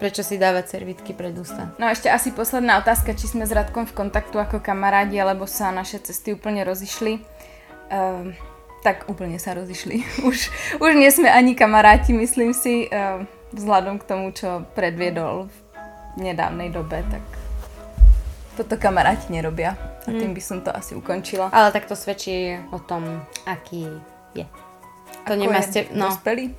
prečo 0.00 0.24
si 0.24 0.40
dávať 0.40 0.80
servitky 0.80 1.12
pred 1.12 1.36
ústa. 1.36 1.76
No 1.76 1.90
a 1.90 1.92
ešte 1.92 2.08
asi 2.08 2.32
posledná 2.32 2.80
otázka, 2.80 3.12
či 3.12 3.28
sme 3.28 3.44
s 3.44 3.52
Radkom 3.52 3.84
v 3.84 3.92
kontaktu 3.92 4.40
ako 4.40 4.64
kamarádi, 4.64 5.20
alebo 5.20 5.44
sa 5.44 5.68
naše 5.68 6.00
cesty 6.00 6.32
úplne 6.32 6.64
rozišli. 6.64 7.20
Uh, 7.92 8.32
tak 8.80 9.04
úplne 9.12 9.36
sa 9.36 9.52
rozišli. 9.52 10.00
Už, 10.28 10.48
už 10.80 10.90
nie 10.96 11.12
sme 11.12 11.28
ani 11.28 11.52
kamaráti, 11.52 12.16
myslím 12.16 12.56
si, 12.56 12.88
uh, 12.88 13.20
vzhľadom 13.52 14.00
k 14.00 14.08
tomu, 14.08 14.32
čo 14.32 14.64
predviedol 14.72 15.52
v 15.52 16.16
nedávnej 16.16 16.72
dobe, 16.72 17.04
tak 17.12 17.39
toto 18.60 18.76
kamaráti 18.76 19.32
nerobia. 19.32 19.72
A 20.04 20.12
tým 20.12 20.32
mm. 20.32 20.36
by 20.36 20.42
som 20.44 20.58
to 20.60 20.68
asi 20.68 20.92
ukončila. 20.92 21.48
Ale 21.48 21.72
tak 21.72 21.88
to 21.88 21.96
svedčí 21.96 22.60
o 22.72 22.78
tom, 22.80 23.24
aký 23.48 23.88
je. 24.36 24.44
To 25.28 25.36
nemá, 25.36 25.60
je 25.60 25.84
no, 25.92 26.08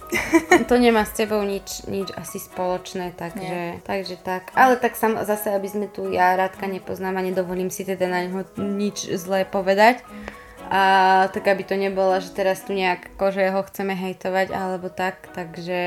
to 0.69 0.75
nemá 0.77 1.01
s 1.01 1.17
tebou 1.17 1.41
nič, 1.41 1.89
nič 1.89 2.13
asi 2.13 2.37
spoločné, 2.37 3.17
takže, 3.17 3.81
takže 3.81 4.15
tak. 4.21 4.53
Ale 4.53 4.77
tak 4.77 4.93
sam, 4.93 5.17
zase, 5.25 5.49
aby 5.49 5.65
sme 5.65 5.87
tu 5.89 6.13
ja 6.13 6.37
Rádka 6.37 6.69
nepoznám 6.69 7.17
a 7.17 7.25
nedovolím 7.25 7.73
si 7.73 7.81
teda 7.81 8.05
na 8.05 8.21
neho 8.21 8.45
nič 8.61 9.09
zlé 9.17 9.49
povedať. 9.49 10.05
A 10.71 11.27
tak 11.35 11.51
aby 11.51 11.67
to 11.67 11.75
nebolo, 11.75 12.15
že 12.23 12.31
teraz 12.31 12.63
tu 12.63 12.71
nejak 12.71 13.11
že 13.19 13.51
ho 13.51 13.61
chceme 13.65 13.91
hejtovať 13.91 14.55
alebo 14.55 14.87
tak, 14.87 15.27
takže 15.35 15.81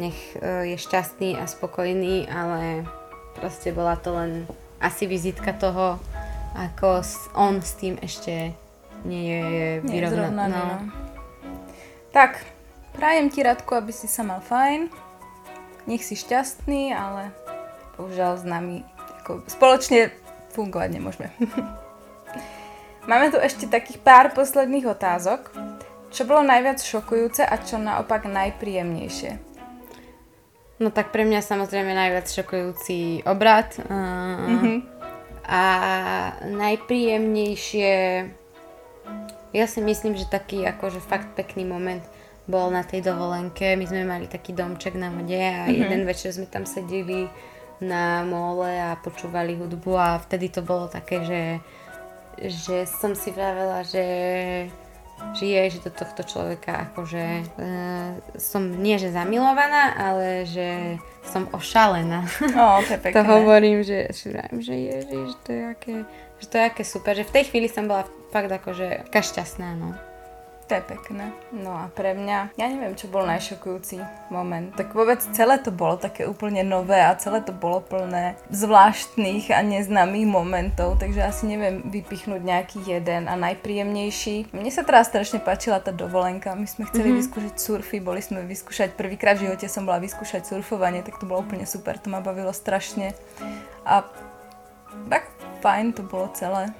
nech 0.00 0.16
e, 0.40 0.72
je 0.72 0.76
šťastný 0.80 1.36
a 1.36 1.44
spokojný, 1.44 2.32
ale 2.32 2.88
proste 3.36 3.74
bola 3.76 4.00
to 4.00 4.16
len 4.16 4.48
asi 4.82 5.06
vizitka 5.06 5.54
toho, 5.54 6.02
ako 6.52 7.00
on 7.38 7.62
s 7.62 7.78
tým 7.78 7.96
ešte 8.02 8.52
nie 9.06 9.38
je 9.38 9.68
vyrovnaný. 9.86 10.52
No. 10.52 10.62
No. 10.66 10.78
Tak, 12.12 12.44
prajem 12.92 13.30
ti 13.32 13.40
Radku, 13.40 13.72
aby 13.72 13.94
si 13.94 14.10
sa 14.10 14.26
mal 14.26 14.44
fajn. 14.44 14.90
Nech 15.88 16.04
si 16.04 16.18
šťastný, 16.18 16.92
ale 16.92 17.32
bohužiaľ 17.96 18.38
s 18.38 18.44
nami 18.44 18.84
ako 19.22 19.46
spoločne 19.46 20.10
fungovať 20.52 20.88
nemôžeme. 20.92 21.30
Máme 23.10 23.34
tu 23.34 23.38
ešte 23.38 23.66
takých 23.66 23.98
pár 23.98 24.30
posledných 24.30 24.86
otázok. 24.86 25.50
Čo 26.12 26.28
bolo 26.28 26.44
najviac 26.44 26.78
šokujúce 26.78 27.42
a 27.42 27.56
čo 27.58 27.80
naopak 27.80 28.28
najpríjemnejšie? 28.28 29.51
No 30.82 30.90
tak 30.90 31.14
pre 31.14 31.22
mňa 31.22 31.46
samozrejme 31.46 31.94
najviac 31.94 32.26
šokujúci 32.26 33.22
obrad. 33.22 33.70
Uh, 33.86 33.94
mm-hmm. 34.50 34.76
A 35.46 35.62
najpríjemnejšie, 36.42 37.94
ja 39.54 39.66
si 39.70 39.80
myslím, 39.82 40.18
že 40.18 40.26
taký 40.26 40.66
akože 40.66 40.98
fakt 40.98 41.38
pekný 41.38 41.62
moment 41.62 42.02
bol 42.50 42.74
na 42.74 42.82
tej 42.82 43.06
dovolenke. 43.06 43.78
My 43.78 43.86
sme 43.86 44.02
mali 44.02 44.26
taký 44.26 44.50
domček 44.58 44.98
na 44.98 45.14
vode 45.14 45.38
a 45.38 45.70
mm-hmm. 45.70 45.78
jeden 45.86 46.02
večer 46.02 46.34
sme 46.34 46.50
tam 46.50 46.66
sedeli 46.66 47.30
na 47.78 48.26
mole 48.26 48.74
a 48.74 48.98
počúvali 48.98 49.54
hudbu 49.54 49.92
a 49.94 50.18
vtedy 50.18 50.50
to 50.50 50.66
bolo 50.66 50.90
také, 50.90 51.22
že, 51.22 51.42
že 52.42 52.86
som 52.86 53.14
si 53.14 53.30
vravela, 53.30 53.86
že 53.86 54.02
že 55.32 55.44
je, 55.46 55.62
že 55.78 55.78
do 55.86 55.92
tohto 55.94 56.22
človeka 56.22 56.92
akože 56.92 57.24
e, 57.24 57.44
som 58.36 58.62
nie 58.68 59.00
že 59.00 59.14
zamilovaná, 59.14 59.96
ale 59.96 60.44
že 60.44 60.98
som 61.24 61.48
ošalená. 61.54 62.26
O, 62.52 62.82
to, 62.84 62.92
je 62.92 63.00
pekné. 63.04 63.16
to 63.16 63.22
hovorím, 63.24 63.78
že, 63.86 64.12
že, 64.12 64.42
že 64.60 64.74
je, 64.74 64.96
že 65.08 65.36
to 65.46 65.50
je 65.50 65.62
aké, 65.64 65.96
že 66.42 66.46
to 66.46 66.54
je 66.58 66.64
aké 66.68 66.82
super, 66.84 67.12
že 67.16 67.24
v 67.24 67.34
tej 67.40 67.44
chvíli 67.48 67.68
som 67.70 67.88
bola 67.88 68.04
fakt 68.34 68.52
akože 68.52 69.08
taká 69.08 69.22
šťastná, 69.24 69.78
no. 69.78 69.96
To 70.72 70.80
je 70.80 70.88
pekné. 70.88 71.36
No 71.52 71.76
a 71.76 71.92
pre 71.92 72.16
mňa, 72.16 72.56
ja 72.56 72.64
neviem, 72.64 72.96
čo 72.96 73.04
bol 73.12 73.28
najšokujúci 73.28 74.00
moment. 74.32 74.72
Tak 74.72 74.96
vôbec 74.96 75.20
celé 75.20 75.60
to 75.60 75.68
bolo 75.68 76.00
také 76.00 76.24
úplne 76.24 76.64
nové 76.64 76.96
a 76.96 77.12
celé 77.12 77.44
to 77.44 77.52
bolo 77.52 77.84
plné 77.84 78.40
zvláštnych 78.48 79.52
a 79.52 79.60
neznámych 79.60 80.24
momentov, 80.24 80.96
takže 80.96 81.28
asi 81.28 81.44
neviem 81.44 81.84
vypichnúť 81.92 82.40
nejaký 82.40 82.88
jeden 82.88 83.28
a 83.28 83.36
najpríjemnejší. 83.36 84.56
Mne 84.56 84.72
sa 84.72 84.80
teraz 84.80 85.12
strašne 85.12 85.44
páčila 85.44 85.76
tá 85.76 85.92
dovolenka. 85.92 86.56
My 86.56 86.64
sme 86.64 86.88
chceli 86.88 87.12
mm-hmm. 87.12 87.20
vyskúšať 87.20 87.54
surfy, 87.60 88.00
boli 88.00 88.24
sme 88.24 88.40
vyskúšať, 88.40 88.96
prvýkrát 88.96 89.36
v 89.36 89.52
živote 89.52 89.68
som 89.68 89.84
bola 89.84 90.00
vyskúšať 90.00 90.56
surfovanie, 90.56 91.04
tak 91.04 91.20
to 91.20 91.28
bolo 91.28 91.44
úplne 91.44 91.68
super, 91.68 92.00
to 92.00 92.08
ma 92.08 92.24
bavilo 92.24 92.56
strašne. 92.56 93.12
A 93.84 94.08
tak 95.12 95.28
fajn 95.60 95.92
to 95.92 96.00
bolo 96.00 96.32
celé. 96.32 96.72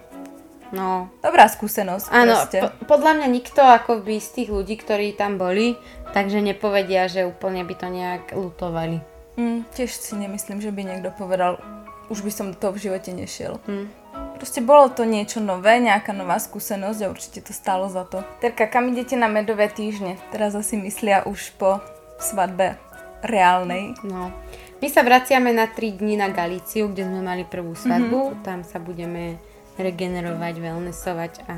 No. 0.73 1.13
Dobrá 1.21 1.47
skúsenosť. 1.53 2.09
Áno, 2.09 2.49
po, 2.49 2.97
podľa 2.97 3.21
mňa 3.21 3.29
nikto 3.29 3.61
akoby 3.61 4.19
z 4.19 4.29
tých 4.41 4.49
ľudí, 4.49 4.81
ktorí 4.81 5.13
tam 5.13 5.37
boli, 5.37 5.77
takže 6.17 6.41
nepovedia, 6.41 7.07
že 7.13 7.29
úplne 7.29 7.61
by 7.63 7.75
to 7.77 7.89
nejak 7.93 8.33
lutovali. 8.33 9.05
Mm, 9.37 9.69
tiež 9.77 9.93
si 9.93 10.17
nemyslím, 10.17 10.65
že 10.65 10.73
by 10.73 10.83
niekto 10.89 11.13
povedal, 11.13 11.61
už 12.09 12.25
by 12.25 12.33
som 12.33 12.47
do 12.53 12.57
toho 12.57 12.73
v 12.73 12.89
živote 12.89 13.13
nešiel. 13.13 13.61
Mm. 13.69 13.93
Proste 14.41 14.65
bolo 14.65 14.91
to 14.91 15.07
niečo 15.07 15.39
nové, 15.39 15.79
nejaká 15.79 16.11
nová 16.17 16.41
skúsenosť 16.41 17.01
a 17.05 17.13
určite 17.13 17.41
to 17.47 17.53
stálo 17.55 17.87
za 17.93 18.09
to. 18.09 18.25
Terka, 18.43 18.67
kam 18.67 18.91
idete 18.91 19.15
na 19.15 19.29
medové 19.29 19.69
týždne? 19.69 20.19
Teraz 20.35 20.57
asi 20.57 20.75
myslia 20.81 21.23
už 21.29 21.55
po 21.61 21.79
svadbe 22.19 22.81
reálnej. 23.23 23.95
No. 24.03 24.35
My 24.83 24.89
sa 24.91 25.07
vraciame 25.07 25.55
na 25.55 25.71
3 25.71 25.95
dní 25.95 26.19
na 26.19 26.27
Galíciu, 26.27 26.91
kde 26.91 27.07
sme 27.07 27.23
mali 27.23 27.47
prvú 27.47 27.79
svadbu. 27.79 28.19
Mm-hmm. 28.19 28.43
Tam 28.43 28.67
sa 28.67 28.83
budeme 28.83 29.39
regenerovať, 29.79 30.55
wellnessovať 30.61 31.33
a 31.49 31.57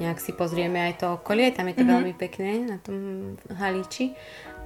nejak 0.00 0.18
si 0.18 0.32
pozrieme 0.32 0.80
aj 0.80 1.04
to 1.04 1.06
okolie, 1.20 1.52
tam 1.52 1.68
je 1.68 1.76
to 1.76 1.84
mm-hmm. 1.84 1.94
veľmi 2.00 2.14
pekné 2.16 2.52
na 2.64 2.76
tom 2.80 2.96
halíči. 3.52 4.16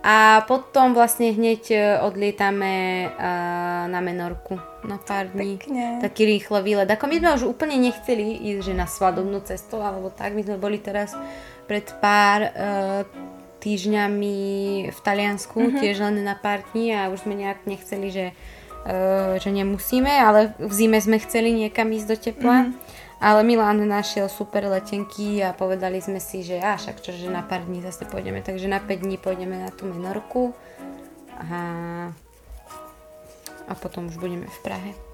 A 0.05 0.45
potom 0.45 0.93
vlastne 0.93 1.33
hneď 1.33 1.63
e, 1.73 1.77
odlietame 2.05 3.09
uh, 3.09 3.89
na 3.89 4.05
Menorku 4.05 4.61
na 4.85 5.01
pár 5.01 5.33
dní. 5.33 5.57
Pekne. 5.57 5.97
Taký 6.05 6.29
rýchlo 6.29 6.61
výlet. 6.61 6.85
Ako 6.85 7.09
my 7.09 7.25
sme 7.25 7.31
už 7.41 7.49
úplne 7.49 7.81
nechceli 7.81 8.37
ísť 8.53 8.69
že 8.69 8.75
na 8.77 8.85
svadobnú 8.85 9.41
cestu, 9.41 9.81
alebo 9.81 10.13
tak. 10.13 10.37
My 10.37 10.45
sme 10.45 10.61
boli 10.61 10.77
teraz 10.77 11.17
pred 11.65 11.89
pár 12.05 12.53
uh, 12.53 13.09
týždňami 13.65 14.37
v 14.93 14.99
Taliansku, 15.01 15.57
mm-hmm. 15.57 15.81
tiež 15.81 15.97
len 16.05 16.21
na 16.21 16.37
pár 16.37 16.69
dní 16.77 16.93
a 16.93 17.09
už 17.09 17.25
sme 17.25 17.33
nejak 17.41 17.65
nechceli, 17.65 18.13
že 18.13 18.27
že 19.41 19.51
nemusíme, 19.51 20.13
ale 20.13 20.53
v 20.61 20.73
zime 20.73 21.01
sme 21.01 21.17
chceli 21.21 21.57
niekam 21.57 21.89
ísť 21.89 22.09
do 22.09 22.17
tepla. 22.21 22.57
Mm-hmm. 22.69 23.03
Ale 23.25 23.41
Milan 23.41 23.81
našiel 23.89 24.29
super 24.29 24.69
letenky 24.69 25.41
a 25.41 25.57
povedali 25.57 25.97
sme 25.97 26.21
si, 26.21 26.45
že 26.45 26.61
a 26.61 26.77
však 26.77 27.01
čože 27.01 27.33
na 27.33 27.41
pár 27.41 27.65
dní 27.65 27.81
zase 27.81 28.05
pôjdeme. 28.05 28.45
Takže 28.45 28.69
na 28.69 28.85
5 28.85 29.01
dní 29.01 29.17
pôjdeme 29.17 29.65
na 29.65 29.73
tú 29.73 29.89
Menorku 29.89 30.53
a, 31.41 31.61
a 33.65 33.73
potom 33.81 34.13
už 34.13 34.21
budeme 34.21 34.45
v 34.45 34.59
Prahe. 34.61 35.14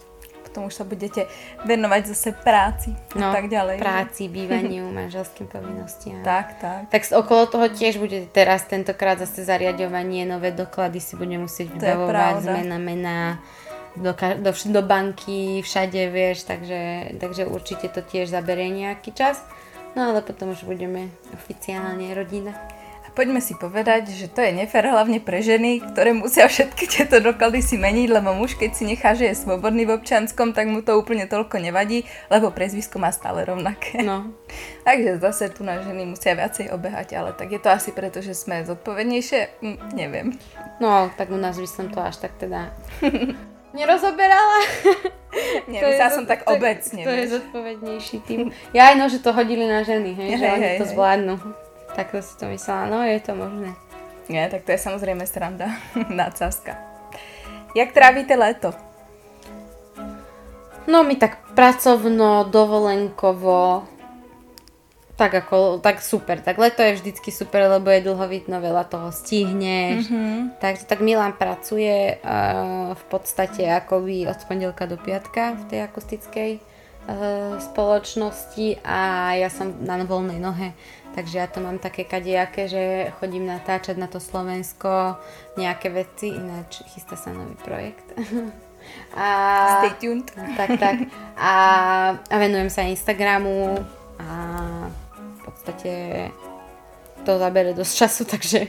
Potom 0.51 0.67
už 0.67 0.75
sa 0.75 0.85
budete 0.85 1.31
venovať 1.63 2.11
zase 2.11 2.35
práci 2.35 2.91
no, 3.15 3.31
a 3.31 3.39
tak 3.39 3.47
ďalej. 3.47 3.79
práci, 3.79 4.27
bývaniu, 4.27 4.91
manželským 4.99 5.47
povinnostiam. 5.47 6.27
Tak, 6.27 6.59
tak. 6.59 6.83
Tak 6.91 7.03
okolo 7.15 7.47
toho 7.47 7.71
tiež 7.71 8.03
bude 8.03 8.27
teraz 8.35 8.67
tentokrát 8.67 9.23
zase 9.23 9.47
zariadovanie, 9.47 10.27
nové 10.27 10.51
doklady 10.51 10.99
si 10.99 11.15
budeme 11.15 11.47
musieť 11.47 11.71
vybavovať, 11.71 12.35
zmena 12.43 12.79
mena, 12.83 13.19
do, 13.95 14.11
do, 14.43 14.51
do 14.51 14.83
banky, 14.83 15.63
všade, 15.63 16.11
vieš, 16.11 16.51
takže, 16.51 17.15
takže 17.23 17.47
určite 17.47 17.87
to 17.87 18.03
tiež 18.03 18.27
zaberie 18.27 18.75
nejaký 18.75 19.15
čas. 19.15 19.39
No 19.95 20.11
ale 20.11 20.23
potom 20.23 20.55
už 20.55 20.67
budeme 20.67 21.11
oficiálne 21.35 22.15
rodina. 22.15 22.55
Poďme 23.11 23.43
si 23.43 23.59
povedať, 23.59 24.15
že 24.15 24.31
to 24.31 24.39
je 24.39 24.55
nefér 24.55 24.95
hlavne 24.95 25.19
pre 25.19 25.43
ženy, 25.43 25.83
ktoré 25.83 26.15
musia 26.15 26.47
všetky 26.47 26.87
tieto 26.87 27.19
doklady 27.19 27.59
si 27.59 27.75
meniť, 27.75 28.07
lebo 28.07 28.31
muž 28.39 28.55
keď 28.55 28.71
si 28.71 28.87
nechá, 28.87 29.19
že 29.19 29.27
je 29.31 29.35
svobodný 29.35 29.83
v 29.83 29.99
občanskom, 29.99 30.55
tak 30.55 30.71
mu 30.71 30.79
to 30.79 30.95
úplne 30.95 31.27
toľko 31.27 31.59
nevadí, 31.59 32.07
lebo 32.31 32.55
prezvisko 32.55 33.03
má 33.03 33.11
stále 33.11 33.43
rovnaké. 33.43 34.07
No. 34.07 34.31
Takže 34.87 35.19
zase 35.19 35.51
tu 35.51 35.67
na 35.67 35.83
ženy 35.83 36.07
musia 36.07 36.39
viacej 36.39 36.71
obehať, 36.71 37.19
ale 37.19 37.31
tak 37.35 37.51
je 37.51 37.59
to 37.59 37.71
asi 37.75 37.91
preto, 37.91 38.23
že 38.23 38.39
sme 38.39 38.63
zodpovednejšie? 38.63 39.59
Hm, 39.59 39.79
neviem. 39.99 40.39
No, 40.79 41.11
tak 41.19 41.35
u 41.35 41.39
nás 41.39 41.59
by 41.59 41.67
som 41.67 41.91
to 41.91 41.99
až 41.99 42.23
tak 42.23 42.39
teda 42.39 42.71
nerozoberala. 43.77 44.59
Nemyslela 45.71 46.11
som 46.11 46.27
tak 46.27 46.47
obecne. 46.47 47.03
To, 47.03 47.11
to 47.11 47.15
je 47.15 47.27
zodpovednejší 47.39 48.17
tým. 48.27 48.41
Ja 48.75 48.91
aj 48.91 48.95
no, 48.99 49.07
že 49.07 49.23
to 49.23 49.31
hodili 49.35 49.67
na 49.67 49.83
ženy, 49.87 50.15
hej, 50.15 50.39
že 50.39 50.47
hej, 50.47 50.55
oni 50.59 50.69
hej, 50.75 50.79
to 50.83 50.87
zvládnu. 50.91 51.35
Tak 51.97 52.15
si 52.23 52.35
to 52.39 52.47
myslela, 52.47 52.87
no 52.87 53.03
je 53.03 53.21
to 53.21 53.35
možné. 53.35 53.75
Nie, 54.31 54.47
tak 54.47 54.63
to 54.63 54.71
je 54.73 54.79
samozrejme 54.79 55.27
sranda, 55.27 55.75
nadsázka. 56.09 56.79
Jak 57.75 57.91
trávite 57.93 58.39
leto? 58.39 58.71
No 60.87 61.03
my 61.03 61.15
tak 61.19 61.55
pracovno, 61.55 62.47
dovolenkovo, 62.51 63.87
tak 65.21 65.35
ako, 65.45 65.85
tak 65.85 66.01
super. 66.01 66.41
Tak 66.41 66.57
leto 66.57 66.81
je 66.81 66.97
vždycky 66.97 67.29
super, 67.29 67.69
lebo 67.69 67.93
je 67.93 68.01
dlho 68.01 68.25
vidno, 68.25 68.57
veľa 68.57 68.89
toho 68.89 69.13
stihneš. 69.13 70.09
Mm-hmm. 70.09 70.57
Takže 70.57 70.89
tak 70.89 71.05
Milan 71.05 71.37
pracuje 71.37 72.17
uh, 72.17 72.97
v 72.97 73.05
podstate 73.13 73.69
akoby 73.69 74.25
od 74.25 74.41
pondelka 74.49 74.89
do 74.89 74.97
piatka 74.97 75.61
v 75.61 75.63
tej 75.69 75.81
akustickej 75.85 76.51
spoločnosti 77.59 78.85
a 78.85 79.33
ja 79.35 79.49
som 79.51 79.73
na 79.83 79.99
voľnej 80.05 80.39
nohe. 80.39 80.77
Takže 81.11 81.43
ja 81.43 81.51
to 81.51 81.59
mám 81.59 81.83
také 81.83 82.07
kadejaké, 82.07 82.71
že 82.71 83.11
chodím 83.19 83.51
natáčať 83.51 83.99
na 83.99 84.07
to 84.07 84.23
Slovensko 84.23 85.19
nejaké 85.59 85.91
veci, 85.91 86.31
ináč 86.31 86.87
chystá 86.95 87.19
sa 87.19 87.35
nový 87.35 87.59
projekt. 87.59 88.07
a, 89.19 89.27
Stay 89.83 89.95
tuned. 89.99 90.31
Tak, 90.31 90.71
tak. 90.79 90.97
A, 91.41 91.53
a 92.21 92.37
venujem 92.37 92.69
sa 92.69 92.85
Instagramu 92.85 93.81
a 94.21 94.29
podstate 95.61 96.33
to 97.21 97.37
zabere 97.37 97.77
dosť 97.77 97.93
času, 97.97 98.23
takže, 98.33 98.61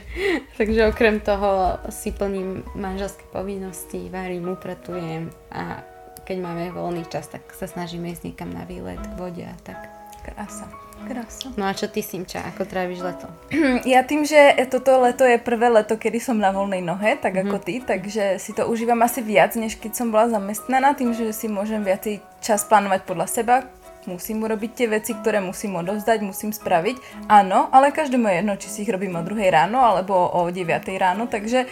takže 0.60 0.92
okrem 0.92 1.20
toho 1.20 1.80
si 1.88 2.12
plním 2.12 2.62
manželské 2.76 3.24
povinnosti, 3.32 4.12
varím, 4.12 4.52
upratujem 4.52 5.32
a 5.50 5.80
keď 6.22 6.36
máme 6.38 6.70
voľný 6.70 7.04
čas, 7.10 7.26
tak 7.28 7.42
sa 7.54 7.66
snažíme 7.66 8.10
ísť 8.10 8.30
niekam 8.30 8.50
na 8.50 8.62
výlet 8.62 9.00
k 9.00 9.14
vode 9.18 9.42
a 9.42 9.56
tak. 9.66 9.90
Krása. 10.22 10.70
Krása. 11.02 11.50
No 11.58 11.66
a 11.66 11.74
čo 11.74 11.90
ty, 11.90 11.98
Simča, 11.98 12.46
ako 12.46 12.62
tráviš 12.62 13.02
leto? 13.02 13.26
Ja 13.92 14.06
tým, 14.06 14.22
že 14.22 14.54
toto 14.70 15.02
leto 15.02 15.26
je 15.26 15.42
prvé 15.42 15.66
leto, 15.66 15.98
kedy 15.98 16.22
som 16.22 16.38
na 16.38 16.54
voľnej 16.54 16.78
nohe, 16.78 17.18
tak 17.18 17.34
mm-hmm. 17.34 17.50
ako 17.50 17.56
ty, 17.58 17.74
takže 17.82 18.38
si 18.38 18.54
to 18.54 18.70
užívam 18.70 19.02
asi 19.02 19.18
viac, 19.18 19.58
než 19.58 19.74
keď 19.82 19.98
som 19.98 20.14
bola 20.14 20.30
zamestnaná, 20.30 20.94
tým, 20.94 21.10
že 21.10 21.34
si 21.34 21.50
môžem 21.50 21.82
viacej 21.82 22.22
čas 22.38 22.62
plánovať 22.70 23.02
podľa 23.02 23.26
seba, 23.26 23.56
musím 24.06 24.42
urobiť 24.42 24.70
tie 24.74 24.86
veci, 24.90 25.12
ktoré 25.14 25.38
musím 25.38 25.78
odovzdať, 25.78 26.18
musím 26.22 26.50
spraviť. 26.50 27.26
Áno, 27.30 27.70
ale 27.70 27.94
každému 27.94 28.26
je 28.26 28.34
jedno, 28.38 28.54
či 28.58 28.68
si 28.70 28.78
ich 28.82 28.90
robím 28.90 29.18
o 29.18 29.22
2 29.22 29.30
ráno 29.50 29.82
alebo 29.82 30.14
o 30.14 30.50
9 30.50 30.62
ráno, 30.98 31.26
takže 31.30 31.66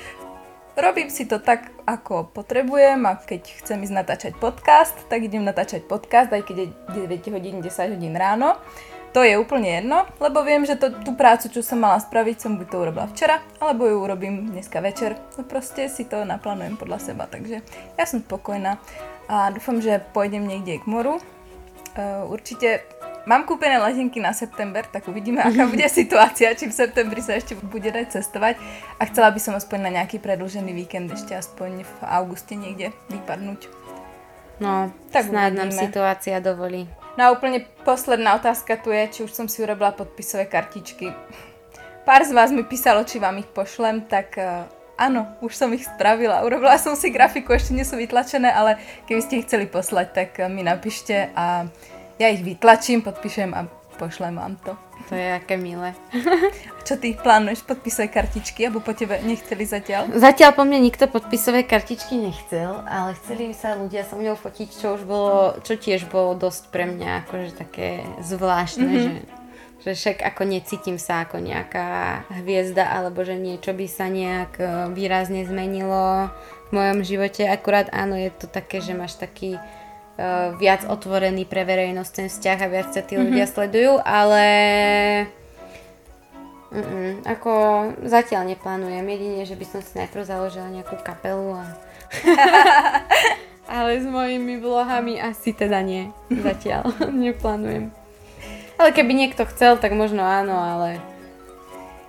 robím 0.81 1.12
si 1.12 1.28
to 1.28 1.39
tak, 1.39 1.70
ako 1.87 2.33
potrebujem 2.33 3.05
a 3.07 3.16
keď 3.16 3.62
chcem 3.62 3.81
ísť 3.85 3.95
natáčať 3.95 4.33
podcast, 4.37 4.97
tak 5.12 5.24
idem 5.24 5.45
natáčať 5.45 5.85
podcast, 5.85 6.33
aj 6.33 6.43
keď 6.45 6.57
je 6.57 6.66
9 7.05 7.35
hodín, 7.37 7.61
10 7.62 7.95
hodín 7.97 8.14
ráno. 8.16 8.57
To 9.11 9.26
je 9.26 9.35
úplne 9.35 9.83
jedno, 9.83 10.07
lebo 10.22 10.47
viem, 10.47 10.62
že 10.62 10.78
to, 10.78 10.95
tú 11.03 11.18
prácu, 11.18 11.51
čo 11.51 11.66
som 11.66 11.83
mala 11.83 11.99
spraviť, 11.99 12.37
som 12.39 12.55
buď 12.55 12.66
to 12.70 12.76
urobila 12.78 13.11
včera, 13.11 13.43
alebo 13.59 13.91
ju 13.91 13.99
urobím 13.99 14.55
dneska 14.55 14.78
večer. 14.78 15.18
No 15.35 15.43
proste 15.43 15.91
si 15.91 16.07
to 16.07 16.22
naplánujem 16.22 16.78
podľa 16.78 17.11
seba, 17.11 17.26
takže 17.26 17.59
ja 17.99 18.05
som 18.07 18.22
spokojná 18.22 18.78
a 19.26 19.51
dúfam, 19.51 19.83
že 19.83 19.99
pôjdem 20.14 20.47
niekde 20.47 20.78
k 20.78 20.87
moru. 20.87 21.18
Uh, 21.99 22.22
určite 22.31 22.87
Mám 23.31 23.47
kúpené 23.47 23.78
letenky 23.78 24.18
na 24.18 24.35
september, 24.35 24.83
tak 24.83 25.07
uvidíme, 25.07 25.39
aká 25.39 25.70
bude 25.70 25.87
situácia, 26.03 26.51
či 26.59 26.66
v 26.66 26.74
septembri 26.74 27.22
sa 27.22 27.39
ešte 27.39 27.55
bude 27.55 27.87
dať 27.87 28.18
cestovať. 28.18 28.59
A 28.99 29.07
chcela 29.07 29.31
by 29.31 29.39
som 29.39 29.55
aspoň 29.55 29.87
na 29.87 29.91
nejaký 30.03 30.18
predlžený 30.18 30.74
víkend 30.74 31.14
ešte 31.14 31.39
aspoň 31.39 31.87
v 31.87 31.95
auguste 32.03 32.59
niekde 32.59 32.91
vypadnúť. 33.07 33.70
No, 34.59 34.91
tak 35.14 35.31
snáď 35.31 35.62
nám 35.62 35.70
situácia 35.70 36.43
dovolí. 36.43 36.91
No 37.14 37.31
a 37.31 37.33
úplne 37.33 37.62
posledná 37.87 38.35
otázka 38.35 38.83
tu 38.83 38.91
je, 38.91 39.07
či 39.07 39.20
už 39.22 39.31
som 39.31 39.47
si 39.47 39.62
urobila 39.62 39.95
podpisové 39.95 40.51
kartičky. 40.51 41.14
Pár 42.03 42.26
z 42.26 42.35
vás 42.35 42.51
mi 42.51 42.66
písalo, 42.66 43.07
či 43.07 43.22
vám 43.22 43.39
ich 43.39 43.47
pošlem, 43.47 44.11
tak 44.11 44.35
uh, 44.43 44.66
áno, 44.99 45.39
už 45.39 45.55
som 45.55 45.70
ich 45.70 45.87
spravila. 45.87 46.43
Urobila 46.43 46.74
som 46.83 46.99
si 46.99 47.14
grafiku, 47.14 47.55
ešte 47.55 47.78
nie 47.78 47.87
sú 47.87 47.95
vytlačené, 47.95 48.51
ale 48.51 48.83
keby 49.07 49.20
ste 49.22 49.39
ich 49.39 49.47
chceli 49.47 49.70
poslať, 49.70 50.07
tak 50.12 50.31
mi 50.51 50.66
napíšte 50.66 51.31
a 51.39 51.70
ja 52.20 52.28
ich 52.28 52.44
vytlačím, 52.44 53.00
podpíšem 53.00 53.56
a 53.56 53.64
pošlem 53.96 54.36
vám 54.36 54.60
to. 54.60 54.76
To 55.08 55.16
je 55.16 55.28
aké 55.32 55.56
milé. 55.56 55.96
Čo 56.86 57.00
ty 57.00 57.16
plánuješ? 57.16 57.64
Podpisové 57.64 58.12
kartičky? 58.12 58.68
Alebo 58.68 58.84
po 58.84 58.92
tebe 58.92 59.16
nechceli 59.24 59.64
zatiaľ? 59.64 60.12
Zatiaľ 60.12 60.52
po 60.52 60.68
mne 60.68 60.84
nikto 60.84 61.08
podpisové 61.08 61.64
kartičky 61.64 62.20
nechcel, 62.20 62.84
ale 62.84 63.16
chceli 63.24 63.56
sa 63.56 63.74
ľudia 63.74 64.04
so 64.04 64.20
mnou 64.20 64.36
fotiť, 64.36 64.68
čo 64.68 65.00
už 65.00 65.02
bolo, 65.08 65.56
čo 65.64 65.80
tiež 65.80 66.12
bolo 66.12 66.36
dosť 66.36 66.68
pre 66.68 66.84
mňa 66.84 67.26
akože 67.26 67.50
také 67.56 68.04
zvláštne, 68.20 68.86
mm-hmm. 68.86 69.04
že 69.08 69.40
že 69.80 69.96
však 69.96 70.20
ako 70.20 70.44
necítim 70.44 71.00
sa 71.00 71.24
ako 71.24 71.40
nejaká 71.40 72.20
hviezda 72.44 72.84
alebo 72.84 73.24
že 73.24 73.40
niečo 73.40 73.72
by 73.72 73.86
sa 73.88 74.12
nejak 74.12 74.52
e, 74.60 74.64
výrazne 74.92 75.40
zmenilo 75.48 76.28
v 76.68 76.70
mojom 76.76 77.00
živote. 77.00 77.48
Akurát 77.48 77.88
áno, 77.88 78.12
je 78.12 78.28
to 78.28 78.44
také, 78.44 78.84
že 78.84 78.92
máš 78.92 79.16
taký 79.16 79.56
viac 80.60 80.84
otvorený 80.84 81.48
pre 81.48 81.64
verejnosť 81.64 82.12
ten 82.12 82.26
vzťah 82.28 82.58
a 82.60 82.68
viac 82.68 82.88
sa 82.92 83.00
tí 83.00 83.16
mm-hmm. 83.16 83.26
ľudia 83.30 83.46
sledujú, 83.48 83.92
ale 84.04 84.44
Mm-mm, 86.70 87.26
ako 87.26 87.50
zatiaľ 88.06 88.46
neplánujem, 88.54 89.02
jedine, 89.02 89.42
že 89.42 89.58
by 89.58 89.66
som 89.66 89.80
si 89.82 89.90
najprv 89.98 90.22
založila 90.22 90.70
nejakú 90.70 90.94
kapelu 91.02 91.58
a... 91.58 91.66
ale 93.74 93.98
s 93.98 94.06
mojimi 94.06 94.54
vlohami 94.62 95.18
asi 95.18 95.50
teda 95.50 95.82
nie, 95.82 96.14
zatiaľ 96.46 96.94
neplánujem. 97.10 97.90
Ale 98.78 98.94
keby 98.94 99.12
niekto 99.12 99.44
chcel, 99.50 99.82
tak 99.82 99.98
možno 99.98 100.22
áno, 100.22 100.54
ale... 100.54 101.02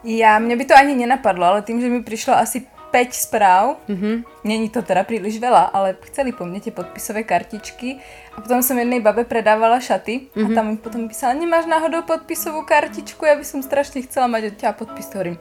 Ja, 0.05 0.37
mne 0.37 0.57
by 0.57 0.65
to 0.69 0.77
ani 0.77 0.93
nenapadlo, 0.93 1.45
ale 1.45 1.65
tým, 1.65 1.81
že 1.81 1.89
mi 1.89 2.05
prišlo 2.05 2.37
asi 2.37 2.65
5 2.91 3.15
správ. 3.15 3.79
Mm-hmm. 3.87 4.15
Není 4.43 4.67
to 4.69 4.83
teda 4.83 5.07
príliš 5.07 5.39
veľa, 5.39 5.71
ale 5.71 5.95
chceli 6.11 6.35
po 6.35 6.43
mne 6.43 6.59
tie 6.59 6.75
podpisové 6.75 7.23
kartičky. 7.23 8.03
A 8.35 8.43
potom 8.43 8.59
som 8.59 8.75
jednej 8.75 8.99
babe 8.99 9.23
predávala 9.23 9.79
šaty 9.79 10.27
mm-hmm. 10.27 10.43
a 10.43 10.47
mhm. 10.51 10.55
tam 10.55 10.65
mi 10.69 10.77
potom 10.77 11.07
písala, 11.07 11.33
nemáš 11.33 11.65
náhodou 11.65 12.03
podpisovú 12.03 12.67
kartičku, 12.67 13.23
ja 13.23 13.39
by 13.39 13.45
som 13.47 13.63
strašne 13.63 14.03
chcela 14.03 14.27
mať 14.27 14.51
od 14.51 14.55
ťa 14.59 14.75
podpis. 14.75 15.07
Hovorím, 15.15 15.39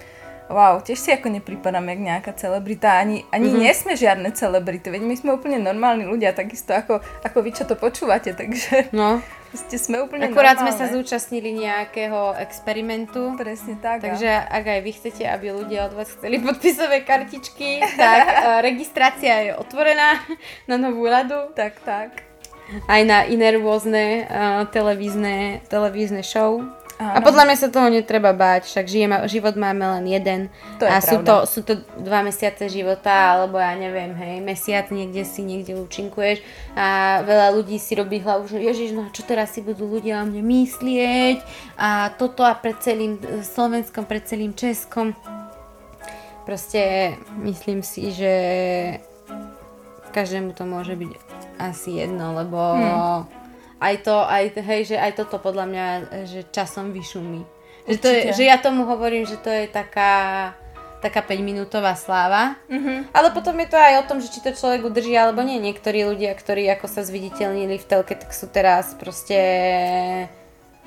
wow, 0.50 0.82
tiež 0.82 0.98
si 0.98 1.10
ako 1.14 1.30
nepripadám 1.30 1.86
jak 1.86 2.00
nejaká 2.02 2.32
celebrita, 2.34 2.98
ani, 2.98 3.22
ani 3.30 3.46
mm-hmm. 3.50 3.62
nie 3.62 3.72
sme 3.74 3.92
žiadne 3.94 4.28
celebrity, 4.34 4.90
veď 4.90 5.02
my 5.06 5.14
sme 5.14 5.30
úplne 5.38 5.62
normálni 5.62 6.06
ľudia, 6.06 6.34
takisto 6.34 6.74
ako, 6.74 6.98
ako 7.22 7.38
vy, 7.42 7.50
čo 7.54 7.64
to 7.66 7.78
počúvate, 7.78 8.34
takže 8.34 8.90
no. 8.90 9.22
Ste 9.54 9.76
sme 9.78 10.02
úplne 10.06 10.30
Akurát 10.30 10.58
normálne. 10.58 10.78
sme 10.78 10.86
sa 10.86 10.86
zúčastnili 10.94 11.50
nejakého 11.54 12.38
experimentu. 12.38 13.34
Presne 13.34 13.74
tak. 13.82 14.02
Takže 14.02 14.30
ak 14.30 14.64
aj 14.64 14.80
vy 14.82 14.90
chcete, 14.94 15.22
aby 15.26 15.46
ľudia 15.50 15.90
od 15.90 15.98
vás 15.98 16.10
chceli 16.14 16.38
podpisové 16.38 17.02
kartičky, 17.02 17.82
tak 17.98 18.24
uh, 18.26 18.58
registrácia 18.68 19.50
je 19.50 19.52
otvorená 19.58 20.22
na 20.70 20.76
novú 20.78 21.06
radu. 21.06 21.50
Tak, 21.58 21.82
tak. 21.82 22.22
Aj 22.86 23.02
na 23.02 23.26
iné 23.26 23.58
rôzne 23.58 24.30
uh, 24.30 24.62
televízne, 24.70 25.66
televízne 25.66 26.22
show. 26.22 26.62
Áno. 27.00 27.16
A 27.16 27.18
podľa 27.24 27.48
mňa 27.48 27.56
sa 27.56 27.72
toho 27.72 27.88
netreba 27.88 28.36
báť, 28.36 28.68
však 28.68 28.84
žijeme, 28.84 29.16
život 29.24 29.56
máme 29.56 29.80
len 29.96 30.04
jeden. 30.04 30.40
To 30.76 30.84
je 30.84 30.92
a 30.92 31.00
sú 31.00 31.24
to, 31.24 31.48
sú 31.48 31.64
to 31.64 31.80
dva 31.96 32.20
mesiace 32.20 32.68
života, 32.68 33.32
alebo 33.32 33.56
ja 33.56 33.72
neviem, 33.72 34.12
hej, 34.20 34.44
mesiac 34.44 34.92
niekde 34.92 35.24
si 35.24 35.40
niekde 35.40 35.80
účinkuješ 35.80 36.44
a 36.76 37.20
veľa 37.24 37.56
ľudí 37.56 37.80
si 37.80 37.96
robí 37.96 38.20
hlavu, 38.20 38.52
že 38.52 38.60
ježiš, 38.60 38.92
no 38.92 39.08
čo 39.16 39.24
teraz 39.24 39.56
si 39.56 39.64
budú 39.64 39.88
ľudia 39.88 40.20
o 40.20 40.28
mne 40.28 40.44
myslieť 40.44 41.40
a 41.80 42.12
toto 42.20 42.44
a 42.44 42.52
pred 42.52 42.76
celým 42.84 43.16
Slovenskom, 43.48 44.04
pred 44.04 44.20
celým 44.28 44.52
Českom. 44.52 45.16
Proste 46.44 47.16
myslím 47.40 47.80
si, 47.80 48.12
že 48.12 48.34
každému 50.12 50.52
to 50.52 50.68
môže 50.68 50.92
byť 51.00 51.16
asi 51.56 52.04
jedno, 52.04 52.36
lebo 52.36 52.60
hmm 52.76 53.39
aj 53.80 53.94
to, 54.04 54.16
aj, 54.28 54.44
hej, 54.60 54.94
že 54.94 54.96
aj 55.00 55.12
toto 55.16 55.40
podľa 55.40 55.66
mňa, 55.66 55.86
že 56.28 56.40
časom 56.52 56.92
vyšumí. 56.92 57.42
Že, 57.88 57.96
to 57.96 58.08
je, 58.12 58.20
že 58.36 58.44
ja 58.44 58.60
tomu 58.60 58.84
hovorím, 58.84 59.24
že 59.24 59.40
to 59.40 59.48
je 59.48 59.64
taká, 59.66 60.52
taká 61.00 61.24
5-minútová 61.24 61.96
sláva. 61.96 62.60
Mm-hmm. 62.68 63.16
Ale 63.16 63.32
potom 63.32 63.56
je 63.56 63.68
to 63.72 63.80
aj 63.80 64.04
o 64.04 64.06
tom, 64.06 64.18
že 64.20 64.28
či 64.28 64.44
to 64.44 64.52
človek 64.52 64.84
udrží 64.84 65.16
alebo 65.16 65.40
nie. 65.40 65.56
Niektorí 65.58 66.04
ľudia, 66.04 66.36
ktorí 66.36 66.68
ako 66.70 66.86
sa 66.86 67.02
zviditeľnili 67.02 67.80
v 67.80 67.88
telke, 67.88 68.14
tak 68.14 68.36
sú 68.36 68.52
teraz 68.52 68.92
proste 68.94 69.40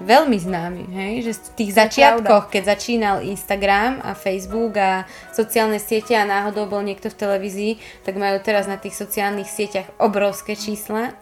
veľmi 0.02 0.38
známi, 0.41 0.84
hej? 0.89 1.14
že 1.30 1.32
v 1.38 1.50
tých 1.64 1.72
začiatkoch, 1.78 2.50
keď 2.50 2.76
začínal 2.76 3.16
Instagram 3.22 4.02
a 4.02 4.18
Facebook 4.18 4.74
a 4.76 5.06
sociálne 5.30 5.78
siete 5.78 6.18
a 6.18 6.26
náhodou 6.26 6.66
bol 6.66 6.82
niekto 6.82 7.14
v 7.14 7.20
televízii, 7.20 7.74
tak 8.02 8.18
majú 8.18 8.41
teraz 8.41 8.66
na 8.66 8.82
tých 8.82 8.98
sociálnych 8.98 9.48
sieťach 9.48 9.94
obrovské 10.02 10.58
čísla 10.58 11.14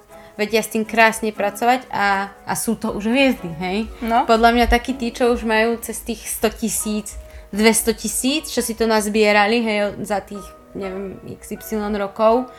vedia 0.42 0.66
s 0.66 0.74
tým 0.74 0.82
krásne 0.82 1.30
pracovať 1.30 1.86
a, 1.94 2.34
a 2.42 2.54
sú 2.58 2.74
to 2.74 2.98
už 2.98 3.06
hviezdy, 3.06 3.50
hej? 3.62 3.78
No. 4.02 4.26
Podľa 4.26 4.58
mňa 4.58 4.66
takí 4.66 4.98
tí, 4.98 5.14
čo 5.14 5.30
už 5.30 5.46
majú 5.46 5.78
cez 5.78 6.02
tých 6.02 6.26
100 6.26 6.62
tisíc, 6.62 7.08
200 7.54 7.94
tisíc, 7.94 8.44
čo 8.50 8.66
si 8.66 8.74
to 8.74 8.90
nazbierali, 8.90 9.62
hej, 9.62 10.02
za 10.02 10.26
tých, 10.26 10.42
neviem, 10.74 11.22
XY 11.38 11.94
rokov, 12.02 12.50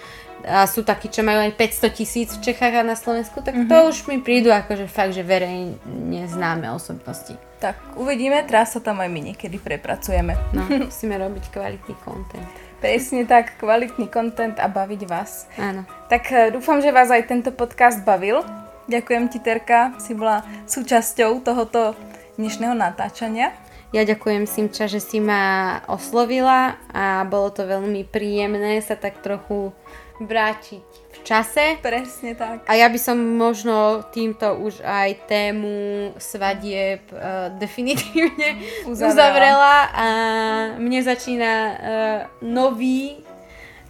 a 0.43 0.66
sú 0.66 0.83
takí, 0.83 1.07
čo 1.07 1.22
majú 1.22 1.39
aj 1.39 1.55
500 1.55 1.99
tisíc 1.99 2.28
v 2.35 2.51
Čechách 2.51 2.83
a 2.83 2.83
na 2.83 2.99
Slovensku, 2.99 3.47
tak 3.47 3.55
mm-hmm. 3.55 3.70
to 3.70 3.76
už 3.87 3.97
mi 4.11 4.18
prídu 4.18 4.51
akože 4.51 4.91
fakt, 4.91 5.14
že 5.14 5.22
verejne 5.22 6.26
známe 6.26 6.66
osobnosti. 6.74 7.39
Tak 7.62 7.95
uvidíme, 7.95 8.43
teraz 8.43 8.74
sa 8.74 8.83
tam 8.83 8.99
aj 8.99 9.07
my 9.07 9.20
niekedy 9.33 9.62
prepracujeme. 9.62 10.35
No, 10.51 10.66
musíme 10.91 11.14
robiť 11.14 11.45
kvalitný 11.55 11.95
content. 12.03 12.51
Presne 12.83 13.22
tak, 13.30 13.62
kvalitný 13.62 14.11
content 14.11 14.59
a 14.59 14.66
baviť 14.66 15.07
vás. 15.07 15.47
Áno. 15.55 15.87
Tak 16.11 16.22
eh, 16.35 16.51
dúfam, 16.51 16.83
že 16.83 16.91
vás 16.91 17.14
aj 17.14 17.30
tento 17.30 17.55
podcast 17.55 18.03
bavil. 18.03 18.43
Ďakujem 18.91 19.30
ti, 19.30 19.39
Terka, 19.39 19.95
si 20.03 20.18
bola 20.18 20.43
súčasťou 20.66 21.47
tohoto 21.47 21.95
dnešného 22.35 22.74
natáčania. 22.74 23.55
Ja 23.95 24.03
ďakujem 24.03 24.51
Simča, 24.51 24.91
že 24.91 24.99
si 24.99 25.22
ma 25.22 25.78
oslovila 25.87 26.74
a 26.91 27.22
bolo 27.22 27.55
to 27.55 27.70
veľmi 27.70 28.03
príjemné 28.03 28.83
sa 28.83 28.99
tak 28.99 29.22
trochu 29.22 29.70
vrátiť 30.18 30.83
čase. 31.23 31.79
Presne 31.81 32.35
tak. 32.35 32.66
A 32.66 32.75
ja 32.75 32.91
by 32.91 32.99
som 32.99 33.16
možno 33.16 34.03
týmto 34.11 34.59
už 34.59 34.83
aj 34.83 35.27
tému 35.31 36.11
svadieb 36.18 37.03
uh, 37.14 37.55
definitívne 37.57 38.59
uzavrela. 38.91 39.11
uzavrela 39.11 39.77
a 39.95 40.07
mne 40.77 41.01
začína 41.03 41.53
uh, 41.55 41.75
nový 42.43 43.23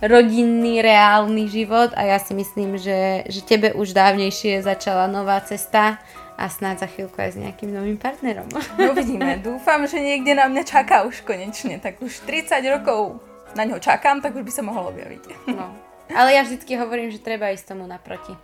rodinný, 0.03 0.83
reálny 0.83 1.47
život 1.47 1.95
a 1.95 2.03
ja 2.03 2.18
si 2.18 2.35
myslím, 2.35 2.74
že, 2.74 3.22
že 3.30 3.41
tebe 3.47 3.70
už 3.70 3.95
dávnejšie 3.95 4.59
začala 4.66 5.07
nová 5.07 5.39
cesta 5.47 6.03
a 6.35 6.51
snáď 6.51 6.83
za 6.83 6.89
chvíľku 6.91 7.14
aj 7.22 7.39
s 7.39 7.39
nejakým 7.39 7.70
novým 7.70 7.95
partnerom. 7.95 8.51
No 8.83 8.91
uvidíme. 8.91 9.39
Dúfam, 9.39 9.87
že 9.87 10.03
niekde 10.03 10.35
na 10.35 10.51
mňa 10.51 10.62
čaká 10.66 11.07
už 11.07 11.22
konečne. 11.22 11.78
Tak 11.78 12.03
už 12.03 12.26
30 12.26 12.59
rokov 12.66 13.22
na 13.55 13.62
ňo 13.62 13.78
čakám, 13.78 14.18
tak 14.18 14.35
už 14.35 14.43
by 14.43 14.53
sa 14.53 14.66
mohol 14.66 14.91
objaviť. 14.91 15.55
No. 15.55 15.70
Ale 16.12 16.36
ja 16.36 16.42
vždycky 16.44 16.76
hovorím, 16.76 17.10
že 17.10 17.20
treba 17.20 17.50
ísť 17.50 17.74
tomu 17.76 17.84
naproti. 17.88 18.36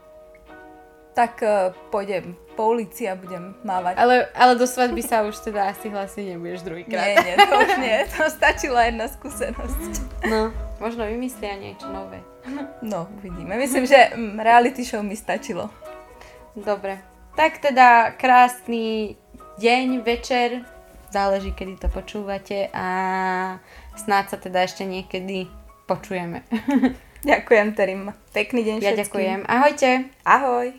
Tak 1.12 1.42
uh, 1.42 1.74
pôjdem 1.90 2.38
po 2.54 2.70
ulici 2.70 3.06
a 3.06 3.18
budem 3.18 3.54
mávať. 3.66 3.98
Ale, 3.98 4.30
ale 4.34 4.54
do 4.54 4.66
svadby 4.66 5.02
sa 5.02 5.26
už 5.26 5.34
teda 5.42 5.70
asi 5.70 5.90
hlásiť 5.90 6.34
nebudeš 6.34 6.62
druhýkrát. 6.62 7.06
Nie, 7.06 7.16
nie, 7.22 7.34
to 7.38 7.54
už 7.58 7.72
nie. 7.78 7.98
To 8.18 8.24
stačila 8.30 8.86
jedna 8.86 9.06
skúsenosť. 9.10 9.90
No, 10.30 10.54
možno 10.78 11.06
vymyslia 11.06 11.58
niečo 11.58 11.90
nové. 11.90 12.22
No, 12.82 13.10
uvidíme. 13.18 13.58
Myslím, 13.58 13.86
že 13.86 14.14
mm, 14.14 14.38
reality 14.38 14.86
show 14.86 15.02
mi 15.02 15.18
stačilo. 15.18 15.70
Dobre. 16.54 17.02
Tak 17.38 17.62
teda 17.62 18.18
krásny 18.18 19.14
deň, 19.58 20.02
večer, 20.02 20.66
záleží, 21.10 21.54
kedy 21.54 21.78
to 21.78 21.88
počúvate 21.90 22.70
a 22.74 22.86
snáď 23.94 24.24
sa 24.34 24.38
teda 24.38 24.66
ešte 24.66 24.82
niekedy 24.86 25.46
počujeme. 25.86 26.42
Ďakujem, 27.22 27.66
Terim. 27.74 28.02
Pekný 28.30 28.60
deň 28.62 28.76
Ja 28.78 28.94
všetkým. 28.94 29.02
ďakujem. 29.02 29.40
Ahojte. 29.46 29.90
Ahoj. 30.22 30.70